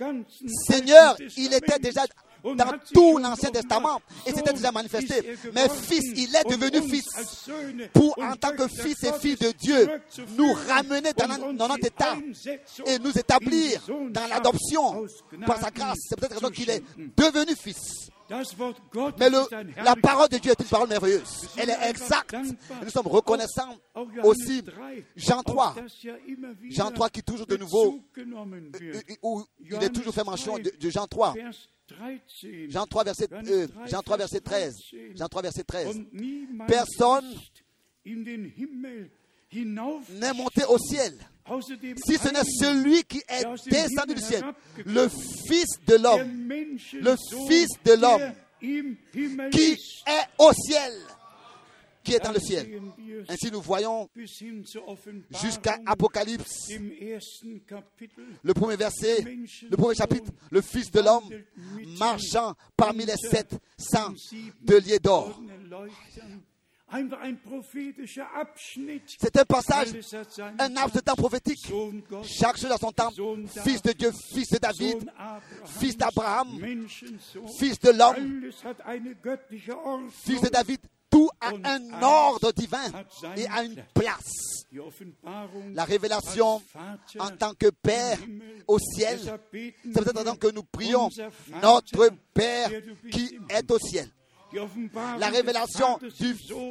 Seigneur, 0.69 1.17
il 1.37 1.53
était 1.53 1.79
déjà 1.79 2.05
dans 2.45 2.73
tout 2.93 3.19
l'Ancien 3.19 3.51
Testament 3.51 4.01
et 4.27 4.33
c'était 4.33 4.53
déjà 4.53 4.73
manifesté. 4.73 5.37
Mais 5.55 5.69
fils, 5.69 6.05
il 6.17 6.35
est 6.35 6.49
devenu 6.49 6.89
fils 6.89 7.07
pour, 7.93 8.19
en 8.19 8.37
tant 8.37 8.53
que 8.53 8.69
fils 8.69 9.03
et 9.05 9.13
fille 9.19 9.37
de 9.37 9.53
Dieu, 9.53 9.89
nous 10.37 10.53
ramener 10.69 11.13
dans, 11.13 11.69
notre 11.69 11.87
état 11.87 12.17
et 12.87 12.99
nous 12.99 13.17
établir 13.19 13.83
dans 14.11 14.27
l'adoption 14.27 15.07
par 15.47 15.59
sa 15.59 15.71
grâce. 15.71 15.99
C'est 16.09 16.19
peut-être 16.19 16.35
raison 16.35 16.51
qu'il 16.51 16.71
est 16.71 16.83
devenu 17.17 17.55
fils. 17.57 18.11
Mais 19.19 19.29
la 19.83 19.97
parole 19.97 20.29
de 20.29 20.39
Dieu 20.39 20.53
est 20.53 20.61
une 20.61 20.69
parole 20.69 20.89
merveilleuse. 20.89 21.49
Elle 21.57 21.71
est 21.71 21.89
exacte. 21.89 22.37
nous 22.83 22.91
sommes 22.91 23.09
reconnaissants 23.09 23.77
aussi. 24.23 24.63
Jean 25.17 25.43
3. 25.43 25.75
Jean 26.69 26.91
3 26.91 27.11
qui 27.11 27.23
toujours 27.23 27.47
de 27.47 27.57
nouveau, 27.57 28.01
où 29.23 29.45
il 29.59 29.83
est 29.83 29.91
toujours 29.91 30.15
fait 30.15 30.25
mention 30.25 30.59
de, 30.59 30.91
Jean 30.91 31.07
3. 31.07 31.35
Jean 32.69 32.87
3, 32.87 33.05
verset, 33.05 33.29
euh, 33.33 33.67
Jean 33.87 34.03
3, 34.03 34.17
verset 34.17 34.41
13. 34.41 34.75
Jean 35.15 35.29
3, 35.29 35.43
verset 35.43 35.65
13. 35.65 36.01
Personne 36.67 37.35
n'est 40.11 40.33
monté 40.35 40.65
au 40.69 40.79
ciel 40.79 41.15
si 42.07 42.17
ce 42.17 42.29
n'est 42.29 42.45
celui 42.45 43.03
qui 43.05 43.23
est 43.29 43.45
descendu 43.69 44.15
du 44.15 44.21
ciel, 44.21 44.45
le 44.87 45.09
Fils 45.09 45.67
de 45.87 45.97
l'homme, 45.97 46.49
le 46.93 47.17
Fils 47.49 47.69
de 47.85 47.93
l'homme 47.95 48.33
qui 49.51 49.73
est 49.73 50.27
au 50.39 50.53
ciel, 50.53 50.93
qui 52.03 52.15
est 52.15 52.21
dans 52.21 52.33
le 52.33 52.41
ciel. 52.41 52.81
Ainsi 53.29 53.51
nous 53.51 53.61
voyons 53.61 54.09
jusqu'à 55.43 55.79
Apocalypse, 55.87 56.71
le 58.43 58.55
premier 58.55 58.77
verset, 58.77 59.25
le 59.71 59.77
premier 59.77 59.95
chapitre, 59.95 60.31
le 60.51 60.61
Fils 60.61 60.91
de 60.91 61.01
l'homme 61.01 61.29
marchant 61.99 62.55
parmi 62.77 63.05
les 63.05 63.17
sept 63.17 63.59
saints 63.77 64.15
de 64.63 64.99
d'or. 64.99 65.41
C'est 69.19 69.37
un 69.37 69.45
passage, 69.45 69.89
un 70.59 70.77
arbre 70.77 70.95
de 70.95 71.01
temps 71.01 71.15
prophétique. 71.15 71.73
Chaque 72.25 72.57
chose 72.57 72.71
a 72.71 72.77
son 72.77 72.91
temps. 72.91 73.11
Fils 73.63 73.81
de 73.83 73.93
Dieu, 73.93 74.11
fils 74.33 74.51
de 74.51 74.59
David, 74.59 75.09
fils 75.79 75.97
d'Abraham, 75.97 76.49
fils 77.59 77.79
de 77.79 77.91
l'homme, 77.91 78.51
fils 80.25 80.41
de 80.41 80.49
David. 80.49 80.81
Tout 81.21 81.29
a 81.39 81.53
un 81.65 82.03
ordre 82.03 82.51
divin 82.53 82.91
et 83.37 83.47
a 83.47 83.63
une 83.63 83.85
place. 83.95 84.65
La 85.75 85.85
révélation 85.85 86.63
en 87.19 87.31
tant 87.37 87.53
que 87.53 87.67
Père 87.83 88.17
au 88.67 88.79
ciel, 88.79 89.19
c'est 89.53 89.75
peut-être 89.93 90.39
que 90.39 90.51
nous 90.51 90.63
prions 90.63 91.11
notre 91.63 92.09
Père 92.33 92.71
qui 93.13 93.39
est 93.51 93.71
au 93.71 93.79
ciel 93.79 94.09
la 95.19 95.29
révélation 95.29 95.99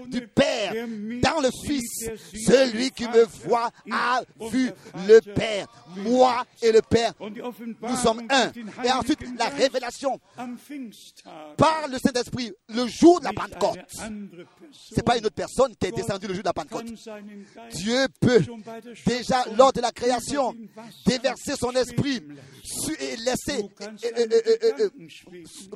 du, 0.08 0.28
Père 0.28 0.74
dans 0.74 1.42
le 1.42 1.50
Fils. 1.66 2.10
Celui 2.34 2.92
qui 2.92 3.08
me 3.08 3.26
voit 3.46 3.70
a 3.92 4.22
vu 4.52 4.72
le 5.08 5.20
Père. 5.20 5.68
Moi 5.98 6.44
et 6.62 6.72
le 6.72 6.82
Père, 6.82 7.14
nous 7.20 7.96
sommes 7.98 8.24
un. 8.30 8.52
Et 8.84 8.92
ensuite, 8.92 9.20
la 9.38 9.50
révélation 9.50 10.20
par 11.58 11.88
le 11.90 11.98
Saint-Esprit 11.98 12.52
le 12.70 12.88
jour 12.88 13.20
de 13.20 13.26
la 13.26 13.34
Pentecôte. 13.34 13.80
Ce 14.72 14.96
n'est 14.96 15.04
pas 15.04 15.18
une 15.18 15.26
autre 15.26 15.36
personne 15.36 15.76
qui 15.76 15.88
est 15.88 15.92
descendue 15.92 16.28
le 16.28 16.34
jour 16.34 16.44
de 16.44 16.50
la 16.50 16.54
Pentecôte. 16.54 16.86
Dieu 17.72 18.08
peut 18.20 18.44
déjà, 19.06 19.46
lors 19.58 19.74
de 19.74 19.82
la 19.82 19.92
création, 19.92 20.56
déverser 21.06 21.56
son 21.56 21.72
esprit 21.72 22.22
et 23.00 23.16
laisser 23.18 23.66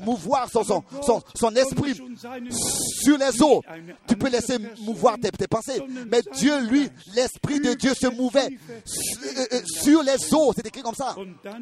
mouvoir 0.01 0.49
son, 0.49 0.63
son, 0.63 0.83
son 1.35 1.55
esprit 1.55 1.92
sur 1.93 3.17
les 3.17 3.41
eaux. 3.41 3.61
Tu 4.07 4.15
peux 4.15 4.29
laisser 4.29 4.57
mouvoir 4.81 5.17
tes, 5.19 5.47
pensées. 5.47 5.81
Mais 6.09 6.21
Dieu, 6.35 6.59
lui, 6.61 6.89
l'Esprit 7.15 7.59
de 7.59 7.73
Dieu 7.73 7.93
se 7.93 8.07
mouvait 8.07 8.47
euh, 8.47 9.45
euh, 9.53 9.61
sur 9.65 10.03
les 10.03 10.33
eaux. 10.33 10.53
C'est 10.55 10.67
écrit 10.67 10.81
comme 10.81 10.95
ça. 10.95 11.15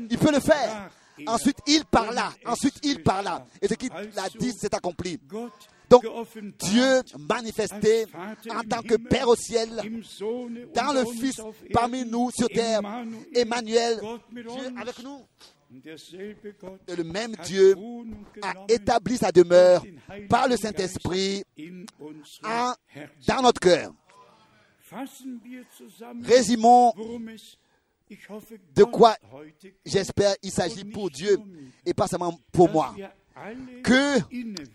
Il 0.09 0.17
peut 0.17 0.32
le 0.32 0.39
faire. 0.39 0.89
Ensuite, 1.27 1.57
il 1.67 1.86
parla. 1.86 2.32
Ensuite, 2.45 2.75
il 2.84 3.03
parla. 3.03 3.45
Et 3.61 3.67
ce 3.67 3.73
qu'il 3.75 3.91
a 3.91 4.29
dit, 4.38 4.53
c'est 4.57 4.73
accompli. 4.73 5.19
Donc, 5.89 6.05
Dieu 6.57 7.01
manifesté 7.19 8.05
en 8.49 8.63
tant 8.63 8.82
que 8.82 8.95
Père 8.95 9.27
au 9.27 9.36
ciel, 9.36 9.69
dans 10.73 10.93
le 10.93 11.05
Fils 11.05 11.41
parmi 11.73 12.05
nous 12.05 12.32
sur 12.32 12.47
terre, 12.47 12.82
Emmanuel, 13.36 13.99
Dieu 14.32 14.73
avec 14.79 15.03
nous. 15.03 15.19
Le 15.74 17.03
même 17.03 17.36
Dieu 17.45 17.76
a 18.41 18.53
établi 18.67 19.17
sa 19.17 19.32
demeure 19.32 19.84
par 20.30 20.47
le 20.49 20.57
Saint-Esprit 20.57 21.43
dans 23.26 23.41
notre 23.41 23.59
cœur. 23.59 23.93
Résumons 26.24 26.93
de 28.76 28.84
quoi 28.84 29.15
j'espère 29.86 30.36
il 30.43 30.51
s'agit 30.51 30.84
pour 30.84 31.09
Dieu 31.09 31.38
et 31.86 31.93
pas 31.93 32.07
seulement 32.07 32.38
pour 32.51 32.69
moi. 32.69 32.93
Que 33.84 34.19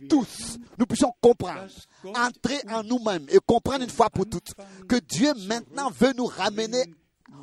tous 0.08 0.58
nous 0.78 0.86
puissions 0.86 1.12
comprendre, 1.20 1.68
entrer 2.14 2.58
en 2.70 2.82
nous-mêmes 2.82 3.26
et 3.28 3.38
comprendre 3.44 3.84
une 3.84 3.90
fois 3.90 4.08
pour 4.08 4.26
toutes 4.26 4.54
que 4.88 4.96
Dieu 4.96 5.34
maintenant 5.46 5.90
veut 5.90 6.14
nous 6.16 6.24
ramener 6.24 6.84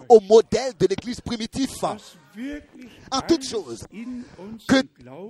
au 0.10 0.20
modèle 0.22 0.74
de 0.80 0.88
l'Église 0.88 1.22
primitive 1.22 1.70
en 3.12 3.22
toute 3.22 3.44
chose, 3.44 3.86
que 4.68 4.84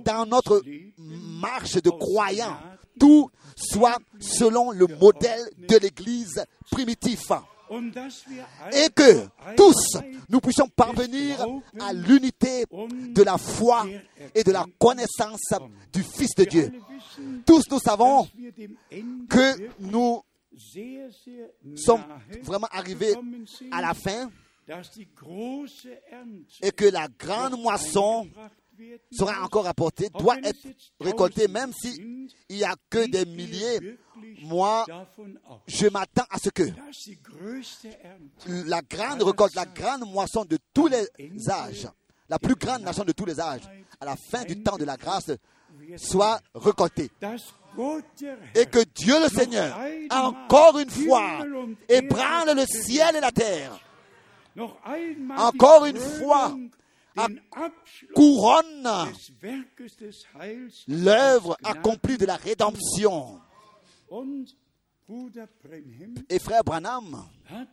dans 0.04 0.26
notre 0.26 0.62
marche 0.98 1.74
de 1.82 1.90
croyants, 1.90 2.58
tout 2.98 3.30
soit 3.56 3.98
selon 4.20 4.70
le 4.70 4.86
modèle 4.86 5.48
de 5.68 5.76
l'Église 5.76 6.44
primitive. 6.70 7.20
Et 8.72 8.88
que 8.94 9.26
tous 9.56 9.96
nous 10.28 10.40
puissions 10.40 10.68
parvenir 10.68 11.44
à 11.80 11.92
l'unité 11.92 12.66
de 12.70 13.22
la 13.22 13.38
foi 13.38 13.86
et 14.34 14.44
de 14.44 14.52
la 14.52 14.66
connaissance 14.78 15.54
du 15.92 16.02
Fils 16.02 16.34
de 16.36 16.44
Dieu. 16.44 16.72
Tous 17.46 17.62
nous 17.70 17.80
savons 17.80 18.28
que 19.28 19.70
nous 19.80 20.22
sommes 21.74 22.04
vraiment 22.42 22.68
arrivés 22.70 23.14
à 23.72 23.80
la 23.80 23.94
fin 23.94 24.30
et 26.62 26.70
que 26.72 26.84
la 26.86 27.08
grande 27.08 27.60
moisson 27.60 28.28
sera 29.12 29.42
encore 29.42 29.66
apportée, 29.66 30.08
doit 30.18 30.38
être 30.42 30.66
récoltée, 31.00 31.48
même 31.48 31.72
s'il 31.72 32.28
n'y 32.50 32.64
a 32.64 32.74
que 32.90 33.06
des 33.06 33.24
milliers. 33.24 33.98
Moi, 34.42 34.84
je 35.66 35.86
m'attends 35.88 36.26
à 36.30 36.38
ce 36.38 36.50
que 36.50 36.64
la 38.46 38.82
grande 38.82 39.22
récolte, 39.22 39.54
la 39.54 39.66
grande 39.66 40.10
moisson 40.10 40.44
de 40.44 40.58
tous 40.72 40.88
les 40.88 41.06
âges, 41.48 41.88
la 42.28 42.38
plus 42.38 42.54
grande 42.54 42.82
nation 42.82 43.04
de 43.04 43.12
tous 43.12 43.26
les 43.26 43.40
âges, 43.40 43.68
à 44.00 44.04
la 44.06 44.16
fin 44.16 44.44
du 44.44 44.62
temps 44.62 44.76
de 44.76 44.84
la 44.84 44.96
grâce, 44.96 45.30
soit 45.96 46.40
récoltée. 46.54 47.10
Et 48.54 48.66
que 48.66 48.84
Dieu 48.94 49.14
le 49.20 49.28
Seigneur, 49.28 49.76
encore 50.10 50.78
une 50.78 50.90
fois, 50.90 51.44
ébranle 51.88 52.56
le 52.56 52.64
ciel 52.66 53.16
et 53.16 53.20
la 53.20 53.32
terre. 53.32 53.78
Encore 54.56 55.84
une 55.86 55.98
fois, 55.98 56.56
couronne 58.14 58.88
l'œuvre 60.88 61.56
accomplie 61.62 62.18
de 62.18 62.26
la 62.26 62.36
rédemption. 62.36 63.40
Et 66.28 66.38
frère 66.38 66.64
Branham, 66.64 67.26
en 67.50 67.66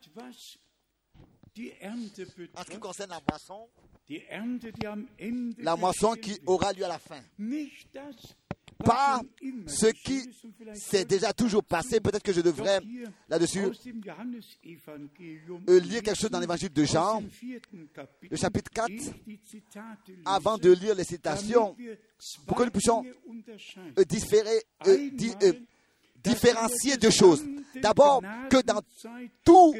ce 2.64 2.70
qui 2.70 2.80
concerne 2.80 3.12
la 3.12 3.22
moisson, 3.30 3.68
la 5.58 5.76
moisson 5.76 6.14
qui 6.14 6.40
aura 6.46 6.74
lieu 6.74 6.86
à 6.86 6.90
la 6.90 7.00
fin. 7.00 7.22
Pas 8.84 9.22
ce 9.68 9.88
qui 9.88 10.30
s'est 10.74 11.06
déjà 11.06 11.34
toujours 11.34 11.64
passé. 11.64 12.00
Peut-être 12.00 12.24
que 12.24 12.34
je 12.34 12.42
devrais 12.42 12.80
là-dessus 13.30 13.66
euh, 15.68 15.80
lire 15.80 16.02
quelque 16.02 16.20
chose 16.20 16.30
dans 16.30 16.40
l'évangile 16.40 16.72
de 16.72 16.84
Jean, 16.84 17.24
le 18.30 18.38
chapitre 18.38 18.72
4, 18.72 18.92
avant 20.26 20.58
de 20.58 20.72
lire 20.72 20.96
les 20.96 21.04
citations, 21.04 21.76
pour 22.46 22.58
que 22.58 22.64
nous 22.64 22.72
puissions 22.72 23.04
euh, 23.98 24.04
différer, 24.06 24.64
euh, 24.88 25.10
différencier 26.24 26.98
deux 26.98 27.12
choses. 27.12 27.44
D'abord, 27.76 28.22
que 28.50 28.62
dans 28.62 28.82
tout 29.44 29.74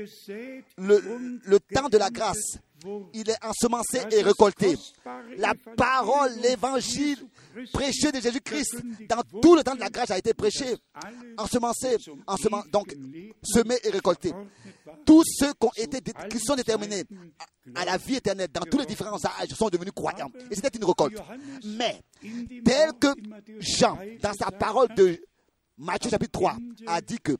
le, 0.78 1.60
temps 1.74 1.90
de 1.90 1.98
la 1.98 2.10
grâce, 2.10 2.58
il 3.14 3.30
est 3.30 3.46
ensemencé 3.46 4.02
et 4.12 4.22
récolté. 4.22 4.76
La 5.38 5.54
parole, 5.76 6.32
l'évangile 6.42 7.18
prêché 7.74 8.12
de 8.12 8.20
Jésus-Christ 8.20 8.78
dans 9.08 9.22
tout 9.42 9.56
le 9.56 9.64
temps 9.64 9.76
de 9.76 9.80
la 9.80 9.90
grâce 9.90 10.12
a 10.12 10.18
été 10.18 10.34
prêché, 10.34 10.76
ensemencé, 11.38 11.98
donc 12.72 12.96
semé 13.44 13.76
et 13.84 13.90
récolté. 13.90 14.32
Tous 15.06 15.24
ceux 15.26 15.54
qui, 15.54 15.68
ont 15.68 15.72
été, 15.76 16.02
qui 16.30 16.40
sont 16.40 16.56
déterminés 16.56 17.04
à 17.76 17.86
la 17.86 17.98
vie 17.98 18.16
éternelle 18.16 18.50
dans 18.52 18.62
tous 18.62 18.80
les 18.80 18.86
différents 18.86 19.24
âges 19.24 19.50
sont 19.56 19.70
devenus 19.70 19.94
croyants. 19.94 20.32
Et 20.50 20.56
c'était 20.56 20.78
une 20.78 20.86
récolte. 20.86 21.22
Mais, 21.64 22.02
tel 22.64 22.92
que 23.00 23.08
Jean, 23.60 23.98
dans 24.22 24.34
sa 24.34 24.52
parole 24.52 24.90
de 24.96 25.22
Matthieu 25.78 26.10
chapitre 26.10 26.32
3 26.32 26.58
a 26.88 27.02
dit 27.02 27.20
que 27.20 27.34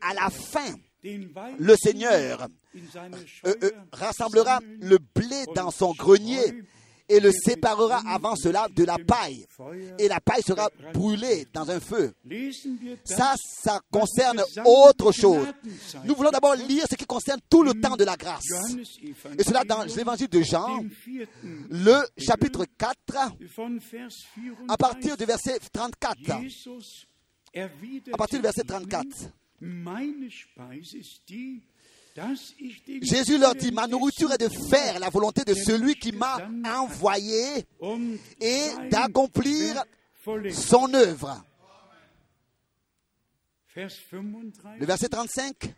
à 0.00 0.14
la 0.14 0.30
fin, 0.30 0.74
le 1.02 1.76
Seigneur 1.76 2.48
euh, 2.74 3.54
euh, 3.62 3.70
rassemblera 3.92 4.60
le 4.80 4.98
blé 4.98 5.44
dans 5.54 5.70
son 5.70 5.92
grenier 5.92 6.62
et 7.08 7.20
le 7.20 7.32
séparera 7.32 8.02
avant 8.06 8.36
cela 8.36 8.68
de 8.68 8.84
la 8.84 8.98
paille. 8.98 9.46
Et 9.98 10.08
la 10.08 10.20
paille 10.20 10.42
sera 10.42 10.68
brûlée 10.92 11.46
dans 11.52 11.70
un 11.70 11.80
feu. 11.80 12.12
Ça, 13.04 13.34
ça 13.42 13.80
concerne 13.90 14.42
autre 14.64 15.12
chose. 15.12 15.46
Nous 16.04 16.14
voulons 16.14 16.30
d'abord 16.30 16.54
lire 16.54 16.84
ce 16.88 16.96
qui 16.96 17.06
concerne 17.06 17.40
tout 17.48 17.62
le 17.62 17.72
temps 17.74 17.96
de 17.96 18.04
la 18.04 18.16
grâce. 18.16 18.44
Et 19.38 19.42
cela 19.42 19.64
dans 19.64 19.84
l'évangile 19.84 20.28
de 20.28 20.42
Jean, 20.42 20.84
le 21.70 22.06
chapitre 22.18 22.66
4, 22.76 22.98
à 24.68 24.76
partir 24.76 25.16
du 25.16 25.24
verset 25.24 25.58
34. 25.72 26.18
À 27.54 28.16
partir 28.16 28.38
du 28.38 28.42
verset 28.42 28.62
34. 28.64 29.06
Jésus 33.02 33.38
leur 33.38 33.54
dit, 33.54 33.70
ma 33.70 33.86
nourriture 33.86 34.32
est 34.32 34.38
de 34.38 34.48
faire 34.48 34.98
la 34.98 35.08
volonté 35.08 35.44
de 35.44 35.54
celui 35.54 35.94
qui 35.94 36.12
m'a 36.12 36.38
envoyé 36.76 37.64
et 38.40 38.88
d'accomplir 38.90 39.84
son 40.50 40.92
œuvre. 40.94 41.44
Le 43.76 44.84
verset 44.84 45.08
35. 45.08 45.74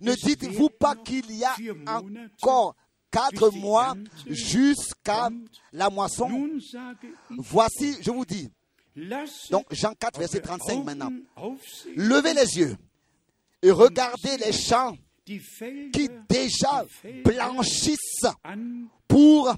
Ne 0.00 0.14
dites-vous 0.14 0.68
pas 0.70 0.94
qu'il 0.94 1.30
y 1.32 1.44
a 1.44 1.56
encore 1.88 2.76
quatre 3.10 3.50
mois 3.50 3.96
jusqu'à 4.26 5.28
la 5.72 5.90
moisson? 5.90 6.48
Voici, 7.30 7.96
je 8.00 8.10
vous 8.12 8.24
dis, 8.24 8.48
donc 9.50 9.66
Jean 9.72 9.94
4, 9.94 10.18
verset 10.18 10.40
35 10.40 10.84
maintenant. 10.84 11.12
Levez 11.96 12.34
les 12.34 12.58
yeux 12.58 12.76
et 13.62 13.70
regardez 13.70 14.36
les 14.38 14.52
champs 14.52 14.96
qui 15.24 16.10
déjà 16.28 16.84
blanchissent 17.24 18.26
pour 19.06 19.54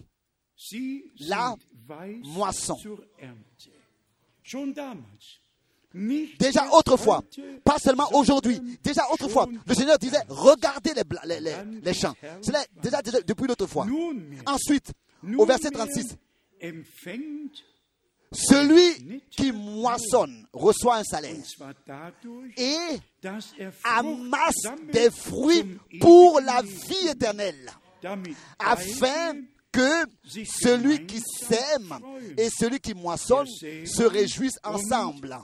la 1.21 1.55
moisson. 2.25 2.77
Déjà 6.39 6.69
autrefois, 6.73 7.23
pas 7.65 7.79
seulement 7.79 8.09
aujourd'hui, 8.15 8.61
déjà 8.83 9.03
autrefois, 9.13 9.47
le 9.67 9.75
Seigneur 9.75 9.99
disait, 9.99 10.23
regardez 10.29 10.93
les, 10.95 11.41
les, 11.41 11.53
les, 11.83 11.95
champs. 11.95 12.15
C'est 12.41 12.53
déjà, 12.83 13.03
déjà 13.03 13.21
depuis 13.21 13.47
l'autre 13.47 13.67
fois. 13.67 13.87
Ensuite, 14.47 14.93
au 15.37 15.45
verset 15.45 15.71
36, 15.71 16.17
celui 18.33 19.23
qui 19.31 19.53
moissonne 19.53 20.47
reçoit 20.53 20.97
un 20.97 21.05
salaire 21.05 21.37
et 22.57 22.99
amasse 23.85 24.67
des 24.93 25.11
fruits 25.11 25.79
pour 26.01 26.41
la 26.41 26.63
vie 26.63 27.09
éternelle, 27.09 27.71
afin 28.59 29.35
que 29.71 30.05
celui 30.45 31.07
qui 31.07 31.21
sème 31.21 31.99
et 32.37 32.49
celui 32.51 32.79
qui 32.81 32.95
moissonne 32.95 33.47
se 33.47 34.03
réjouissent 34.03 34.61
ensemble. 34.63 35.37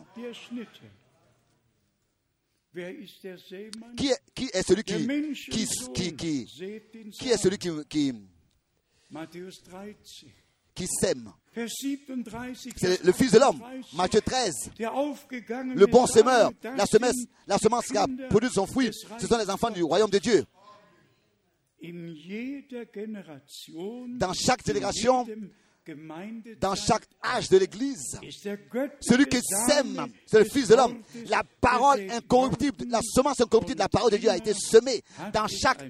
Qui 3.97 4.11
est, 4.53 4.63
celui 4.63 4.85
qui, 4.85 5.07
qui, 5.51 6.15
qui, 6.15 7.29
est 7.29 7.37
celui 7.37 7.59
qui, 7.59 8.13
qui 10.79 10.87
sème 10.87 11.33
c'est 12.77 13.05
le 13.05 13.13
Fils 13.13 13.33
de 13.33 13.39
l'homme, 13.39 13.61
Matthieu 13.95 14.21
13. 14.21 14.71
Le 14.79 15.87
bon 15.87 16.07
semeur, 16.07 16.53
la 16.63 16.87
semence, 16.87 17.17
la 17.47 17.59
semence 17.59 17.87
qui 17.87 17.97
a 17.97 18.07
produit 18.29 18.51
son 18.51 18.67
fruit, 18.67 18.91
ce 19.19 19.27
sont 19.27 19.39
les 19.39 19.51
enfants 19.51 19.71
du 19.71 19.83
royaume 19.83 20.11
de 20.11 20.19
Dieu. 20.19 20.45
Dans 24.19 24.33
chaque 24.33 24.65
génération, 24.65 25.27
dans 26.61 26.75
chaque 26.75 27.05
âge 27.25 27.49
de 27.49 27.59
l'Église. 27.59 28.19
Celui 29.01 29.27
qui 29.27 29.41
sème, 29.43 30.07
c'est 30.27 30.39
le 30.39 30.45
Fils 30.45 30.69
de 30.69 30.75
l'homme. 30.75 31.01
La 31.27 31.43
parole 31.61 32.11
incorruptible, 32.11 32.85
la 32.89 33.01
semence 33.03 33.41
incorruptible 33.41 33.77
de 33.77 33.83
la 33.83 33.89
parole 33.89 34.13
de 34.13 34.17
Dieu 34.17 34.31
a 34.31 34.37
été 34.37 34.55
semée 34.55 35.03
dans 35.33 35.47
chaque 35.47 35.83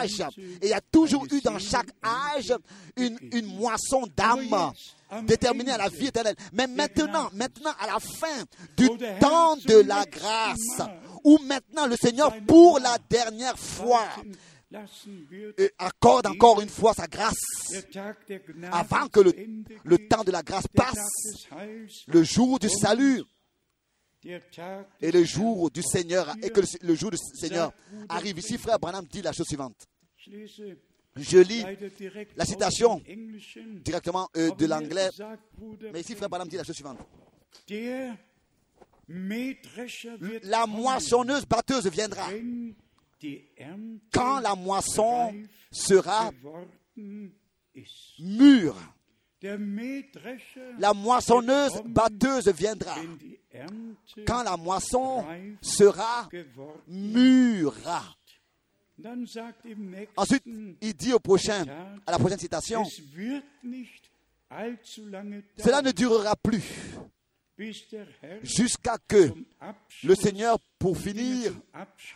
âge. 0.00 0.22
Et 0.38 0.66
il 0.66 0.68
y 0.68 0.72
a 0.72 0.80
toujours 0.80 1.26
eu 1.30 1.40
dans 1.40 1.58
chaque 1.58 1.88
âge 2.04 2.54
une, 2.96 3.18
une 3.32 3.46
moisson 3.56 4.02
d'âme 4.16 4.72
déterminée 5.22 5.72
à 5.72 5.78
la 5.78 5.88
vie 5.88 6.06
éternelle. 6.06 6.36
Mais 6.52 6.66
maintenant, 6.66 7.30
maintenant, 7.32 7.72
à 7.80 7.86
la 7.86 7.98
fin 8.00 8.44
du 8.76 8.88
temps 9.20 9.56
de 9.56 9.86
la 9.86 10.04
grâce, 10.04 10.82
où 11.24 11.38
maintenant 11.44 11.86
le 11.86 11.96
Seigneur, 11.96 12.32
pour 12.46 12.78
la 12.78 12.98
dernière 13.08 13.58
fois, 13.58 14.06
et 15.58 15.70
accorde 15.78 16.26
encore 16.26 16.60
une 16.60 16.68
fois 16.68 16.92
sa 16.92 17.06
grâce 17.06 17.34
avant 18.72 19.08
que 19.08 19.20
le, 19.20 20.08
temps 20.08 20.24
de 20.24 20.32
la 20.32 20.42
grâce 20.42 20.66
passe, 20.68 21.46
le 22.08 22.22
jour 22.24 22.58
du 22.58 22.68
salut 22.68 23.22
et 25.00 25.12
le 25.12 25.24
jour 25.24 25.70
du 25.70 25.82
Seigneur 25.82 26.34
et 26.42 26.50
que 26.50 26.60
le, 26.82 26.94
jour 26.94 27.10
du 27.12 27.16
Seigneur 27.16 27.72
arrive. 28.08 28.38
Ici, 28.38 28.58
frère 28.58 28.78
Branham 28.78 29.06
dit 29.06 29.22
la 29.22 29.32
chose 29.32 29.46
suivante. 29.46 29.86
Je 30.26 31.38
lis 31.38 31.64
la 32.34 32.44
citation 32.44 33.00
directement 33.84 34.28
euh, 34.36 34.50
de 34.50 34.66
l'anglais, 34.66 35.10
mais 35.92 36.00
ici, 36.00 36.14
frère 36.16 36.28
Branham 36.28 36.48
dit 36.48 36.56
la 36.56 36.64
chose 36.64 36.74
suivante. 36.74 36.98
La 40.42 40.66
moissonneuse 40.66 41.46
batteuse 41.46 41.86
viendra 41.86 42.28
quand 44.12 44.40
la 44.40 44.54
moisson 44.54 45.34
sera 45.70 46.30
mûre. 48.18 48.76
La 50.78 50.92
moissonneuse 50.94 51.82
batteuse 51.84 52.48
viendra 52.48 52.96
quand 54.26 54.42
la 54.42 54.56
moisson 54.56 55.24
sera 55.60 56.28
mûre. 56.88 57.74
Ensuite, 60.16 60.44
il 60.80 60.94
dit 60.94 61.12
au 61.12 61.18
prochain, 61.18 61.64
à 62.06 62.12
la 62.12 62.18
prochaine 62.18 62.38
citation, 62.38 62.82
cela 65.58 65.82
ne 65.82 65.90
durera 65.92 66.34
plus 66.36 66.62
jusqu'à 68.42 68.98
que 69.08 69.32
le 70.04 70.14
Seigneur, 70.14 70.58
pour 70.78 70.96
finir, 70.96 71.52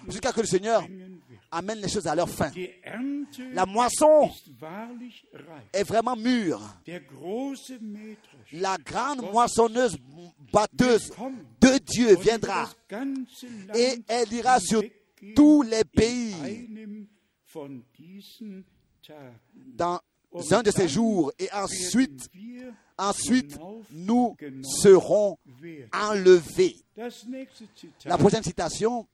jusqu'à 0.09 0.32
que 0.32 0.41
le 0.41 0.47
Seigneur 0.47 0.86
amène 1.51 1.78
les 1.78 1.88
choses 1.88 2.07
à 2.07 2.14
leur 2.14 2.28
fin. 2.28 2.51
La 3.53 3.66
moisson 3.66 4.30
est 5.72 5.84
vraiment 5.84 6.16
mûre. 6.16 6.61
La 8.53 8.76
grande 8.78 9.22
moissonneuse 9.32 9.97
batteuse 10.53 11.11
de 11.61 11.78
Dieu 11.78 12.16
viendra 12.16 12.68
et 13.74 14.03
elle 14.09 14.32
ira 14.32 14.61
sur 14.61 14.82
tous 15.34 15.62
les 15.62 15.84
pays 15.84 16.68
dans 19.74 20.01
un 20.53 20.62
de 20.62 20.70
ces 20.70 20.88
jours 20.88 21.32
et 21.38 21.49
ensuite, 21.53 22.28
ensuite 23.01 23.59
nous 23.90 24.36
serons 24.62 25.38
enlevés. 25.92 26.76
La 28.05 28.18
prochaine 28.18 28.42
citation, 28.42 29.07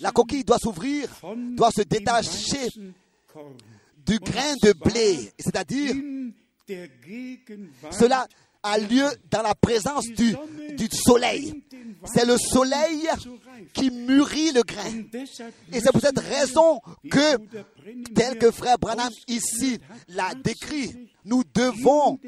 la 0.00 0.12
coquille 0.12 0.44
doit 0.44 0.58
s'ouvrir, 0.58 1.08
doit 1.56 1.70
se 1.70 1.82
détacher 1.82 2.68
du 4.04 4.18
grain 4.18 4.54
de 4.62 4.72
blé, 4.72 5.32
c'est-à-dire 5.38 5.94
cela 7.90 8.26
a 8.62 8.78
lieu 8.78 9.06
dans 9.30 9.42
la 9.42 9.54
présence 9.54 10.06
du, 10.06 10.36
du 10.76 10.88
soleil. 10.92 11.62
C'est 12.04 12.24
le 12.26 12.36
soleil 12.38 13.08
qui 13.72 13.90
mûrit 13.90 14.52
le 14.52 14.62
grain. 14.62 15.02
Et 15.72 15.80
c'est 15.80 15.92
pour 15.92 16.00
cette 16.00 16.18
raison 16.18 16.80
que, 17.10 17.36
tel 18.14 18.38
que 18.38 18.50
frère 18.50 18.78
Branham 18.78 19.10
ici 19.28 19.78
l'a 20.08 20.34
décrit, 20.34 21.08
nous 21.24 21.42
devons 21.54 22.18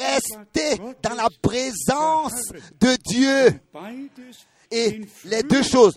rester 0.00 0.80
dans 1.02 1.14
la 1.14 1.28
présence 1.42 2.50
de 2.80 2.96
Dieu. 3.04 3.60
Et 4.70 5.02
les 5.26 5.42
deux 5.42 5.62
choses 5.62 5.96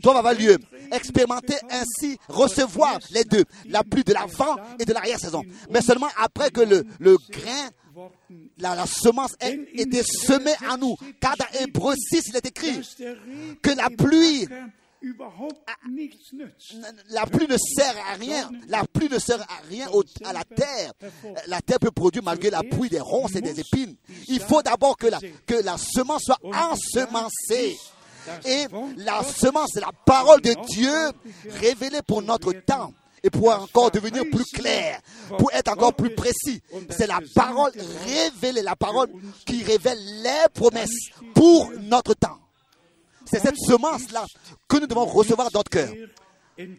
doivent 0.00 0.16
avoir 0.16 0.34
lieu. 0.34 0.56
Expérimenter 0.92 1.56
ainsi, 1.70 2.16
recevoir 2.28 2.98
les 3.10 3.24
deux, 3.24 3.44
la 3.66 3.82
pluie 3.82 4.04
de 4.04 4.12
l'avant 4.14 4.56
et 4.78 4.84
de 4.84 4.92
l'arrière-saison. 4.92 5.42
Mais 5.70 5.82
seulement 5.82 6.08
après 6.16 6.50
que 6.50 6.60
le, 6.60 6.86
le 7.00 7.16
grain, 7.30 7.68
la, 8.58 8.74
la 8.74 8.86
semence 8.86 9.34
ait 9.40 9.58
été 9.74 10.02
semée 10.02 10.54
en 10.70 10.78
nous. 10.78 10.96
Car 11.20 11.36
dans 11.36 11.60
Hébreu 11.60 11.94
6, 11.96 12.22
il 12.28 12.36
est 12.36 12.46
écrit 12.46 12.80
que 13.62 13.70
la 13.70 13.90
pluie 13.90 14.46
nützt. 15.88 16.34
la 17.10 17.26
pluie 17.26 17.46
ne 17.46 17.56
sert 17.58 17.94
à 18.10 18.14
rien. 18.14 18.50
La 18.68 18.84
pluie 18.84 19.08
ne 19.10 19.18
sert 19.18 19.40
à 19.42 19.60
rien 19.68 19.86
à 20.24 20.32
la 20.32 20.44
terre. 20.44 20.92
La 21.46 21.60
terre 21.60 21.78
peut 21.78 21.90
produire 21.90 22.22
malgré 22.22 22.50
la 22.50 22.62
pluie 22.62 22.88
des 22.88 23.00
ronces 23.00 23.34
et 23.36 23.40
des 23.40 23.60
épines. 23.60 23.96
Il 24.28 24.40
faut 24.40 24.62
d'abord 24.62 24.96
que 24.96 25.06
la, 25.08 25.18
que 25.46 25.62
la 25.62 25.76
semence 25.76 26.22
soit 26.24 26.38
ensemencée. 26.42 27.76
Et 28.46 28.66
la 28.96 29.22
semence, 29.22 29.72
c'est 29.74 29.80
la 29.80 29.92
parole 30.06 30.40
de 30.40 30.54
Dieu 30.68 30.94
révélée 31.60 32.00
pour 32.06 32.22
notre 32.22 32.52
temps. 32.52 32.92
Et 33.24 33.30
pour 33.30 33.48
encore 33.48 33.90
devenir 33.90 34.22
plus 34.30 34.44
clair, 34.52 35.00
pour 35.38 35.50
être 35.52 35.72
encore 35.72 35.94
plus 35.94 36.14
précis. 36.14 36.60
C'est 36.90 37.06
la 37.06 37.20
parole 37.34 37.72
révélée, 38.04 38.60
la 38.60 38.76
parole 38.76 39.08
qui 39.46 39.64
révèle 39.64 39.98
les 40.22 40.48
promesses 40.52 41.08
pour 41.34 41.72
notre 41.80 42.12
temps. 42.14 42.38
C'est 43.24 43.40
cette 43.40 43.56
semence-là 43.56 44.26
que 44.68 44.76
nous 44.76 44.86
devons 44.86 45.06
recevoir 45.06 45.50
dans 45.50 45.60
notre 45.60 45.70
cœur. 45.70 45.90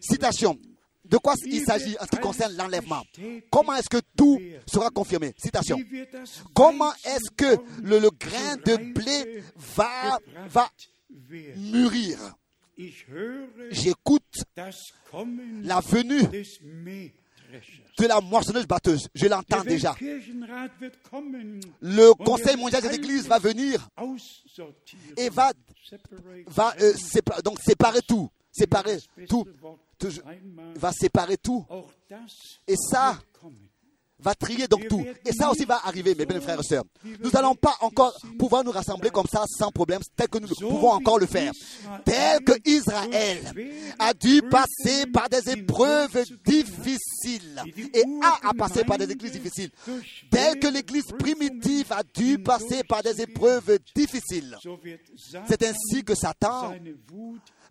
Citation. 0.00 0.56
De 1.04 1.18
quoi 1.18 1.34
il 1.44 1.64
s'agit 1.64 1.96
en 2.00 2.04
ce 2.04 2.10
qui 2.10 2.18
concerne 2.18 2.56
l'enlèvement? 2.56 3.02
Comment 3.50 3.74
est-ce 3.74 3.88
que 3.88 4.00
tout 4.16 4.40
sera 4.66 4.90
confirmé? 4.90 5.34
Citation. 5.36 5.78
Comment 6.54 6.92
est-ce 7.04 7.30
que 7.36 7.60
le, 7.82 7.98
le 7.98 8.10
grain 8.10 8.56
de 8.64 8.92
blé 8.92 9.42
va, 9.76 10.18
va 10.48 10.68
mûrir? 11.56 12.18
J'écoute 13.70 14.22
la 15.62 15.80
venue 15.80 16.20
de 17.98 18.06
la 18.06 18.20
moissonneuse 18.20 18.66
batteuse. 18.66 19.08
Je 19.14 19.26
l'entends 19.26 19.62
déjà. 19.68 19.94
Le 21.80 22.12
Conseil 22.24 22.56
mondial 22.56 22.82
des 22.82 22.88
églises 22.96 23.26
va 23.28 23.38
venir 23.38 23.88
et 25.16 25.28
va, 25.30 25.52
euh, 26.80 26.92
sépa- 26.94 27.40
donc 27.42 27.60
séparer 27.60 28.02
tout. 28.02 28.28
Séparer 28.50 28.98
tout. 29.28 29.44
Va 30.76 30.92
séparer 30.92 31.36
tout. 31.38 31.64
Et 32.66 32.76
ça. 32.76 33.18
Va 34.18 34.34
trier 34.34 34.66
donc 34.66 34.88
tout. 34.88 35.04
Et 35.24 35.32
ça 35.32 35.50
aussi 35.50 35.64
va 35.64 35.80
arriver, 35.84 36.14
mes 36.14 36.26
bien 36.26 36.40
frères 36.40 36.60
et 36.60 36.62
sœurs. 36.62 36.84
Nous 37.04 37.30
n'allons 37.30 37.54
pas 37.54 37.74
encore 37.80 38.14
pouvoir 38.38 38.64
nous 38.64 38.70
rassembler 38.70 39.10
comme 39.10 39.26
ça 39.26 39.44
sans 39.46 39.70
problème, 39.70 40.00
tel 40.16 40.28
que 40.28 40.38
nous 40.38 40.48
pouvons 40.48 40.90
encore 40.90 41.18
le 41.18 41.26
faire. 41.26 41.52
Tel 42.04 42.42
que 42.44 42.52
Israël 42.64 43.52
a 43.98 44.14
dû 44.14 44.42
passer 44.42 45.06
par 45.06 45.28
des 45.28 45.50
épreuves 45.50 46.24
difficiles 46.44 47.62
et 47.94 48.04
a 48.22 48.48
à 48.48 48.54
passer 48.54 48.84
par 48.84 48.98
des 48.98 49.10
églises 49.10 49.32
difficiles. 49.32 49.70
Tel 50.30 50.58
que 50.58 50.68
l'église 50.68 51.06
primitive 51.18 51.92
a 51.92 52.02
dû 52.02 52.38
passer 52.38 52.84
par 52.84 53.02
des 53.02 53.20
épreuves 53.20 53.78
difficiles. 53.94 54.56
C'est 55.48 55.62
ainsi 55.62 56.04
que 56.04 56.14
Satan 56.14 56.74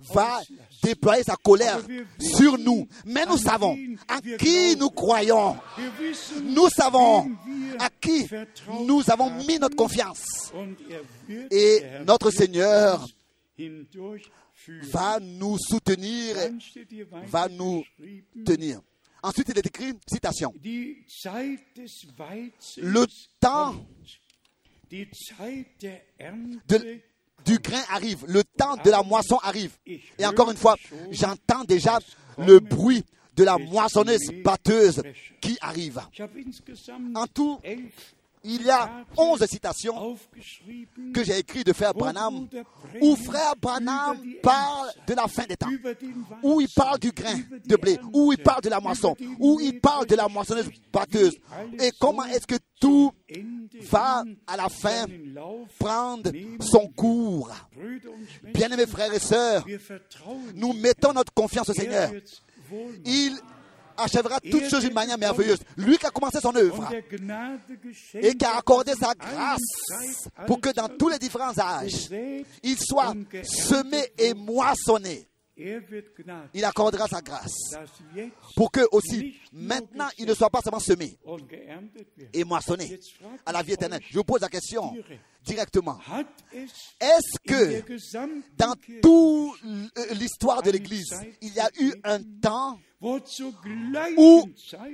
va 0.01 0.39
auslassen. 0.39 0.57
déployer 0.83 1.23
sa 1.23 1.35
colère 1.35 1.79
sur 2.19 2.57
nous. 2.57 2.87
Mais 3.05 3.25
nous 3.25 3.37
savons 3.37 3.77
en 4.09 4.19
qui 4.37 4.75
nous 4.77 4.89
croyons. 4.89 5.57
Nous 6.43 6.69
savons 6.69 7.31
à 7.79 7.89
qui 7.89 8.27
nous 8.85 9.01
avons 9.09 9.29
mis 9.45 9.57
notre 9.59 9.75
confiance. 9.75 10.51
Et 11.51 11.81
notre 12.05 12.31
Seigneur 12.31 13.05
va 14.91 15.19
nous 15.19 15.57
soutenir, 15.59 16.35
va 17.27 17.47
nous 17.49 17.83
tenir. 18.45 18.79
Ensuite, 19.23 19.49
il 19.49 19.57
est 19.57 19.65
écrit, 19.65 19.93
citation, 20.07 20.53
Le 22.77 23.05
temps 23.39 23.75
de- 26.67 26.99
du 27.43 27.59
grain 27.59 27.81
arrive, 27.91 28.25
le 28.27 28.43
temps 28.43 28.75
de 28.83 28.89
la 28.89 29.03
moisson 29.03 29.37
arrive. 29.43 29.71
Et 29.85 30.25
encore 30.25 30.51
une 30.51 30.57
fois, 30.57 30.75
j'entends 31.11 31.63
déjà 31.63 31.99
le 32.37 32.59
bruit 32.59 33.03
de 33.35 33.43
la 33.43 33.57
moissonneuse 33.57 34.31
batteuse 34.43 35.01
qui 35.41 35.57
arrive. 35.61 35.99
En 37.15 37.27
tout, 37.27 37.59
il 38.45 38.63
y 38.63 38.69
a 38.69 39.05
11 39.17 39.45
citations 39.45 40.17
que 41.13 41.23
j'ai 41.23 41.39
écrites 41.39 41.65
de 41.65 41.73
frère 41.73 41.93
Branham, 41.93 42.47
où 43.01 43.15
frère 43.15 43.55
Branham 43.59 44.17
parle 44.41 44.89
de 45.07 45.13
la 45.13 45.27
fin 45.27 45.43
des 45.45 45.57
temps. 45.57 45.69
où 46.43 46.61
il 46.61 46.69
parle 46.69 46.99
du 46.99 47.11
grain 47.11 47.39
de 47.65 47.75
blé, 47.75 47.97
où 48.13 48.31
il 48.31 48.37
parle 48.37 48.61
de 48.61 48.69
la 48.69 48.79
moisson, 48.79 49.15
où 49.39 49.59
il 49.59 49.79
parle 49.79 50.05
de 50.05 50.15
la 50.15 50.27
moissonneuse 50.27 50.69
batteuse. 50.93 51.37
Et 51.79 51.91
comment 51.99 52.25
est-ce 52.25 52.47
que 52.47 52.55
tout 52.79 53.11
va 53.89 54.23
à 54.45 54.57
la 54.57 54.69
fin 54.69 55.05
prendre 55.79 56.31
son 56.59 56.87
cours? 56.89 57.51
Bien-aimés 58.53 58.87
frères 58.87 59.13
et 59.13 59.19
sœurs, 59.19 59.65
nous 60.53 60.73
mettons 60.73 61.13
notre 61.13 61.33
confiance 61.33 61.69
au 61.69 61.73
Seigneur. 61.73 62.11
Il 63.05 63.37
achèvera 63.97 64.39
toutes 64.39 64.69
choses 64.69 64.83
d'une 64.83 64.93
manière 64.93 65.17
merveilleuse. 65.17 65.59
Lui 65.77 65.97
qui 65.97 66.05
a 66.05 66.09
commencé 66.09 66.39
son 66.39 66.55
œuvre 66.55 66.89
et 68.13 68.35
qui 68.35 68.45
a 68.45 68.57
accordé 68.57 68.93
sa 68.93 69.13
grâce 69.13 70.29
pour 70.47 70.59
que 70.59 70.69
dans 70.73 70.89
tous 70.89 71.09
les 71.09 71.19
différents 71.19 71.57
âges, 71.57 72.09
il 72.63 72.77
soit 72.79 73.13
semé 73.43 74.11
et 74.17 74.33
moissonné. 74.33 75.27
Il 76.53 76.65
accordera 76.65 77.07
sa 77.07 77.21
grâce. 77.21 77.53
pour 78.55 78.71
que 78.71 78.81
aussi 78.91 79.37
maintenant 79.53 80.09
il 80.17 80.25
ne 80.25 80.33
soit 80.33 80.49
pas 80.49 80.61
seulement 80.61 80.79
semé, 80.79 81.17
et 82.33 82.43
moissonné 82.43 82.99
à 83.45 83.51
la 83.51 83.61
vie 83.63 83.73
éternelle. 83.73 84.01
Je 84.09 84.17
vous 84.17 84.23
pose 84.23 84.41
la 84.41 84.49
question 84.49 84.93
directement. 85.43 85.99
Est-ce 86.99 87.39
que 87.47 87.83
dans 88.57 88.73
toute 89.01 89.61
l'histoire 90.17 90.61
de 90.61 90.71
l'Église, 90.71 91.15
il 91.41 91.53
y 91.53 91.59
a 91.59 91.69
eu 91.79 91.93
un 92.03 92.21
temps 92.41 92.79
où, 93.01 93.19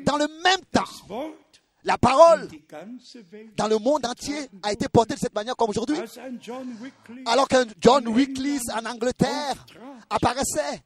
dans 0.05 0.17
le 0.17 0.43
même 0.43 0.61
temps, 0.71 0.83
la 1.83 1.97
parole 1.97 2.47
dans 3.57 3.67
le 3.67 3.77
monde 3.77 4.05
entier 4.05 4.35
a 4.63 4.71
été 4.71 4.87
portée 4.87 5.15
de 5.15 5.19
cette 5.19 5.33
manière 5.33 5.55
comme 5.55 5.69
aujourd'hui. 5.69 5.97
Alors 7.25 7.47
qu'un 7.47 7.65
John 7.79 8.07
Wycliffe 8.07 8.61
en 8.73 8.85
Angleterre 8.85 9.65
apparaissait 10.09 10.81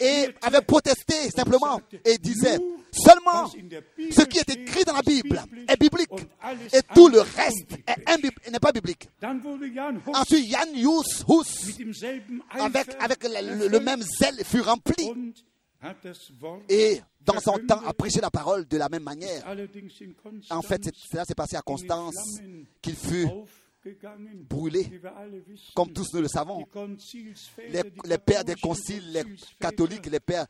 et 0.00 0.28
avait 0.42 0.60
protesté 0.60 1.30
simplement 1.30 1.80
et 2.04 2.18
disait 2.18 2.58
seulement 2.92 3.46
ce 3.48 4.22
qui 4.22 4.38
est 4.38 4.50
écrit 4.50 4.84
dans 4.84 4.94
la 4.94 5.02
Bible 5.02 5.42
est 5.68 5.76
biblique 5.80 6.10
et 6.72 6.80
tout 6.94 7.08
le 7.08 7.20
reste 7.20 7.78
n'est 8.50 8.58
pas 8.58 8.72
biblique. 8.72 9.08
Ensuite, 10.14 10.50
Jan 10.50 10.72
Hus, 10.74 11.24
avec, 12.58 12.96
avec 13.00 13.24
le 13.24 13.78
même 13.80 14.02
zèle 14.02 14.44
fut 14.44 14.60
rempli 14.60 15.12
Wort 16.40 16.60
et 16.68 17.00
dans 17.20 17.40
son 17.40 17.58
temps 17.66 17.80
a 17.86 17.92
prêché 17.94 18.20
la 18.20 18.30
parole 18.30 18.66
de 18.66 18.76
la 18.76 18.88
même 18.88 19.02
manière. 19.02 19.42
En 20.50 20.62
fait, 20.62 20.90
cela 21.10 21.24
s'est 21.24 21.34
passé 21.34 21.56
à 21.56 21.62
Constance 21.62 22.16
qu'il 22.82 22.96
fut 22.96 23.26
brûlé, 24.48 25.00
comme 25.74 25.90
tous 25.92 26.12
nous 26.12 26.20
le 26.20 26.28
savons. 26.28 26.66
Les, 27.72 27.82
les 28.04 28.18
pères 28.18 28.44
des 28.44 28.54
conciles, 28.56 29.10
les 29.10 29.22
catholiques, 29.58 30.06
les 30.06 30.20
pères 30.20 30.46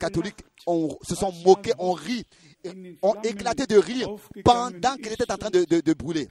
catholiques 0.00 0.40
ont- 0.66 0.98
se 1.02 1.14
sont 1.14 1.30
moqués, 1.44 1.72
ont 1.78 1.92
ri, 1.92 2.24
ont 3.02 3.14
éclaté 3.22 3.66
de 3.66 3.76
rire 3.76 4.08
pendant 4.44 4.94
qu'il 4.96 5.12
était 5.12 5.30
en 5.30 5.36
train 5.36 5.50
de, 5.50 5.64
de- 5.64 5.80
de 5.80 5.92
brûler. 5.94 6.28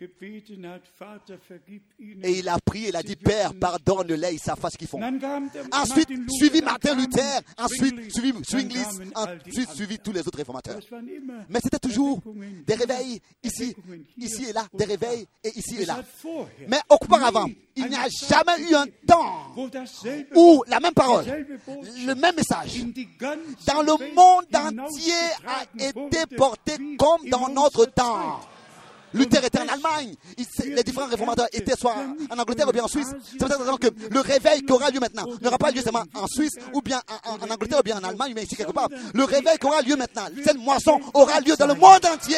Et 2.24 2.40
il 2.40 2.48
a 2.50 2.58
prié, 2.60 2.90
il 2.90 2.96
a 2.96 3.04
dit, 3.04 3.16
Père, 3.16 3.54
pardonne-les, 3.54 4.34
ils 4.34 4.40
savent 4.40 4.60
pas 4.60 4.70
ce 4.70 4.78
qu'ils 4.78 4.88
font. 4.88 5.00
Ensuite, 5.74 6.10
suivi 6.32 6.62
Martin 6.62 6.96
Luther, 6.96 7.42
ensuite 7.58 8.12
suivi 8.14 8.32
die 8.66 8.78
ensuite 9.16 9.70
suivi 9.72 10.00
tous 10.00 10.12
les 10.12 10.22
autres 10.22 10.38
réformateurs. 10.38 10.80
Mais 11.50 11.60
c'était 11.62 11.80
toujours 11.80 12.22
des 12.66 12.76
réveils 12.76 13.20
ici, 13.44 13.76
ici 14.18 14.46
et 14.50 14.54
là, 14.54 14.66
des 14.74 14.86
réveils 14.86 15.26
et 15.44 15.50
ici 15.58 15.78
et 15.82 15.86
là. 15.86 16.02
Mais 16.68 16.80
auparavant, 16.90 17.48
il 17.76 17.88
n'y 17.88 17.96
a 17.96 18.08
jamais 18.10 18.70
eu 18.70 18.76
un 18.76 18.86
temps 19.08 19.54
où 20.36 20.64
la 20.68 20.80
même 20.80 20.94
parole, 20.94 21.26
le 21.28 22.14
même 22.16 22.36
message, 22.36 22.84
dans 23.68 23.82
le 23.82 24.14
monde 24.16 24.46
entier 24.54 25.14
a 25.48 25.64
été 25.84 26.20
porté 26.28 26.74
comme 26.97 27.30
dans 27.30 27.49
notre 27.49 27.86
temps. 27.86 28.41
Luther 29.13 29.43
était 29.43 29.59
en 29.59 29.67
Allemagne. 29.67 30.15
Les 30.65 30.84
différents 30.84 31.07
réformateurs 31.07 31.47
étaient 31.51 31.76
soit 31.76 31.95
en 32.30 32.39
Angleterre 32.39 32.67
ou 32.67 32.72
bien 32.72 32.84
en 32.84 32.88
Suisse. 32.88 33.07
C'est 33.30 33.38
pour 33.38 33.47
cette 33.49 33.80
que 33.80 34.13
le 34.13 34.19
réveil 34.22 34.63
qui 34.63 34.72
aura 34.72 34.89
lieu 34.89 34.99
maintenant 34.99 35.26
n'aura 35.41 35.57
pas 35.57 35.72
lieu 35.72 35.82
seulement 35.82 36.03
en 36.13 36.28
Suisse 36.28 36.53
ou 36.74 36.82
bien 36.82 37.01
en, 37.26 37.49
Angleterre 37.49 37.80
ou 37.80 37.84
bien 37.84 37.97
en 37.97 38.03
Allemagne, 38.03 38.34
mais 38.36 38.43
ici 38.43 38.55
quelque 38.55 38.72
part. 38.72 38.89
Le 39.13 39.24
réveil 39.24 39.57
qui 39.59 39.65
aura 39.65 39.82
lieu 39.82 39.95
maintenant, 39.95 40.28
cette 40.43 40.57
moisson 40.57 40.99
aura 41.13 41.39
lieu 41.41 41.55
dans 41.55 41.67
le 41.67 41.74
monde 41.74 42.05
entier. 42.05 42.38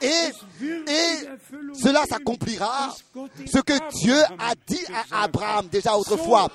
Et, 0.00 0.30
et 0.62 1.28
cela 1.74 2.04
s'accomplira 2.08 2.94
ce 3.46 3.58
que 3.58 3.74
Dieu 3.98 4.18
a 4.38 4.54
dit 4.66 4.84
à 5.12 5.24
Abraham 5.24 5.68
déjà 5.68 5.96
autrefois. 5.96 6.48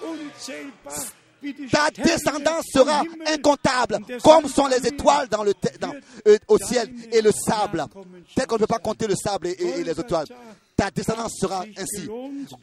Ta 1.72 1.90
descendance 1.92 2.66
sera 2.74 3.04
incontable, 3.28 4.00
comme 4.24 4.48
sont 4.48 4.68
les 4.68 4.86
étoiles 4.88 5.28
dans 5.30 5.44
le, 5.44 5.54
dans, 5.80 5.94
euh, 6.28 6.38
au 6.48 6.58
ciel 6.58 6.92
et 7.12 7.22
le 7.22 7.32
sable. 7.32 7.86
Tel 8.36 8.46
qu'on 8.48 8.56
ne 8.56 8.60
peut 8.60 8.68
pas 8.68 8.80
compter 8.80 9.08
le 9.08 9.16
sable 9.16 9.48
et, 9.48 9.52
et- 9.52 9.80
et 9.80 9.84
les 9.84 10.00
étoiles. 10.00 10.28
Ta 10.76 10.90
descendance 10.92 11.34
sera 11.40 11.66
ainsi. 11.78 12.08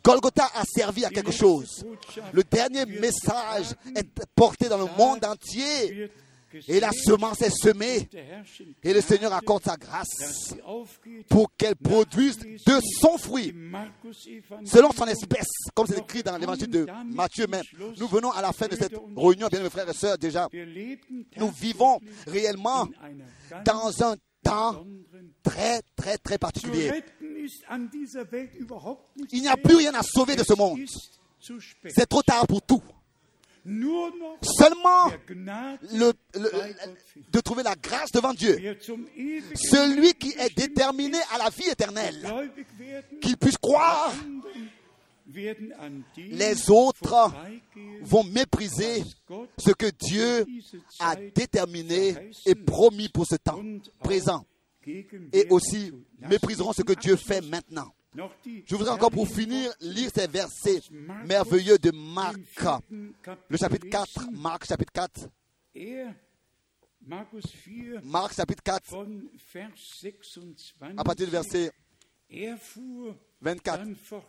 Golgotha 0.03 0.45
a 0.55 0.63
servi 0.65 1.05
à 1.05 1.11
quelque 1.11 1.33
chose. 1.33 1.85
Le 2.33 2.43
dernier 2.45 2.87
message 2.87 3.75
est 3.95 4.07
porté 4.35 4.69
dans 4.69 4.79
le 4.79 4.87
monde 4.97 5.23
entier. 5.25 6.11
Et 6.69 6.81
la 6.81 6.91
semence 6.93 7.43
est 7.43 7.51
semée. 7.51 8.09
Et 8.83 8.93
le 8.93 9.01
Seigneur 9.01 9.33
accorde 9.33 9.65
sa 9.65 9.77
grâce 9.77 10.55
pour 11.29 11.51
qu'elle 11.57 11.77
produise 11.77 12.39
de 12.39 12.81
son 13.01 13.19
fruit. 13.19 13.55
selon 14.65 14.93
son 14.93 15.07
espèce, 15.07 15.49
comme 15.75 15.87
c'est 15.87 15.99
écrit 15.99 16.23
dans 16.23 16.37
l'évangile 16.37 16.69
de 16.69 16.87
Matthieu. 17.07 17.47
Mais 17.49 17.61
nous 17.99 18.09
venons 18.09 18.31
à 18.31 18.43
la 18.43 18.53
fin 18.53 18.67
de 18.69 18.77
cette 18.77 18.95
réunion, 19.17 19.49
bien 19.49 19.63
mes 19.63 19.71
frères 19.71 19.89
et 19.89 19.95
sœurs, 19.95 20.19
déjà. 20.19 20.49
Nous 21.37 21.51
vivons 21.51 22.01
réellement 22.27 22.89
dans 23.65 24.03
un 24.03 24.17
temps 24.43 24.85
très, 25.43 25.81
très, 25.97 26.19
très 26.19 26.39
particulier. 26.39 27.03
Il 29.33 29.41
n'y 29.41 29.49
a 29.49 29.57
plus 29.57 29.77
rien 29.77 29.95
à 29.95 30.03
sauver 30.03 30.37
de 30.37 30.45
ce 30.45 30.55
monde. 30.55 30.81
C'est 31.89 32.07
trop 32.07 32.23
tard 32.23 32.47
pour 32.47 32.63
tout. 32.63 32.83
Seulement 34.43 35.11
de 37.33 37.41
trouver 37.41 37.63
la 37.63 37.75
grâce 37.75 38.13
devant 38.13 38.33
Dieu. 38.33 38.57
Celui 39.55 40.15
qui 40.15 40.31
est 40.39 40.57
déterminé 40.57 41.19
à 41.35 41.39
la 41.39 41.51
vie 41.51 41.69
éternelle. 41.69 42.25
Qu'il 43.21 43.37
puisse 43.37 43.59
croire, 43.59 44.15
les 46.17 46.71
autres 46.71 47.33
vont 48.03 48.25
mépriser 48.25 49.03
ce 49.59 49.73
que 49.73 49.91
Dieu 49.91 50.47
a 51.01 51.17
déterminé 51.17 52.15
et 52.45 52.55
promis 52.55 53.09
pour 53.09 53.27
ce 53.27 53.37
temps 53.37 53.61
présent. 53.99 54.47
Et 55.33 55.49
aussi 55.51 55.93
mépriseront 56.21 56.73
ce 56.73 56.83
que 56.83 56.93
Dieu 56.93 57.17
fait 57.17 57.41
maintenant. 57.41 57.93
Je 58.67 58.75
voudrais 58.75 58.93
encore 58.93 59.11
pour 59.11 59.29
finir 59.29 59.73
lire 59.81 60.11
ces 60.15 60.27
versets 60.27 60.81
merveilleux 60.91 61.79
de 61.79 61.91
Marc, 61.91 62.37
le 63.49 63.57
chapitre 63.57 63.89
4, 63.89 64.21
lesen. 64.21 64.31
Marc 64.41 64.65
chapitre 64.67 64.93
4, 64.93 65.29
Er, 65.75 66.07
Markus 67.03 67.45
4, 67.47 68.01
Marc 68.05 68.35
chapitre 68.35 68.63
4, 68.65 68.81
von 68.85 69.29
Vers 69.53 69.71
26, 70.01 70.75
à 70.97 71.05
partir 71.05 71.27
du 71.27 71.31
verset 71.33 71.73
er 72.29 72.57
fuhr 72.59 73.15
24. 73.43 73.63
dann 73.85 73.97
fort. 73.97 74.25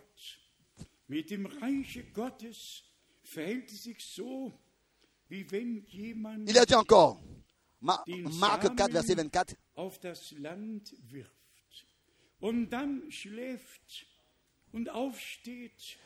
Mit 1.07 1.29
dem 1.29 1.45
Reiche 1.45 2.03
Gottes 2.13 2.83
verhält 3.23 3.71
es 3.71 3.83
sich 3.83 4.03
so, 4.03 4.51
wie 5.29 5.49
wenn 5.51 5.85
jemand 5.87 6.49
Il 6.49 6.57
a 6.57 6.65
dit 6.65 6.75
encore, 6.75 7.19
Ma- 7.79 8.03
Marc 8.07 8.63
4, 8.63 8.89
verset 8.91 9.15
24, 9.15 9.57
auf 9.75 9.97
das 9.99 10.31
Land 10.33 10.93
wirft 11.09 11.31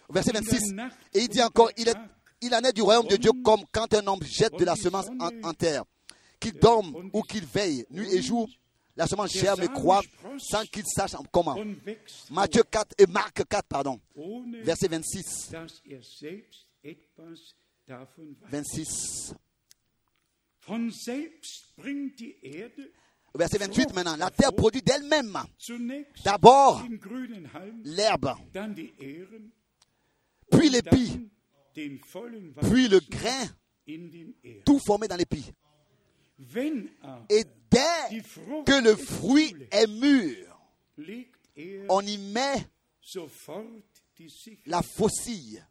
verset 0.10 0.30
in 0.30 0.34
der 0.34 0.44
26, 0.44 0.74
Nacht 0.74 0.98
et 1.14 1.20
il 1.20 1.28
dit 1.30 1.42
encore, 1.42 1.72
il, 1.78 1.88
est, 1.90 1.96
il 2.42 2.54
en 2.54 2.60
est 2.60 2.74
du 2.74 2.82
royaume 2.82 3.08
de 3.08 3.18
Dieu 3.18 3.32
comme 3.44 3.64
quand 3.72 3.94
un 3.94 4.06
homme 4.08 4.24
jette 4.24 4.58
de 4.58 4.66
la 4.66 4.76
semence 4.76 5.08
en, 5.20 5.30
en 5.44 5.54
terre. 5.54 5.84
Qu'il 6.40 6.54
dorme 6.54 7.10
ou 7.14 7.22
qu'il 7.22 7.46
veille, 7.46 7.86
nuit 7.92 8.12
et 8.14 8.22
jour, 8.22 8.50
la 8.96 9.08
semence 9.08 9.32
germe 9.32 9.62
et 9.62 9.68
croît 9.68 10.02
sans 10.38 10.64
qu'il 10.66 10.86
sache 10.86 11.12
comment. 11.32 11.58
Matthieu 12.30 12.64
4 12.64 12.96
et 12.98 13.06
Marc 13.08 13.48
4, 13.48 13.68
pardon, 13.68 14.00
verset 14.64 14.88
26. 14.88 15.50
dass 15.52 15.82
er 15.86 16.02
selbst 16.04 16.68
etwas 16.84 17.56
davon 17.88 18.36
weiß. 18.42 18.52
26. 18.52 19.34
Verset 23.34 23.60
28 23.60 23.94
maintenant. 23.94 24.18
La 24.18 24.30
terre 24.30 24.54
produit 24.54 24.82
d'elle-même 24.82 25.38
d'abord 26.24 26.84
l'herbe, 27.84 28.34
puis 30.52 30.70
l'épi, 30.70 31.30
puis 31.74 32.88
le 32.88 33.00
grain, 33.00 33.48
tout 34.66 34.80
formé 34.86 35.08
dans 35.08 35.16
l'épi. 35.16 35.46
Et 37.30 37.44
dès 37.70 38.22
que 38.66 38.84
le 38.84 38.96
fruit 38.96 39.56
est 39.72 39.88
mûr, 39.88 40.60
er 41.56 41.86
on 41.90 42.02
y 42.02 42.18
met 42.18 42.68
la 44.66 44.82
faucille, 44.82 45.64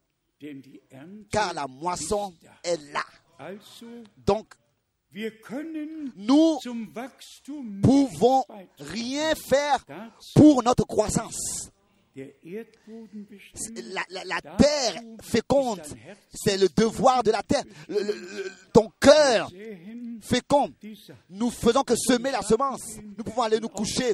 car 1.31 1.53
la 1.53 1.67
moisson 1.67 2.35
est 2.65 2.81
là. 2.93 3.05
Donc, 4.17 4.55
nous 6.17 6.59
pouvons 7.83 8.45
rien 8.79 9.35
faire 9.35 9.85
pour 10.35 10.63
notre 10.63 10.85
croissance. 10.87 11.71
La, 13.95 14.03
la- 14.11 14.25
la 14.25 14.41
terre 14.57 15.01
féconde, 15.23 15.81
c'est 16.35 16.57
le 16.59 16.69
devoir 16.77 17.23
de 17.23 17.31
la 17.31 17.43
terre. 17.43 17.63
Le- 17.89 18.01
le- 18.03 18.13
le- 18.13 18.53
ton 18.73 18.91
cœur 19.01 19.49
säen 19.49 20.19
fécond, 20.21 20.71
die 20.83 20.97
Saat. 20.97 21.15
nous 21.31 21.51
faisons 21.51 21.83
que 21.83 21.95
semer 21.97 22.31
la 22.33 22.43
semence. 22.43 22.97
Nous 23.17 23.25
pouvons 23.25 23.43
aller 23.43 23.61
nous 23.61 23.69
coucher, 23.69 24.13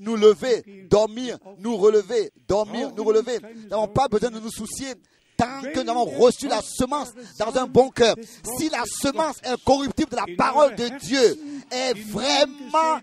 nous 0.00 0.16
lever, 0.16 0.86
dormir, 0.90 1.38
nous 1.58 1.76
relever, 1.76 2.32
dormir, 2.48 2.90
nous 2.96 3.04
relever. 3.04 3.38
Nous 3.54 3.68
n'avons 3.68 3.88
pas 3.88 4.08
besoin 4.08 4.30
de 4.30 4.40
nous 4.40 4.50
soucier 4.50 4.94
tant 5.36 5.62
que 5.62 5.80
nous 5.80 5.90
avons 5.90 6.04
reçu 6.04 6.48
la 6.48 6.60
semence 6.62 7.12
dans 7.38 7.56
un 7.56 7.66
bon 7.66 7.90
cœur. 7.90 8.14
Si 8.58 8.68
la 8.68 8.84
semence 8.86 9.36
incorruptible 9.44 10.10
de 10.10 10.16
la 10.16 10.26
parole 10.36 10.74
de 10.74 10.88
Dieu 10.98 11.38
est 11.70 11.98
vraiment 12.08 13.00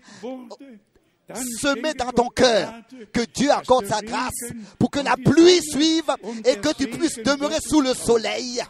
semée 1.60 1.94
dans 1.94 2.10
ton 2.10 2.28
cœur, 2.28 2.72
que 3.12 3.22
Dieu 3.32 3.50
accorde 3.50 3.86
sa 3.86 4.00
grâce 4.00 4.52
pour 4.78 4.90
que 4.90 5.00
la 5.00 5.16
pluie 5.16 5.60
suive 5.62 6.10
et 6.44 6.56
que 6.56 6.74
tu 6.74 6.88
puisses 6.88 7.18
demeurer 7.18 7.60
sous 7.60 7.80
le 7.80 7.94
soleil. 7.94 8.62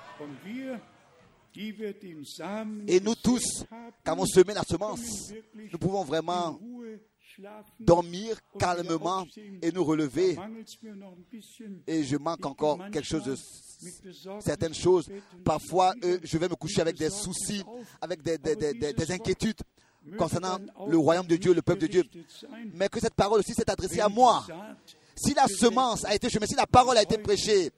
Et 1.54 3.00
nous 3.00 3.14
tous, 3.14 3.64
qui 4.04 4.10
avons 4.10 4.26
semé 4.26 4.54
la 4.54 4.62
semence, 4.62 5.32
nous 5.70 5.78
pouvons 5.78 6.04
vraiment 6.04 6.58
dormir 7.80 8.36
calmement 8.58 9.26
et 9.62 9.72
nous 9.72 9.84
relever. 9.84 10.36
Et 11.86 12.04
je 12.04 12.16
manque 12.16 12.44
encore 12.46 12.78
quelque 12.90 13.06
chose 13.06 13.40
certaines 14.40 14.74
choses. 14.74 15.08
Parfois, 15.44 15.94
euh, 16.04 16.18
je 16.22 16.38
vais 16.38 16.48
me 16.48 16.54
coucher 16.54 16.80
avec 16.80 16.96
des 16.96 17.10
soucis, 17.10 17.62
avec 18.00 18.22
des, 18.22 18.38
des- 18.38 18.56
des- 18.56 18.74
des- 18.74 18.92
des 18.92 19.12
inquiétudes 19.12 19.60
concernant 20.18 20.58
le 20.88 20.96
royaume 20.98 21.26
de 21.26 21.36
Dieu, 21.36 21.52
le 21.54 21.62
peuple 21.62 21.80
de 21.82 21.86
Dieu. 21.86 22.04
Mais 22.74 22.88
que 22.88 23.00
cette 23.00 23.14
parole 23.14 23.40
aussi 23.40 23.54
s'est 23.54 23.70
adressée 23.70 24.00
à 24.00 24.08
moi. 24.08 24.44
Si 25.16 25.34
la 25.34 25.46
semence 25.46 26.04
a 26.04 26.14
été 26.14 26.28
semée, 26.30 26.46
si 26.46 26.54
la 26.54 26.66
parole 26.66 26.96
a 26.96 27.02
été 27.02 27.18
prêchée, 27.18 27.70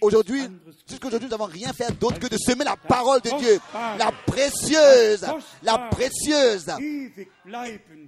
Aujourd'hui, 0.00 0.42
jusqu'aujourd'hui, 0.88 1.26
nous 1.26 1.30
n'avons 1.30 1.46
rien 1.50 1.72
fait 1.72 1.90
d'autre 1.98 2.18
que 2.18 2.26
de 2.26 2.36
semer 2.36 2.64
la 2.64 2.76
parole 2.76 3.20
de 3.22 3.30
Dieu, 3.38 3.58
la 3.98 4.12
précieuse, 4.26 5.24
la 5.62 5.78
précieuse 5.90 6.66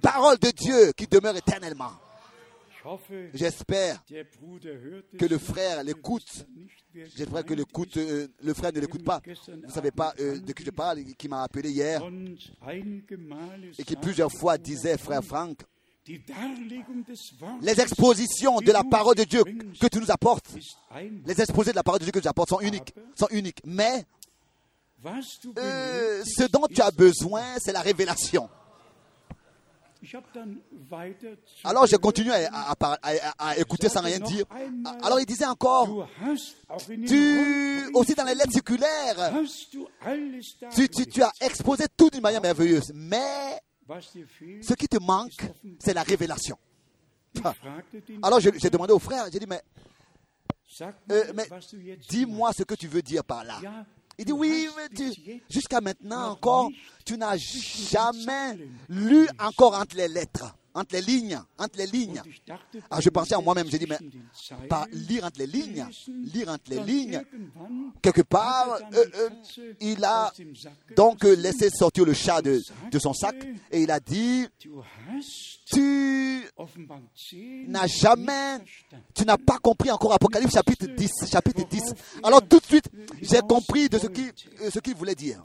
parole 0.01 0.37
de 0.37 0.51
Dieu 0.51 0.91
qui 0.95 1.07
demeure 1.07 1.35
éternellement. 1.35 1.91
J'espère 3.33 4.03
que 5.17 5.25
le 5.25 5.37
frère 5.39 5.83
l'écoute. 5.83 6.45
J'espère 7.15 7.43
que 7.43 7.53
l'écoute, 7.53 7.97
euh, 7.97 8.27
le 8.41 8.53
frère 8.53 8.71
ne 8.71 8.79
l'écoute 8.79 9.03
pas. 9.03 9.21
Vous 9.47 9.67
ne 9.67 9.71
savez 9.71 9.91
pas 9.91 10.13
euh, 10.19 10.39
de 10.39 10.53
qui 10.53 10.63
je 10.63 10.69
parle, 10.69 11.03
qui 11.17 11.27
m'a 11.27 11.43
appelé 11.43 11.69
hier 11.71 12.01
et 13.77 13.83
qui 13.83 13.95
plusieurs 13.97 14.31
fois 14.31 14.57
disait, 14.57 14.97
frère 14.97 15.21
Franck, 15.23 15.57
les 17.61 17.81
expositions 17.81 18.59
de 18.59 18.71
la 18.71 18.83
parole 18.83 19.15
de 19.15 19.23
Dieu 19.23 19.43
que 19.43 19.87
tu 19.87 19.99
nous 19.99 20.11
apportes, 20.11 20.47
les 21.25 21.41
exposés 21.41 21.71
de 21.71 21.75
la 21.75 21.83
parole 21.83 21.99
de 21.99 22.05
Dieu 22.05 22.11
que 22.11 22.19
tu 22.19 22.27
apportes 22.27 22.49
sont 22.49 22.59
uniques, 22.59 22.93
sont 23.15 23.27
uniques. 23.31 23.61
Mais 23.65 24.05
euh, 25.57 26.23
ce 26.25 26.43
dont 26.43 26.67
tu 26.67 26.81
as 26.81 26.91
besoin, 26.91 27.43
c'est 27.59 27.71
la 27.71 27.81
révélation. 27.81 28.49
Alors 31.63 31.87
j'ai 31.87 31.97
continué 31.97 32.31
à, 32.31 33.57
écouter 33.57 33.89
sans 33.89 34.01
rien 34.01 34.19
dire. 34.19 34.45
Alors 35.01 35.19
il 35.19 35.25
disait 35.25 35.45
encore, 35.45 36.07
tu, 37.07 37.89
aussi 37.95 38.13
dans 38.13 38.25
les 38.25 38.35
lettres 38.35 38.51
circulaires, 38.51 39.33
tu, 40.71 40.87
tu 40.89 41.23
as 41.23 41.31
exposé 41.41 41.85
tout 41.97 42.11
d'une 42.11 42.21
manière 42.21 42.41
merveilleuse. 42.41 42.91
Mais 42.93 43.59
ce 44.61 44.73
qui 44.73 44.87
te 44.87 44.97
manque, 44.97 45.51
c'est 45.79 45.93
la 45.93 46.03
révélation. 46.03 46.57
Alors 48.23 48.39
j'ai 48.39 48.69
demandé 48.69 48.93
au 48.93 48.99
frère, 48.99 49.25
j'ai 49.31 49.39
dit, 49.39 49.45
mais, 49.47 49.61
euh, 51.11 51.33
mais 51.35 51.47
dis-moi 52.09 52.53
ce 52.53 52.63
que 52.63 52.75
tu 52.75 52.87
veux 52.87 53.01
dire 53.01 53.23
par 53.23 53.43
là. 53.43 53.59
Il 54.17 54.23
dit, 54.25 54.31
oui, 54.31 54.67
mais 54.77 54.87
jusqu'à 55.49 55.81
maintenant 55.81 56.31
encore, 56.31 56.69
tu 57.05 57.17
n'as 57.17 57.35
jamais 57.37 58.57
lu 58.87 59.27
encore 59.39 59.75
entre 59.75 59.97
les 59.97 60.07
lettres 60.07 60.55
entre 60.75 60.93
les 60.95 61.01
lignes, 61.01 61.39
entre 61.57 61.77
les 61.77 61.87
lignes. 61.87 62.21
Ah, 62.91 62.99
je 62.99 63.09
pensais 63.09 63.33
en 63.35 63.41
moi-même, 63.41 63.67
j'ai 63.69 63.79
dit, 63.79 63.87
mais 63.89 63.97
pas 64.67 64.85
lire 64.91 65.23
entre 65.23 65.39
les 65.39 65.47
lignes, 65.47 65.87
lire 66.07 66.49
entre 66.49 66.69
les 66.69 66.81
lignes. 66.81 67.21
Quelque 68.01 68.21
part, 68.21 68.77
euh, 68.93 69.05
euh, 69.15 69.29
il 69.79 70.03
a 70.03 70.31
donc 70.95 71.23
laissé 71.23 71.69
sortir 71.69 72.05
le 72.05 72.13
chat 72.13 72.41
de, 72.41 72.61
de 72.91 72.99
son 72.99 73.13
sac 73.13 73.35
et 73.71 73.81
il 73.83 73.89
a 73.91 73.99
dit, 73.99 74.45
tu 75.65 76.43
n'as 77.67 77.87
jamais, 77.87 78.57
tu 79.13 79.25
n'as 79.25 79.37
pas 79.37 79.57
compris 79.59 79.91
encore 79.91 80.13
Apocalypse 80.13 80.53
chapitre 80.53 80.87
10, 80.87 81.11
chapitre 81.31 81.67
10. 81.67 81.81
Alors 82.23 82.45
tout 82.45 82.59
de 82.59 82.65
suite, 82.65 82.89
j'ai 83.21 83.39
compris 83.39 83.87
de 83.87 83.97
ce 83.97 84.07
qu'il 84.07 84.31
euh, 84.61 84.69
ce 84.69 84.79
qu'il 84.79 84.95
voulait 84.95 85.15
dire. 85.15 85.41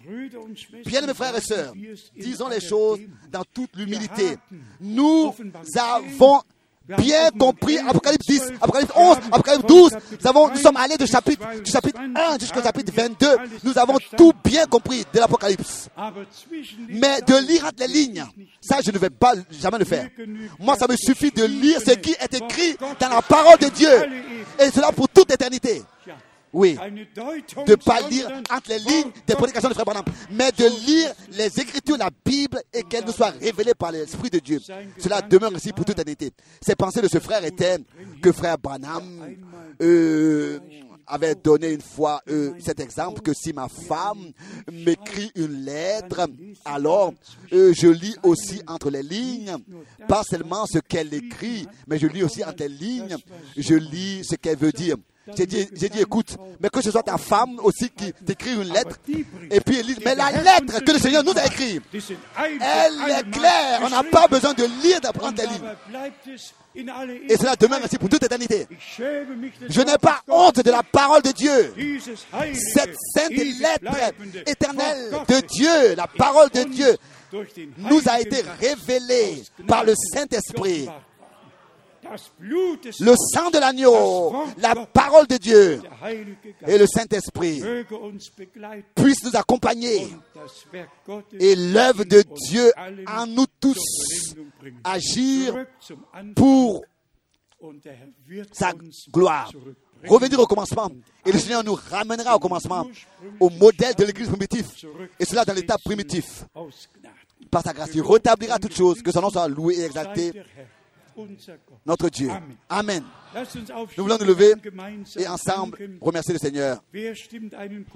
Bien 0.87 1.07
mes 1.07 1.15
frères 1.15 1.37
et 1.37 1.41
sœurs, 1.41 1.73
disons 2.17 2.49
les 2.49 2.61
choses 2.61 3.01
dans 3.31 3.45
toute 3.55 3.77
l'humilité. 3.77 4.37
Nous 4.81 5.20
avons 5.77 6.41
bien 6.97 7.31
compris 7.31 7.79
Apocalypse 7.79 8.27
10, 8.27 8.53
Apocalypse 8.61 8.93
11, 8.97 9.17
Apocalypse 9.33 9.67
12. 9.67 9.91
Nous, 10.21 10.27
avons, 10.29 10.49
nous 10.49 10.57
sommes 10.57 10.77
allés 10.77 10.97
de 10.97 11.07
chapitre, 11.07 11.47
du 11.63 11.71
chapitre 11.71 12.01
1 12.01 12.39
jusqu'au 12.39 12.63
chapitre 12.63 12.93
22. 12.95 13.27
Nous 13.65 13.79
avons 13.79 13.97
tout 14.17 14.33
bien 14.45 14.67
compris 14.67 15.05
de 15.13 15.19
l'Apocalypse. 15.19 15.89
Mais 16.89 17.21
de 17.27 17.47
lire 17.47 17.65
entre 17.67 17.81
les 17.81 17.89
lignes, 17.89 18.25
ça 18.61 18.79
je 18.85 18.91
ne 18.91 18.99
vais 18.99 19.11
pas 19.11 19.35
jamais 19.51 19.79
le 19.79 19.85
faire. 19.85 20.09
Moi, 20.59 20.77
ça 20.77 20.87
me 20.89 20.97
suffit 20.97 21.31
de 21.31 21.45
lire 21.45 21.81
ce 21.81 21.93
qui 21.93 22.13
est 22.13 22.35
écrit 22.35 22.77
dans 22.99 23.09
la 23.09 23.23
parole 23.23 23.59
de 23.59 23.69
Dieu. 23.69 23.91
Et 24.59 24.71
cela 24.71 24.93
pour 24.93 25.09
toute 25.09 25.31
éternité. 25.33 25.83
Oui. 26.53 26.77
De 26.77 27.71
ne 27.71 27.75
pas 27.77 28.01
lire 28.09 28.29
entre 28.51 28.71
les 28.71 28.79
lignes 28.79 29.11
des 29.27 29.35
prédications 29.35 29.69
de 29.69 29.75
Frère 29.75 29.85
Branham, 29.85 30.05
mais 30.31 30.51
de 30.53 30.65
lire 30.87 31.13
les 31.33 31.61
Écritures, 31.61 31.97
la 31.97 32.11
Bible, 32.25 32.61
et 32.73 32.83
qu'elle 32.83 33.05
nous 33.05 33.13
soit 33.13 33.31
révélée 33.31 33.75
par 33.75 33.93
l'Esprit 33.93 34.31
de 34.31 34.39
Dieu. 34.39 34.61
Cela 34.99 35.23
demeure 35.23 35.53
ici 35.53 35.73
pour 35.73 35.85
toute 35.85 35.99
éternité. 35.99 36.33
Ces 36.61 36.75
pensées 36.75 37.03
de 37.03 37.09
ce 37.09 37.19
frère 37.19 37.45
étaient 37.45 37.79
que 38.21 38.33
Frère 38.33 38.59
Branham 38.59 39.37
euh, 39.81 40.59
avait 41.07 41.35
donné 41.35 41.73
une 41.73 41.81
fois 41.81 42.21
euh, 42.29 42.53
cet 42.61 42.81
exemple 42.81 43.21
que 43.21 43.33
si 43.35 43.53
ma 43.53 43.69
femme 43.69 44.33
m'écrit 44.73 45.31
une 45.35 45.65
lettre, 45.65 46.29
alors 46.65 47.13
euh, 47.53 47.73
je 47.75 47.89
lis 47.89 48.17
aussi 48.23 48.63
entre 48.67 48.91
les 48.91 49.03
lignes, 49.03 49.57
pas 50.09 50.23
seulement 50.23 50.67
ce 50.67 50.79
qu'elle 50.79 51.13
écrit, 51.13 51.67
mais 51.87 51.99
je 51.99 52.07
lis 52.07 52.23
aussi 52.23 52.45
entre 52.45 52.63
les 52.63 52.69
lignes, 52.69 53.17
je 53.57 53.75
lis 53.75 54.25
ce 54.25 54.37
qu'elle 54.37 54.59
veut 54.59 54.73
dire. 54.73 54.97
J'ai 55.37 55.47
dit, 55.47 55.69
dit, 55.73 56.01
écoute, 56.01 56.37
mais 56.61 56.69
que 56.69 56.81
ce 56.81 56.91
soit 56.91 57.03
ta 57.03 57.19
femme 57.19 57.59
aussi 57.63 57.91
qui 57.91 58.13
t'écrit 58.13 58.55
une 58.55 58.73
lettre, 58.73 58.99
et 59.51 59.61
puis 59.61 59.79
elle 59.79 59.87
dit, 59.87 59.97
mais 60.05 60.15
la 60.15 60.31
lettre 60.31 60.85
que 60.85 60.93
le 60.93 60.99
Seigneur 60.99 61.25
nous 61.25 61.37
a 61.37 61.47
écrite, 61.47 61.83
elle 61.93 63.11
est 63.11 63.31
claire, 63.31 63.81
on 63.83 63.89
n'a 63.89 64.03
pas 64.03 64.27
besoin 64.29 64.55
de 64.55 64.65
lire, 64.83 65.01
d'apprendre 65.01 65.35
des 65.35 65.47
lignes. 65.47 66.85
Et 67.29 67.37
cela 67.37 67.57
demeure 67.57 67.81
ainsi 67.83 67.99
pour 67.99 68.09
toute 68.09 68.23
éternité. 68.23 68.67
Je 68.99 69.81
n'ai 69.81 69.99
pas 69.99 70.23
honte 70.29 70.63
de 70.63 70.71
la 70.71 70.83
parole 70.83 71.23
de 71.23 71.33
Dieu. 71.33 71.75
Cette 72.55 72.95
sainte 73.15 73.31
lettre 73.31 74.13
éternelle 74.47 75.11
de 75.29 75.41
Dieu, 75.47 75.95
la 75.97 76.07
parole 76.07 76.51
de 76.51 76.63
Dieu, 76.65 76.97
nous 77.79 78.03
a 78.07 78.21
été 78.21 78.43
révélée 78.61 79.43
par 79.67 79.85
le 79.85 79.95
Saint-Esprit 79.95 80.89
le 82.39 83.15
sang 83.17 83.51
de 83.51 83.59
l'agneau, 83.59 84.45
la 84.59 84.75
parole 84.87 85.27
de 85.27 85.37
Dieu 85.37 85.81
et 86.67 86.79
le 86.79 86.87
Saint-Esprit 86.87 87.63
puissent 88.95 89.25
nous 89.25 89.37
accompagner 89.37 90.09
et 91.39 91.57
l'œuvre 91.57 92.05
de 92.05 92.23
Dieu 92.49 92.73
en 93.07 93.27
nous 93.27 93.47
tous 93.61 94.35
agir 94.85 95.67
pour 96.35 96.85
sa 98.53 98.73
gloire. 99.13 99.53
Revenir 100.07 100.41
au 100.41 100.47
commencement. 100.47 100.91
Et 101.27 101.33
le 101.33 101.39
Seigneur 101.39 101.63
nous 101.63 101.75
ramènera 101.75 102.35
au 102.35 102.39
commencement, 102.39 102.87
au 103.39 103.51
modèle 103.51 103.95
de 103.95 104.05
l'Église 104.05 104.29
primitive. 104.29 104.67
Et 105.19 105.27
cela 105.27 105.45
dans 105.45 105.53
l'état 105.53 105.77
primitif. 105.77 106.45
Par 107.51 107.63
sa 107.63 107.73
grâce, 107.73 107.91
il 107.95 108.03
rétablira 108.03 108.59
toutes 108.59 108.75
choses, 108.75 109.03
que 109.03 109.13
son 109.13 109.21
nom 109.21 109.31
soit 109.31 109.49
loué 109.49 109.75
et 109.75 109.85
exalté 109.85 110.33
notre 111.87 112.09
Dieu. 112.09 112.31
Amen. 112.69 113.05
Nous 113.97 114.05
voulons 114.05 114.19
nous 114.19 114.27
lever 114.27 114.55
et 115.17 115.27
ensemble 115.27 115.79
remercier 116.01 116.35
le 116.35 116.39
Seigneur. 116.39 116.83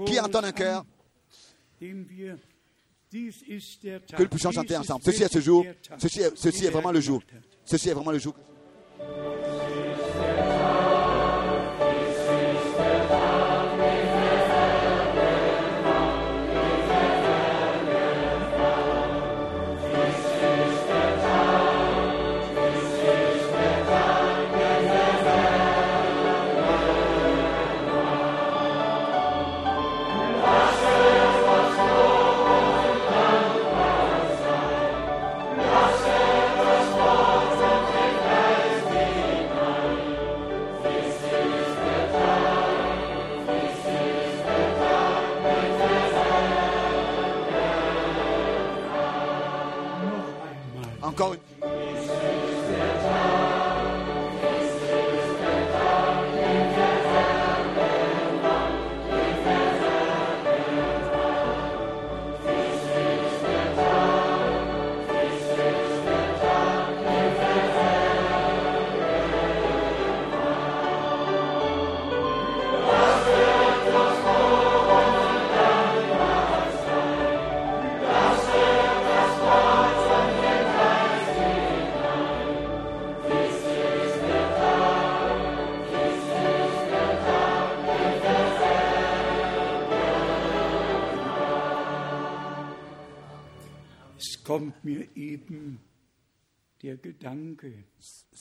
Qui 0.06 0.20
entend 0.20 0.42
un 0.42 0.52
cœur? 0.52 0.84
que 1.80 4.22
nous 4.22 4.28
puissions 4.28 4.50
chanter 4.50 4.76
ensemble. 4.76 5.02
Ceci 5.04 5.22
est 5.22 5.32
ce 5.32 5.40
jour. 5.40 5.64
Ceci 5.98 6.20
est, 6.20 6.36
ceci 6.36 6.66
est 6.66 6.70
vraiment 6.70 6.92
le 6.92 7.00
jour. 7.00 7.22
Ceci 7.64 7.88
est 7.88 7.94
vraiment 7.94 8.10
le 8.10 8.18
jour. 8.18 8.34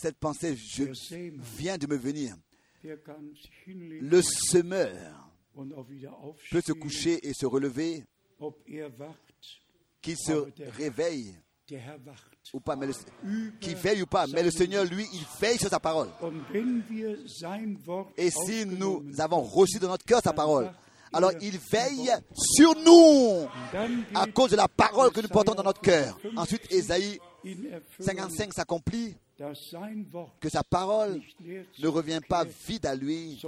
Cette 0.03 0.17
pensée 0.17 0.57
je, 0.57 0.83
vient 1.57 1.77
de 1.77 1.87
me 1.87 1.95
venir. 1.95 2.35
Le 2.83 4.21
semeur 4.21 5.29
peut 6.51 6.59
se 6.59 6.73
coucher 6.73 7.25
et 7.25 7.33
se 7.33 7.45
relever, 7.45 8.03
er 8.67 8.87
qu'il 10.01 10.17
se 10.17 10.45
réveille 10.77 11.33
ou 12.53 12.59
pas, 12.59 12.75
mais 12.75 12.87
le- 12.87 13.51
qu'il 13.61 13.75
veille 13.77 14.01
ou 14.01 14.05
pas. 14.07 14.27
Mais 14.27 14.43
le 14.43 14.51
Seigneur, 14.51 14.83
lui, 14.83 15.07
il 15.13 15.25
veille 15.39 15.57
sur 15.57 15.69
sa 15.69 15.79
parole. 15.79 16.09
Et 18.17 18.29
si 18.29 18.65
nous 18.65 19.05
avons 19.19 19.41
reçu 19.41 19.79
dans 19.79 19.87
notre 19.87 20.03
cœur 20.03 20.19
sa 20.21 20.33
parole, 20.33 20.69
alors 21.13 21.31
il 21.39 21.57
veille 21.71 22.11
sur 22.35 22.75
nous 22.75 23.47
à 24.13 24.27
cause 24.27 24.51
de 24.51 24.57
la 24.57 24.67
parole 24.67 25.13
que 25.13 25.21
nous 25.21 25.29
portons 25.29 25.55
dans 25.55 25.63
notre 25.63 25.79
cœur. 25.79 26.19
Ensuite, 26.35 26.69
Ésaïe 26.69 27.21
in 27.45 27.49
Erfüllung, 27.71 28.05
55 28.05 28.53
s'accomplit, 28.53 29.15
que 30.39 30.49
sa 30.49 30.63
parole 30.63 31.21
ne 31.79 31.87
revient 31.87 32.19
pas 32.27 32.43
vide 32.43 32.85
à 32.85 32.95
lui, 32.95 33.41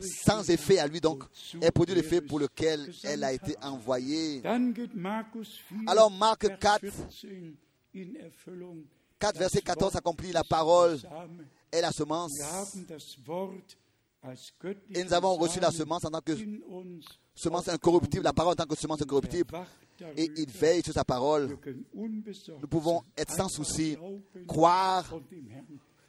sans 0.00 0.48
effet 0.50 0.78
à 0.78 0.86
lui, 0.86 1.00
donc 1.00 1.24
elle 1.60 1.72
produit 1.72 1.94
l'effet 1.94 2.20
pour 2.20 2.38
lequel 2.38 2.92
elle 3.02 3.24
a 3.24 3.32
été 3.32 3.56
envoyée. 3.62 4.40
Dann 4.40 4.72
geht 4.72 4.94
Markus 4.94 5.60
4, 5.68 5.90
Alors, 5.90 6.10
Marc 6.10 6.44
Vers 6.44 6.58
4, 6.58 6.80
14 6.80 7.16
in 7.94 8.14
Erfüllung. 8.20 8.84
4 9.18 9.38
verset 9.38 9.60
Das 9.60 9.64
14 9.64 9.82
Wort 9.82 9.92
s'accomplit, 9.92 10.32
la 10.32 10.44
parole 10.44 10.98
est 11.72 11.80
la 11.80 11.92
semence. 11.92 12.32
Et 14.94 15.04
nous 15.04 15.12
avons 15.12 15.34
reçu 15.34 15.60
la 15.60 15.70
semence 15.70 16.04
en 16.04 16.10
tant 16.10 16.20
que 16.20 16.32
semence 17.34 17.68
incorruptible, 17.68 18.24
la 18.24 18.32
parole 18.32 18.52
en 18.52 18.56
tant 18.56 18.66
que 18.66 18.76
semence 18.76 19.02
incorruptible, 19.02 19.52
et 20.16 20.30
il 20.36 20.50
veille 20.50 20.82
sur 20.82 20.92
sa 20.92 21.04
parole. 21.04 21.56
Nous 21.94 22.68
pouvons 22.68 23.02
être 23.16 23.32
sans 23.32 23.48
souci, 23.48 23.96
croire 24.46 25.04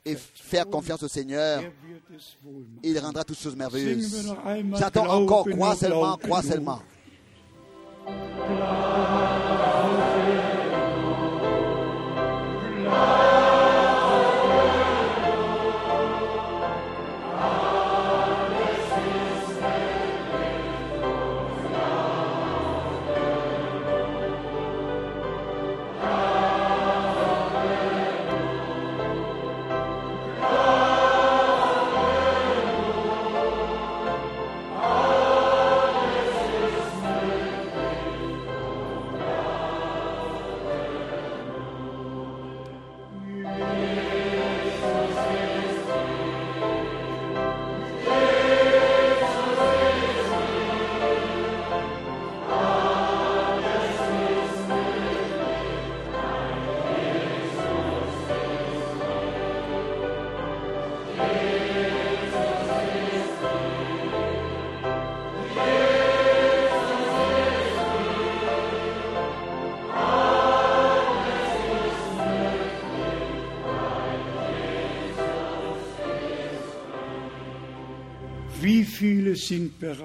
et 0.04 0.14
faire 0.16 0.68
confiance 0.68 1.02
au 1.02 1.08
Seigneur. 1.08 1.62
Il 2.82 2.98
rendra 2.98 3.24
toutes 3.24 3.38
choses 3.38 3.56
merveilleuses. 3.56 4.34
J'attends 4.78 5.08
encore, 5.08 5.46
crois 5.48 5.74
seulement, 5.74 6.16
crois 6.16 6.42
seulement. 6.42 6.80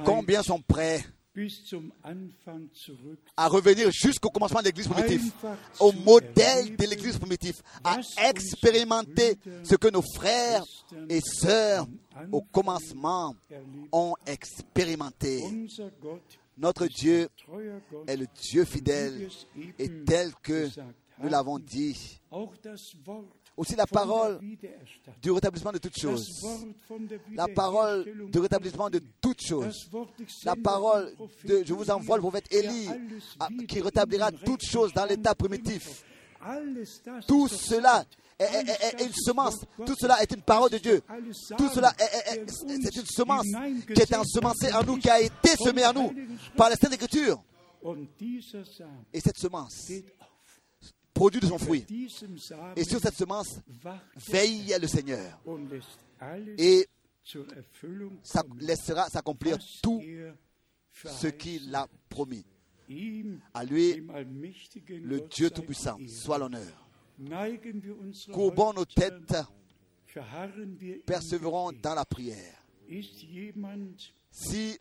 Combien 0.06 0.44
sont 0.44 0.62
prêts 0.62 1.04
à 3.38 3.48
revenir 3.48 3.90
jusqu'au 3.92 4.30
commencement 4.30 4.60
de 4.60 4.66
l'Église 4.66 4.88
primitive, 4.88 5.32
au 5.80 5.94
modèle 5.94 6.76
de 6.76 6.86
l'Église 6.86 7.18
primitive, 7.18 7.62
à 7.84 8.00
expérimenter 8.30 9.38
ce 9.64 9.76
que 9.76 9.88
nos 9.88 10.02
frères 10.02 10.64
et 11.10 11.22
sœurs 11.22 11.88
au 12.32 12.42
commencement 12.42 13.34
ont 13.94 14.16
expérimenté. 14.26 15.42
Notre 16.58 16.88
Dieu 16.88 17.30
est 18.08 18.18
le 18.18 18.28
Dieu 18.42 18.66
fidèle 18.66 19.30
et 19.80 19.90
tel 20.04 20.34
que 20.44 20.68
nous 21.20 21.30
l'avons 21.30 21.60
dit. 21.60 22.20
Aussi 23.58 23.76
la 23.76 23.86
parole 23.86 24.40
du 25.22 25.32
rétablissement 25.32 25.72
de 25.72 25.78
toutes 25.78 26.00
choses. 26.00 26.46
La 27.34 27.48
parole 27.48 28.30
du 28.32 28.40
rétablissement 28.40 28.90
de 28.90 29.02
toutes 29.22 29.42
choses. 29.42 29.90
La 30.46 30.56
parole 30.56 31.14
de 31.44 31.64
Je 31.66 31.74
vous 31.74 31.90
envoie 31.92 32.16
le 32.16 32.22
prophète 32.22 32.52
Élie 32.52 32.90
qui 33.68 33.82
rétablira 33.82 34.32
toutes 34.32 34.64
choses 34.66 34.94
dans 34.94 35.06
l'état 35.06 35.36
primitif. 35.36 36.04
Tout 37.28 37.48
cela 37.48 38.06
est, 38.40 39.04
une 39.04 39.14
semence. 39.14 39.60
Tout 39.86 39.96
cela 40.00 40.22
est 40.22 40.32
une 40.32 40.42
parole 40.42 40.70
de 40.70 40.78
Dieu. 40.78 41.02
Tout 41.58 41.70
cela 41.70 41.94
est, 42.00 42.36
une 42.96 43.06
semence 43.06 43.46
qui 43.94 44.02
est 44.02 44.16
ensemencée 44.16 44.74
en 44.74 44.84
nous, 44.84 44.98
qui 44.98 45.10
a 45.10 45.22
été 45.22 45.56
semée 45.58 45.86
en 45.86 45.94
nous 45.94 46.14
par 46.56 46.70
la 46.70 46.76
Sainte 46.76 46.94
Écriture. 46.94 47.42
Et 49.14 49.20
cette 49.20 49.38
semence. 49.38 49.92
Produit 51.22 51.40
de 51.40 51.46
son 51.46 51.60
fruit. 51.60 51.86
Et 52.76 52.84
sur 52.84 53.00
cette 53.00 53.14
semence 53.14 53.60
veille 54.16 54.76
le 54.82 54.88
Seigneur. 54.88 55.40
Et 56.58 56.88
ça 58.24 58.44
laissera 58.60 59.08
s'accomplir 59.08 59.60
tout 59.84 60.02
ce 60.92 61.28
qu'il 61.28 61.76
a 61.76 61.88
promis. 62.10 62.44
À 63.54 63.64
lui, 63.64 64.04
le 64.90 65.22
Dieu 65.30 65.52
Tout-Puissant, 65.52 66.00
soit 66.08 66.40
l'honneur. 66.40 66.90
Courbons 68.34 68.74
nos 68.74 68.86
têtes, 68.86 69.36
persévérons 71.06 71.72
dans 71.72 71.94
la 71.94 72.04
prière. 72.04 72.66
Si, 74.32 74.80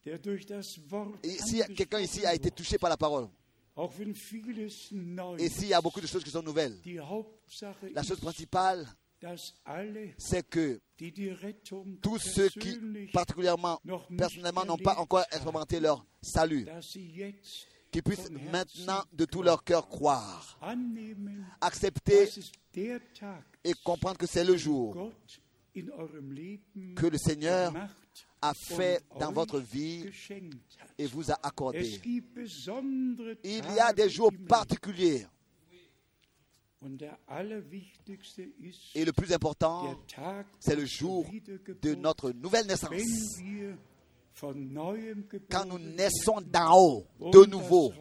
si 1.39 1.63
quelqu'un 1.77 2.01
ici 2.01 2.25
a 2.25 2.35
été 2.35 2.51
touché 2.51 2.79
par 2.79 2.89
la 2.89 2.97
parole, 2.97 3.29
et 5.39 5.49
s'il 5.49 5.69
y 5.69 5.75
a 5.75 5.81
beaucoup 5.81 6.01
de 6.01 6.07
choses 6.07 6.25
qui 6.25 6.31
sont 6.31 6.43
nouvelles, 6.43 6.77
la 7.95 8.03
chose 8.03 8.21
principale, 8.21 8.87
c'est 10.19 10.49
que 10.49 10.81
tous 12.01 12.19
ceux 12.19 12.49
qui, 12.49 12.79
particulièrement, 13.13 13.81
personnellement, 14.17 14.65
n'ont 14.65 14.79
pas 14.79 14.97
encore 14.97 15.25
expérimenté 15.31 15.79
leur 15.81 16.07
salut, 16.23 16.67
qu'ils 17.91 18.03
puissent 18.03 18.31
maintenant 18.31 19.03
de 19.13 19.25
tout 19.25 19.43
leur 19.43 19.63
cœur 19.65 19.89
croire, 19.89 20.59
accepter 21.61 22.29
et 22.75 23.75
comprendre 23.85 24.17
que 24.19 24.27
c'est 24.27 24.45
le 24.45 24.57
jour 24.57 25.11
que 25.75 27.07
le 27.07 27.19
Seigneur 27.19 27.73
a 28.43 28.55
fait 28.55 29.03
dans 29.19 29.33
votre 29.33 29.59
vie 29.61 30.11
et 30.99 31.07
vous 31.07 31.31
a 31.31 31.39
accordé. 31.43 32.01
Il 33.45 33.65
y 33.75 33.81
a 33.81 33.93
des 33.93 34.09
jours 34.09 34.33
particuliers 34.49 35.27
et 38.95 39.05
le 39.05 39.13
plus 39.13 39.33
important, 39.33 40.01
c'est 40.59 40.77
le 40.77 40.87
jour 40.87 41.27
de 41.83 41.95
notre 41.95 42.31
nouvelle 42.31 42.67
naissance. 42.67 42.93
Quand 45.51 45.67
nous 45.67 45.79
naissons 45.79 46.41
d'en 46.41 46.79
haut, 46.79 47.07
de 47.21 47.45
das 47.45 47.51
nouveau, 47.51 47.93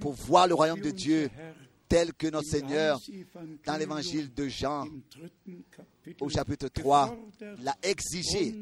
pour 0.00 0.12
voir 0.12 0.48
le 0.48 0.54
royaume 0.54 0.80
de 0.80 0.90
Dieu 0.90 1.30
tel 1.94 2.12
que 2.12 2.26
notre 2.26 2.48
Seigneur, 2.48 3.00
dans 3.64 3.76
l'évangile 3.76 4.34
de 4.34 4.48
Jean, 4.48 4.88
au 6.20 6.28
chapitre 6.28 6.66
3, 6.66 7.06
gefordert 7.06 7.56
l'a 7.62 7.76
exigé 7.84 8.52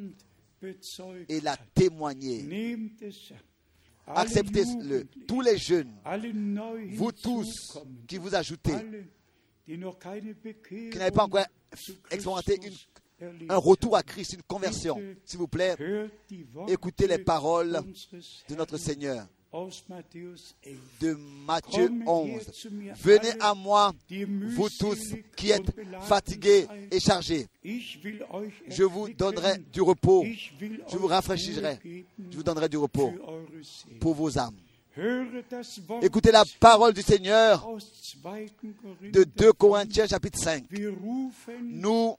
et 1.31 1.41
l'a 1.41 1.57
témoigné. 1.75 2.45
Acceptez-le, 4.07 5.07
tous 5.27 5.41
les 5.41 5.57
jeunes, 5.57 5.95
vous 6.91 7.11
tous 7.11 7.79
qui 8.07 8.19
vous 8.19 8.35
ajoutez, 8.35 8.75
qui 9.65 9.79
n'avez 9.79 11.11
pas 11.11 11.25
encore 11.25 11.47
expérimenté 12.11 12.61
un 13.49 13.57
retour 13.57 13.97
à 13.97 14.03
Christ, 14.03 14.35
une 14.35 14.43
conversion. 14.43 15.01
S'il 15.25 15.39
vous 15.39 15.49
plaît, 15.49 15.75
écoutez 16.69 17.07
les 17.07 17.19
paroles 17.19 17.81
de 18.51 18.55
notre 18.55 18.77
Seigneur. 18.77 19.27
Aus 19.53 19.85
Matthäus 19.89 20.55
11. 20.65 20.77
de 21.01 21.16
Matthieu 21.47 21.89
Kommet 21.89 22.07
11. 22.07 22.47
her 22.47 22.53
zu 22.53 22.70
mir 22.70 22.95
Venez 22.95 23.33
à 23.41 23.55
moi, 23.55 23.93
vous 24.57 24.69
tous 24.70 25.15
qui 25.37 25.51
êtes 25.51 25.70
fatigués 26.01 26.66
et 26.91 26.99
chargés. 26.99 27.47
Je 27.62 28.83
vous 28.83 29.09
donnerai 29.11 29.59
du 29.73 29.83
repos. 29.83 30.24
Je 30.24 30.97
vous 30.97 31.07
rafraîchirai. 31.07 31.79
Je 31.85 32.37
vous 32.37 32.43
donnerai 32.43 32.69
du 32.69 32.79
repos 32.79 33.12
pour 34.01 34.15
vos 34.15 34.39
âmes. 34.39 34.57
Écoutez 36.02 36.31
la 36.31 36.44
parole 36.60 36.93
du 36.93 37.01
Seigneur 37.01 37.66
aus 37.66 37.78
2. 38.23 39.10
de 39.10 39.24
2 39.24 39.52
Korinther. 39.52 39.55
Corinthiens 39.55 40.06
chapitre 40.06 40.39
5. 40.39 40.64
Wir 40.70 40.90
rufen 40.90 41.81
Nous 41.81 42.14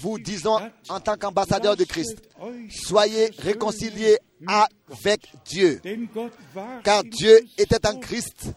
vous 0.00 0.18
disons 0.20 0.58
en 0.88 1.00
tant 1.00 1.16
qu'ambassadeurs 1.16 1.76
de 1.76 1.82
Christ, 1.84 2.22
soyez 2.70 3.30
réconciliés 3.38 4.18
avec 4.46 5.32
Dieu. 5.44 5.80
Car 6.84 7.02
Dieu 7.02 7.40
était 7.58 7.84
en 7.86 7.98
Christ 7.98 8.52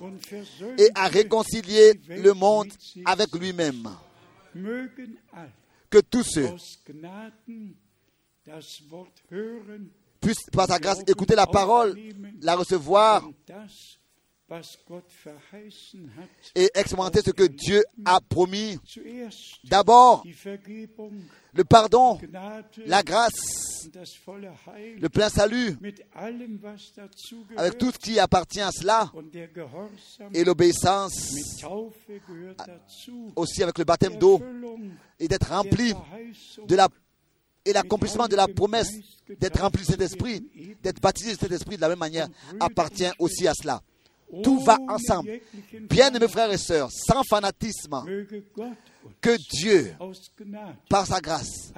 et 0.78 0.90
a 0.94 1.08
réconcilié 1.08 2.00
le 2.08 2.34
monde 2.34 2.72
avec 3.06 3.34
lui-même. 3.34 3.90
Que 5.90 6.00
tous 6.00 6.24
ceux 6.24 6.50
puissent 10.26 10.50
par 10.52 10.68
sa 10.68 10.80
grâce 10.80 11.02
écouter 11.08 11.36
la 11.36 11.46
parole, 11.46 11.96
la 12.46 12.56
recevoir 12.56 13.28
et 16.54 16.70
expérimenter 16.76 17.22
ce 17.26 17.32
que 17.32 17.44
Dieu 17.48 17.84
a 18.06 18.22
promis. 18.22 18.78
D'abord, 19.64 20.24
le 21.54 21.64
pardon, 21.64 22.20
la 22.86 23.02
grâce, 23.02 23.90
le 23.92 25.08
plein 25.08 25.30
salut, 25.30 25.76
avec 27.58 27.78
tout 27.80 27.92
ce 27.92 27.98
qui 27.98 28.20
appartient 28.20 28.62
à 28.62 28.70
cela, 28.72 29.12
et 30.34 30.44
l'obéissance 30.44 31.34
aussi 33.36 33.64
avec 33.64 33.80
le 33.80 33.84
baptême 33.84 34.18
d'eau, 34.18 34.40
et 35.20 35.28
d'être 35.28 35.50
rempli 35.50 35.94
de 36.68 36.76
la 36.76 36.88
et 37.66 37.74
l'accomplissement 37.74 38.28
de 38.28 38.36
la 38.36 38.48
promesse 38.48 38.92
d'être 39.40 39.60
rempli 39.60 39.82
de 39.82 39.88
cet 39.88 40.02
esprit, 40.02 40.46
d'être 40.84 41.02
baptisé 41.02 41.34
de 41.34 41.40
cet 41.40 41.52
esprit 41.52 41.76
de 41.76 41.82
la 41.82 41.90
même 41.90 42.00
manière, 42.00 42.28
appartient 42.60 43.10
aussi 43.20 43.48
à 43.48 43.54
cela. 43.54 43.82
Tout 44.44 44.60
va 44.60 44.78
ensemble. 44.88 45.40
Bien 45.90 46.10
aimés 46.10 46.20
Feind 46.20 46.28
frères 46.30 46.52
et 46.52 46.58
sœurs, 46.58 46.90
sans 46.92 47.24
fanatisme, 47.24 48.04
que 49.22 49.38
Dieu, 49.56 49.96
par 50.90 51.06
sa 51.06 51.22
grâce, 51.22 51.72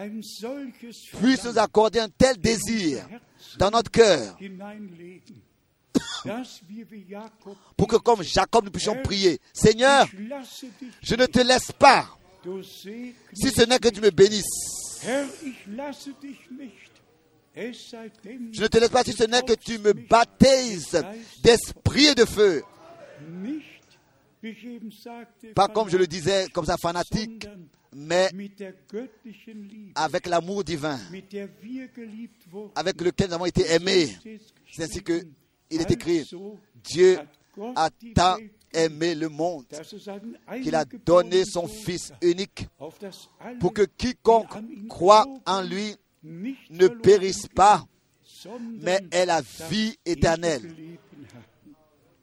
puisse 1.20 1.44
nous 1.44 1.60
accorder 1.60 2.00
un 2.00 2.10
tel 2.10 2.38
désir 2.38 3.06
dans 3.58 3.70
notre 3.70 3.92
cœur 3.92 4.38
pour 7.76 7.88
que 7.88 7.98
comme 7.98 8.24
Jacob 8.24 8.66
nous 8.66 8.72
puissions 8.72 9.02
prier, 9.04 9.40
Seigneur, 9.54 10.08
je 11.02 11.16
ne 11.16 11.26
te 11.26 11.40
laisse 11.40 11.72
pas 11.74 12.08
si 13.34 13.52
ce 13.52 13.64
n'est 13.64 13.80
que 13.80 13.90
tu 13.90 14.02
me 14.02 14.10
bénisses. 14.10 14.87
Je 17.56 18.62
ne 18.62 18.68
te 18.68 18.78
laisse 18.78 18.90
pas 18.90 19.04
si 19.04 19.14
ce 19.14 19.24
n'est 19.24 19.42
que 19.42 19.54
tu 19.54 19.80
me 19.80 19.94
baptises 19.94 21.04
d'esprit 21.42 22.06
et 22.08 22.16
de 22.16 22.26
feu. 22.26 22.64
Pas 25.56 25.68
comme 25.68 25.90
je 25.90 25.98
le 25.98 26.06
disais, 26.08 26.48
comme 26.54 26.66
ça 26.66 26.78
fanatique, 26.78 27.48
mais 27.94 28.30
avec 29.96 30.28
l'amour 30.28 30.64
divin, 30.64 31.00
avec 32.76 33.02
lequel 33.02 33.30
nous 33.30 33.34
avons 33.34 33.46
été 33.46 33.72
aimés. 33.72 34.16
C'est 34.72 34.84
ainsi 34.84 35.02
que 35.02 35.24
il 35.70 35.82
est 35.82 35.92
écrit, 35.92 36.30
Dieu 36.84 37.20
a 37.76 37.90
tant 38.16 38.38
aimé 38.74 39.16
le 39.16 39.30
monde 39.30 39.66
qu'il 40.62 40.76
a 40.76 40.86
donné 40.86 41.46
son 41.46 41.68
Fils 41.68 42.12
unique 42.22 42.68
pour 43.60 43.74
que 43.74 43.84
quiconque 43.84 44.54
croit 44.90 45.26
en 45.46 45.62
lui 45.62 45.96
ne 46.24 46.88
périsse 46.88 47.48
pas, 47.48 47.86
mais 48.82 49.02
ait 49.12 49.26
la 49.26 49.42
vie 49.70 49.98
éternelle. 50.06 50.76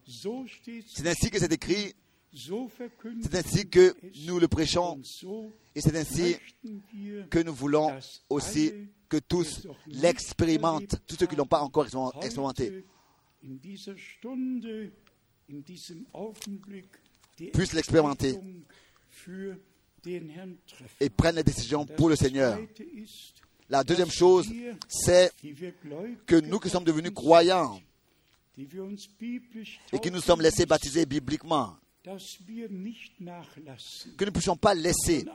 C'est 0.05 1.07
ainsi 1.07 1.29
que 1.31 1.39
c'est 1.39 1.51
écrit, 1.51 1.93
c'est 2.33 3.35
ainsi 3.35 3.67
que 3.67 3.95
nous 4.27 4.39
le 4.39 4.47
prêchons, 4.47 5.01
et 5.73 5.81
c'est 5.81 5.97
ainsi 5.97 6.37
que 7.29 7.39
nous 7.39 7.53
voulons 7.53 7.97
aussi 8.29 8.73
que 9.09 9.17
tous 9.17 9.67
l'expérimentent, 9.87 10.99
tous 11.07 11.15
ceux 11.19 11.25
qui 11.25 11.35
ne 11.35 11.39
l'ont 11.39 11.45
pas 11.45 11.61
encore 11.61 11.85
expérimenté, 12.21 12.85
puissent 17.53 17.73
l'expérimenter 17.73 18.39
et 20.99 21.09
prennent 21.09 21.35
les 21.35 21.43
décisions 21.43 21.85
pour 21.85 22.09
le 22.09 22.15
Seigneur. 22.15 22.59
La 23.69 23.83
deuxième 23.83 24.11
chose, 24.11 24.47
c'est 24.87 25.31
que 26.25 26.35
nous 26.39 26.59
qui 26.59 26.69
sommes 26.69 26.83
devenus 26.83 27.13
croyants 27.13 27.79
et 28.57 29.99
qui 29.99 30.11
nous 30.11 30.21
sommes 30.21 30.41
laissés 30.41 30.65
baptiser 30.65 31.05
bibliquement, 31.05 31.75
que 32.03 32.11
nous 34.21 34.25
ne 34.25 34.29
puissions 34.29 34.55
pas 34.55 34.75
laisser 34.75 35.25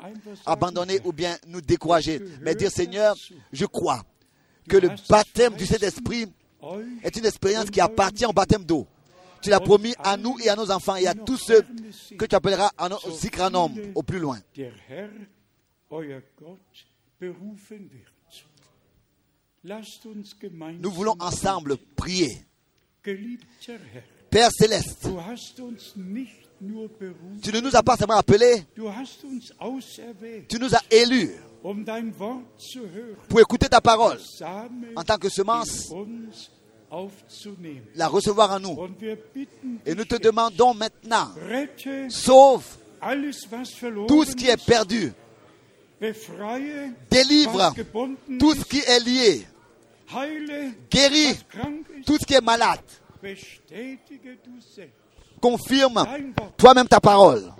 abandonner 0.47 1.01
ou 1.05 1.13
bien 1.13 1.37
nous 1.47 1.61
décourager, 1.61 2.21
mais 2.41 2.55
dire 2.55 2.71
Seigneur, 2.71 3.17
je 3.53 3.67
crois 3.67 4.05
que 4.69 4.77
le 4.77 4.91
baptême 5.09 5.55
du 5.57 5.67
Saint-Esprit 5.67 6.27
est 7.03 7.17
une 7.17 7.27
expérience 7.27 7.71
qui 7.71 7.81
appartient 7.81 8.27
au 8.27 8.33
baptême 8.33 8.65
d'eau. 8.65 8.87
Tu 9.43 9.51
l'as 9.51 9.61
promis 9.61 9.95
à 9.99 10.17
nous 10.17 10.37
et 10.43 10.49
à 10.49 10.57
nos 10.57 10.71
enfants 10.71 10.97
et 10.97 11.07
à 11.07 11.15
tous 11.15 11.39
ceux 11.39 11.63
que 12.19 12.25
tu 12.25 12.35
appelleras 12.35 12.71
aussi 13.07 13.29
grand 13.29 13.51
nombre 13.51 13.81
au 13.95 14.03
plus 14.03 14.19
loin. 14.19 14.39
Nous 19.63 20.91
voulons 20.91 21.17
ensemble 21.19 21.77
prier. 21.97 22.47
Père 24.31 24.51
céleste, 24.53 25.09
tu 27.43 27.53
ne 27.53 27.61
nous 27.61 27.75
as 27.75 27.83
pas 27.83 27.97
seulement 27.97 28.17
appelés, 28.19 28.65
tu 30.49 30.59
nous 30.59 30.75
as 30.75 30.83
élus 30.91 31.31
pour 33.29 33.41
écouter 33.41 33.69
ta 33.69 33.81
parole 33.81 34.19
en 34.97 35.03
tant 35.03 35.17
que 35.19 35.29
semence, 35.29 35.93
la 37.95 38.09
recevoir 38.09 38.51
en 38.53 38.61
nous. 38.61 38.79
Et 39.87 39.95
nous 39.95 40.05
te 40.05 40.17
demandons 40.17 40.75
maintenant, 40.75 41.31
sauve 42.09 42.65
tout 44.09 44.25
ce 44.25 44.35
qui 44.35 44.49
est 44.49 44.65
perdu, 44.65 45.13
délivre 47.11 47.75
tout 48.39 48.55
ce 48.55 48.65
qui 48.65 48.79
est 48.81 49.01
lié, 49.01 49.47
guéris 50.91 51.39
tout 52.05 52.17
ce 52.21 52.27
qui 52.27 52.35
est 52.35 52.45
malade, 52.45 52.81
confirme 55.41 56.05
toi-même 56.57 56.89
ta 56.89 57.01
parole. 57.01 57.53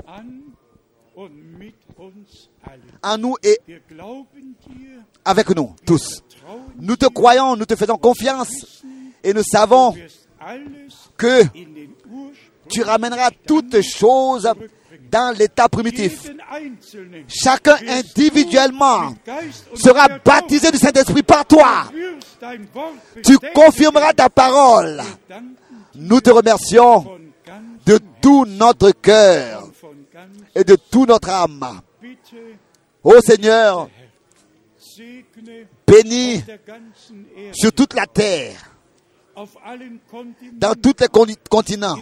en 3.03 3.19
nous 3.19 3.37
et 3.43 3.59
avec 5.25 5.51
nous 5.51 5.75
tous. 5.87 6.23
Nous 6.79 6.97
te 6.97 7.07
croyons, 7.07 7.57
nous 7.57 7.67
te 7.67 7.77
faisons 7.77 7.97
confiance 7.97 8.83
et 9.23 9.33
nous 9.33 9.43
savons 9.43 9.95
que 11.17 11.43
tu 12.69 12.83
ramèneras 12.83 13.31
toutes 13.47 13.81
choses 13.83 14.49
dans 15.11 15.37
l'état 15.37 15.69
primitif. 15.69 16.31
Chacun 17.29 17.77
individuellement 17.89 19.15
sera 19.75 20.09
baptisé 20.25 20.71
du 20.71 20.79
Saint-Esprit 20.79 21.23
par 21.23 21.45
toi. 21.45 21.91
Tu 23.25 23.39
confirmeras 23.55 24.13
ta 24.13 24.29
parole. 24.29 25.03
Nous 25.95 26.21
te 26.21 26.31
remercions 26.31 27.19
de 27.85 27.99
tout 28.21 28.45
notre 28.47 28.93
cœur 28.93 29.69
et 30.55 30.65
de 30.65 30.77
toute 30.77 31.09
notre 31.09 31.31
âme. 31.31 31.81
Ô 33.03 33.21
Seigneur, 33.21 33.89
bénis 35.87 36.43
sur 37.53 37.73
toute 37.73 37.95
la 37.95 38.07
terre, 38.07 38.70
dans 40.53 40.75
tous 40.75 40.95
les 41.01 41.37
continents, 41.49 41.99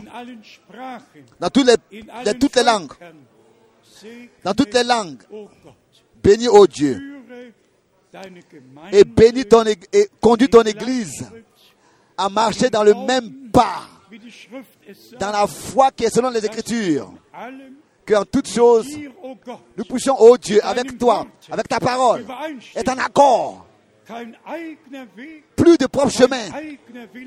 dans 1.41 1.51
toutes 1.51 1.67
les, 1.67 2.03
dans 2.25 2.39
toutes 2.39 2.57
les 2.57 2.63
langues, 2.63 2.93
dans 4.45 4.55
toutes 4.55 4.75
les 4.75 4.85
langues. 4.85 5.23
Bénis, 6.23 6.49
ô 6.49 6.67
Dieu, 6.67 7.01
et 8.93 9.05
bénis 9.05 9.45
ton 9.45 9.65
et 9.65 10.09
conduis 10.21 10.49
ton 10.49 10.63
Église 10.63 11.27
à 12.17 12.29
marcher 12.29 12.69
dans 12.71 12.83
le 12.83 12.95
même 12.95 13.51
pas, 13.51 13.83
dans 15.21 15.31
la 15.31 15.47
foi 15.47 15.91
qui 15.93 16.05
est 16.05 16.11
selon 16.15 16.31
les 16.31 16.45
Écritures, 16.45 17.13
qu'en 18.05 18.25
toutes 18.25 18.49
choses, 18.49 18.89
nous 19.77 19.85
puissions, 19.85 20.21
ô 20.21 20.37
Dieu, 20.37 20.65
avec 20.65 20.99
toi, 20.99 21.27
avec 21.51 21.69
ta 21.69 21.79
parole, 21.79 22.25
être 22.75 22.89
en 22.89 22.99
accord, 22.99 23.67
plus 25.57 25.79
de 25.79 25.87
propre 25.87 26.11
chemin, 26.11 26.49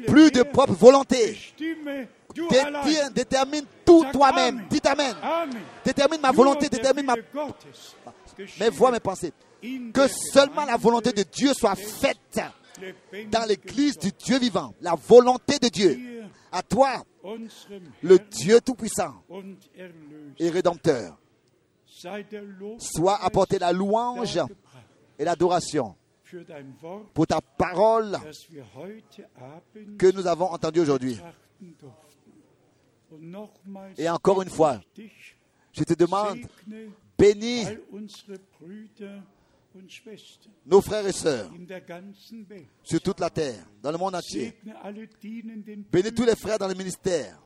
plus 0.07 0.31
de 0.31 0.43
propre 0.43 0.73
volonté. 0.73 1.37
Détermine 3.13 3.65
tout 3.85 4.05
toi-même. 4.11 4.65
Dites 4.69 4.85
Amen. 4.85 5.15
Détermine 5.85 6.21
ma 6.21 6.31
volonté, 6.31 6.69
détermine 6.69 7.05
ma, 7.05 7.15
mes 8.59 8.69
voix, 8.69 8.91
mes 8.91 8.99
pensées. 8.99 9.33
Que 9.93 10.07
seulement 10.07 10.65
la 10.65 10.77
volonté 10.77 11.11
de 11.11 11.23
Dieu 11.23 11.53
soit 11.53 11.75
faite 11.75 12.41
dans 13.29 13.47
l'église 13.47 13.97
du 13.97 14.11
Dieu 14.11 14.39
vivant. 14.39 14.73
La 14.81 14.95
volonté 14.95 15.59
de 15.59 15.67
Dieu. 15.67 16.23
À 16.51 16.63
toi, 16.63 17.03
le 18.01 18.17
Dieu 18.17 18.59
Tout-Puissant 18.59 19.23
et 20.39 20.49
Rédempteur, 20.49 21.17
soit 22.79 23.23
apporté 23.23 23.59
la 23.59 23.71
louange 23.71 24.39
et 25.19 25.23
l'adoration 25.23 25.95
pour 27.13 27.27
ta 27.27 27.39
parole 27.41 28.17
que 29.97 30.11
nous 30.11 30.27
avons 30.27 30.45
entendue 30.45 30.79
aujourd'hui. 30.81 31.19
Et 33.97 34.09
encore 34.09 34.41
une 34.41 34.49
fois, 34.49 34.79
Je 35.73 35.83
te 35.83 35.93
demande, 35.93 36.39
bénis 37.17 37.65
nos 40.65 40.81
frères 40.81 41.07
et 41.07 41.13
sœurs 41.13 41.49
sur 42.83 43.01
toute 43.01 43.19
la 43.21 43.29
terre, 43.29 43.65
dans 43.81 43.91
le 43.91 43.97
monde 43.97 44.15
entier. 44.15 44.57
Bénis 45.91 46.13
tous 46.13 46.25
les 46.25 46.35
frères 46.35 46.59
dans 46.59 46.67
le 46.67 46.73
ministère. 46.73 47.41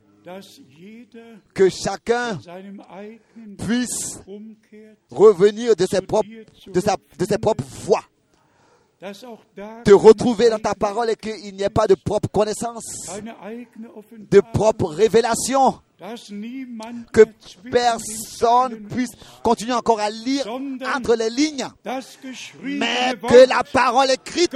Que 1.53 1.69
chacun 1.69 2.39
puisse 3.59 4.19
revenir 5.11 5.75
de 5.75 5.85
ses 5.85 6.01
propres, 6.01 6.27
de 6.67 6.79
sa, 6.79 6.95
de 7.19 7.25
ses 7.25 7.37
propres 7.37 7.63
voies. 7.63 8.03
Te 8.99 9.91
retrouver 9.91 10.49
dans 10.49 10.59
ta 10.59 10.73
parole 10.73 11.09
et 11.09 11.15
qu'il 11.15 11.53
n'y 11.55 11.63
ait 11.63 11.69
pas 11.69 11.85
de 11.85 11.95
propre 11.95 12.29
connaissance, 12.29 13.09
de 14.31 14.39
propre 14.39 14.85
révélation. 14.85 15.79
Que 17.11 17.23
personne 17.69 18.87
puisse 18.87 19.11
continuer 19.43 19.73
encore 19.73 19.99
à 19.99 20.09
lire 20.09 20.47
entre 20.95 21.15
les 21.15 21.29
lignes, 21.29 21.67
mais 22.63 23.13
que 23.27 23.47
la 23.47 23.63
parole 23.63 24.11
écrite 24.11 24.55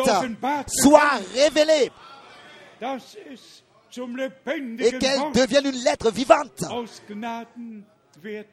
soit 0.67 1.19
révélée. 1.33 1.91
Et 4.79 4.91
qu'elle 4.97 5.31
devienne 5.33 5.65
une 5.65 5.83
lettre 5.83 6.11
vivante. 6.11 6.63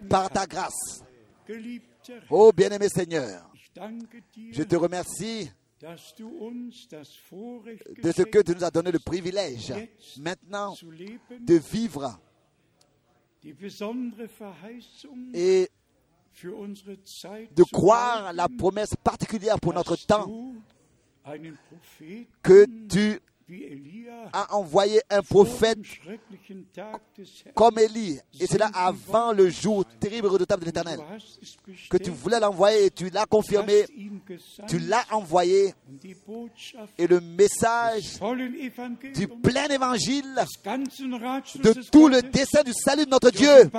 Par 0.09 0.31
ta 0.31 0.47
grâce. 0.47 1.03
Geliebter, 1.49 2.21
Oh 2.31 2.53
bien-aimé 2.53 2.89
Seigneur, 2.89 3.49
je 4.53 4.63
te 4.63 4.77
remercie 4.77 5.51
de 8.03 8.13
ce 8.13 8.23
que 8.23 8.43
tu 8.43 8.53
nous 8.55 8.65
as 8.65 8.71
donné 8.71 8.91
le 8.91 8.99
privilège 8.99 9.73
maintenant 10.19 10.75
de 11.41 11.55
vivre. 11.55 12.19
et 15.35 15.69
de 17.55 17.63
croire 17.73 18.33
la 18.33 18.43
halten, 18.45 18.57
promesse 18.57 18.95
particulière 18.97 19.61
pour 19.61 19.73
notre 19.73 19.97
temps 19.97 20.53
que 22.43 22.67
tu 22.89 23.21
as 24.33 24.55
envoyé 24.55 25.01
un 25.11 25.23
prophète 25.23 25.79
Herrn. 26.07 27.53
comme 27.55 27.79
Élie, 27.79 28.19
et 28.41 28.47
cela 28.47 28.67
avant 28.75 29.33
le 29.33 29.49
jour 29.51 29.85
terrible 30.01 30.27
et 30.27 30.31
redoutable 30.31 30.63
de 30.63 30.67
l'Éternel, 30.67 30.99
que 31.89 31.97
tu 31.97 32.11
voulais 32.11 32.41
l'envoyer 32.41 32.87
et 32.87 32.91
tu 32.91 33.09
l'as 33.11 33.27
confirmé, 33.27 33.85
tu 34.69 34.79
l'as 34.81 35.05
envoyé. 35.13 35.75
Et 36.99 37.07
le 37.07 37.21
message 37.21 38.19
du 39.15 39.29
plein 39.29 39.67
évangile, 39.69 40.25
de 41.63 41.73
tout 41.91 42.09
le 42.09 42.23
dessein 42.23 42.63
du 42.63 42.73
salut 42.73 43.05
de 43.05 43.11
notre 43.11 43.31
die 43.31 43.39
Dieu, 43.39 43.71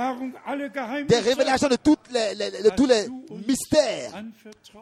des 1.07 1.19
révélations 1.19 1.67
de, 1.67 1.75
toutes 1.75 2.09
les, 2.11 2.35
les- 2.35 2.63
de 2.63 2.69
tous 2.75 2.85
les 2.85 3.07
mystères. 3.47 4.23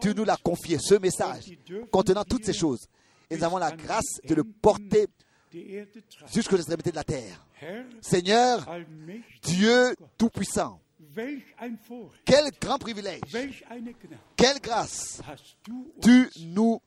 Tu 0.01 0.13
nous 0.13 0.25
l'as 0.25 0.37
confié, 0.37 0.77
ce 0.79 0.95
message 0.95 1.45
contenant 1.91 2.23
toutes 2.23 2.45
ces 2.45 2.53
choses. 2.53 2.85
Et 3.29 3.37
nous 3.37 3.43
avons 3.43 3.57
la 3.57 3.71
grâce 3.71 4.19
de 4.23 4.35
le 4.35 4.43
porter 4.43 5.07
jusqu'aux 6.33 6.57
extrémités 6.57 6.91
de 6.91 6.95
la 6.95 7.03
terre. 7.03 7.45
Seigneur, 8.01 8.67
Dieu 9.41 9.95
Tout-Puissant, 10.17 10.79
quel 12.25 12.51
grand 12.59 12.77
privilège, 12.77 13.21
quelle 14.35 14.59
grâce 14.59 15.21
tu 16.01 16.29
nous 16.47 16.81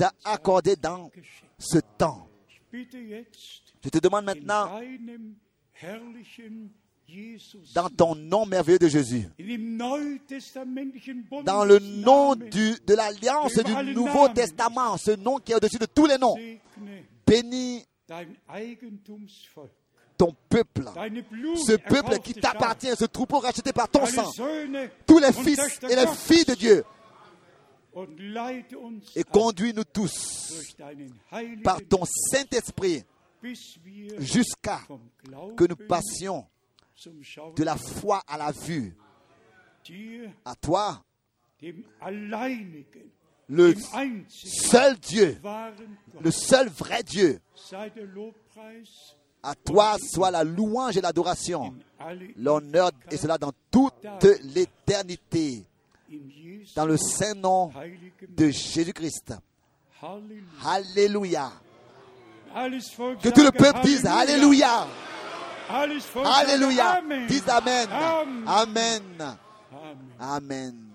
as 0.00 0.12
accordé 0.24 0.76
dans 0.76 1.10
ce 1.58 1.78
temps. 1.96 2.28
Je 2.72 3.88
te 3.88 3.98
demande 3.98 4.28
in 4.28 4.34
maintenant, 4.34 4.80
dans 7.74 7.88
ton 7.88 8.14
nom 8.14 8.46
merveilleux 8.46 8.78
de 8.78 8.88
Jésus, 8.88 9.28
dans 11.44 11.64
le 11.64 11.78
nom 11.78 12.34
du, 12.34 12.74
de 12.86 12.94
l'Alliance 12.94 13.58
du 13.58 13.94
Nouveau 13.94 14.28
Testament, 14.28 14.96
ce 14.96 15.12
nom 15.12 15.38
qui 15.38 15.52
est 15.52 15.54
au-dessus 15.54 15.78
de 15.78 15.86
tous 15.86 16.06
les 16.06 16.18
noms, 16.18 16.36
bénis 17.26 17.84
ton 20.16 20.34
peuple, 20.48 20.84
ce 21.66 21.76
peuple 21.76 22.18
qui 22.20 22.34
t'appartient, 22.34 22.94
ce 22.96 23.04
troupeau 23.04 23.38
racheté 23.38 23.72
par 23.72 23.88
ton 23.88 24.06
sang, 24.06 24.30
tous 25.06 25.18
les 25.18 25.32
fils 25.32 25.80
et 25.82 25.96
les 25.96 26.06
filles 26.06 26.44
de 26.44 26.54
Dieu, 26.54 26.84
et 29.14 29.22
conduis-nous 29.24 29.84
tous 29.84 30.74
par 31.62 31.78
ton 31.88 32.04
Saint-Esprit 32.04 33.04
jusqu'à 34.18 34.80
que 35.56 35.64
nous 35.64 35.76
passions 35.76 36.46
de 37.56 37.64
la 37.64 37.76
foi 37.76 38.22
à 38.26 38.38
la 38.38 38.52
vue. 38.52 38.94
À 40.44 40.54
toi, 40.54 41.02
le 43.48 43.74
seul 44.28 44.96
Dieu, 44.98 45.38
le 46.20 46.30
seul 46.30 46.68
vrai 46.68 47.02
Dieu. 47.02 47.40
À 49.42 49.54
toi 49.54 49.96
soit 50.00 50.30
la 50.30 50.42
louange 50.44 50.96
et 50.96 51.00
l'adoration, 51.02 51.74
l'honneur 52.36 52.90
et 53.10 53.16
cela 53.16 53.36
dans 53.36 53.52
toute 53.70 54.06
l'éternité, 54.54 55.64
dans 56.74 56.86
le 56.86 56.96
saint 56.96 57.34
nom 57.34 57.70
de 58.28 58.48
Jésus-Christ. 58.48 59.34
Alléluia. 60.64 61.52
Que 62.54 63.28
tout 63.30 63.42
le 63.42 63.50
peuple 63.50 63.80
dise 63.82 64.06
Alléluia. 64.06 64.86
Alléluia. 65.68 66.98
Amen. 66.98 67.88
Amen. 68.46 68.46
Amen. 68.46 69.38
Amen. 70.20 70.93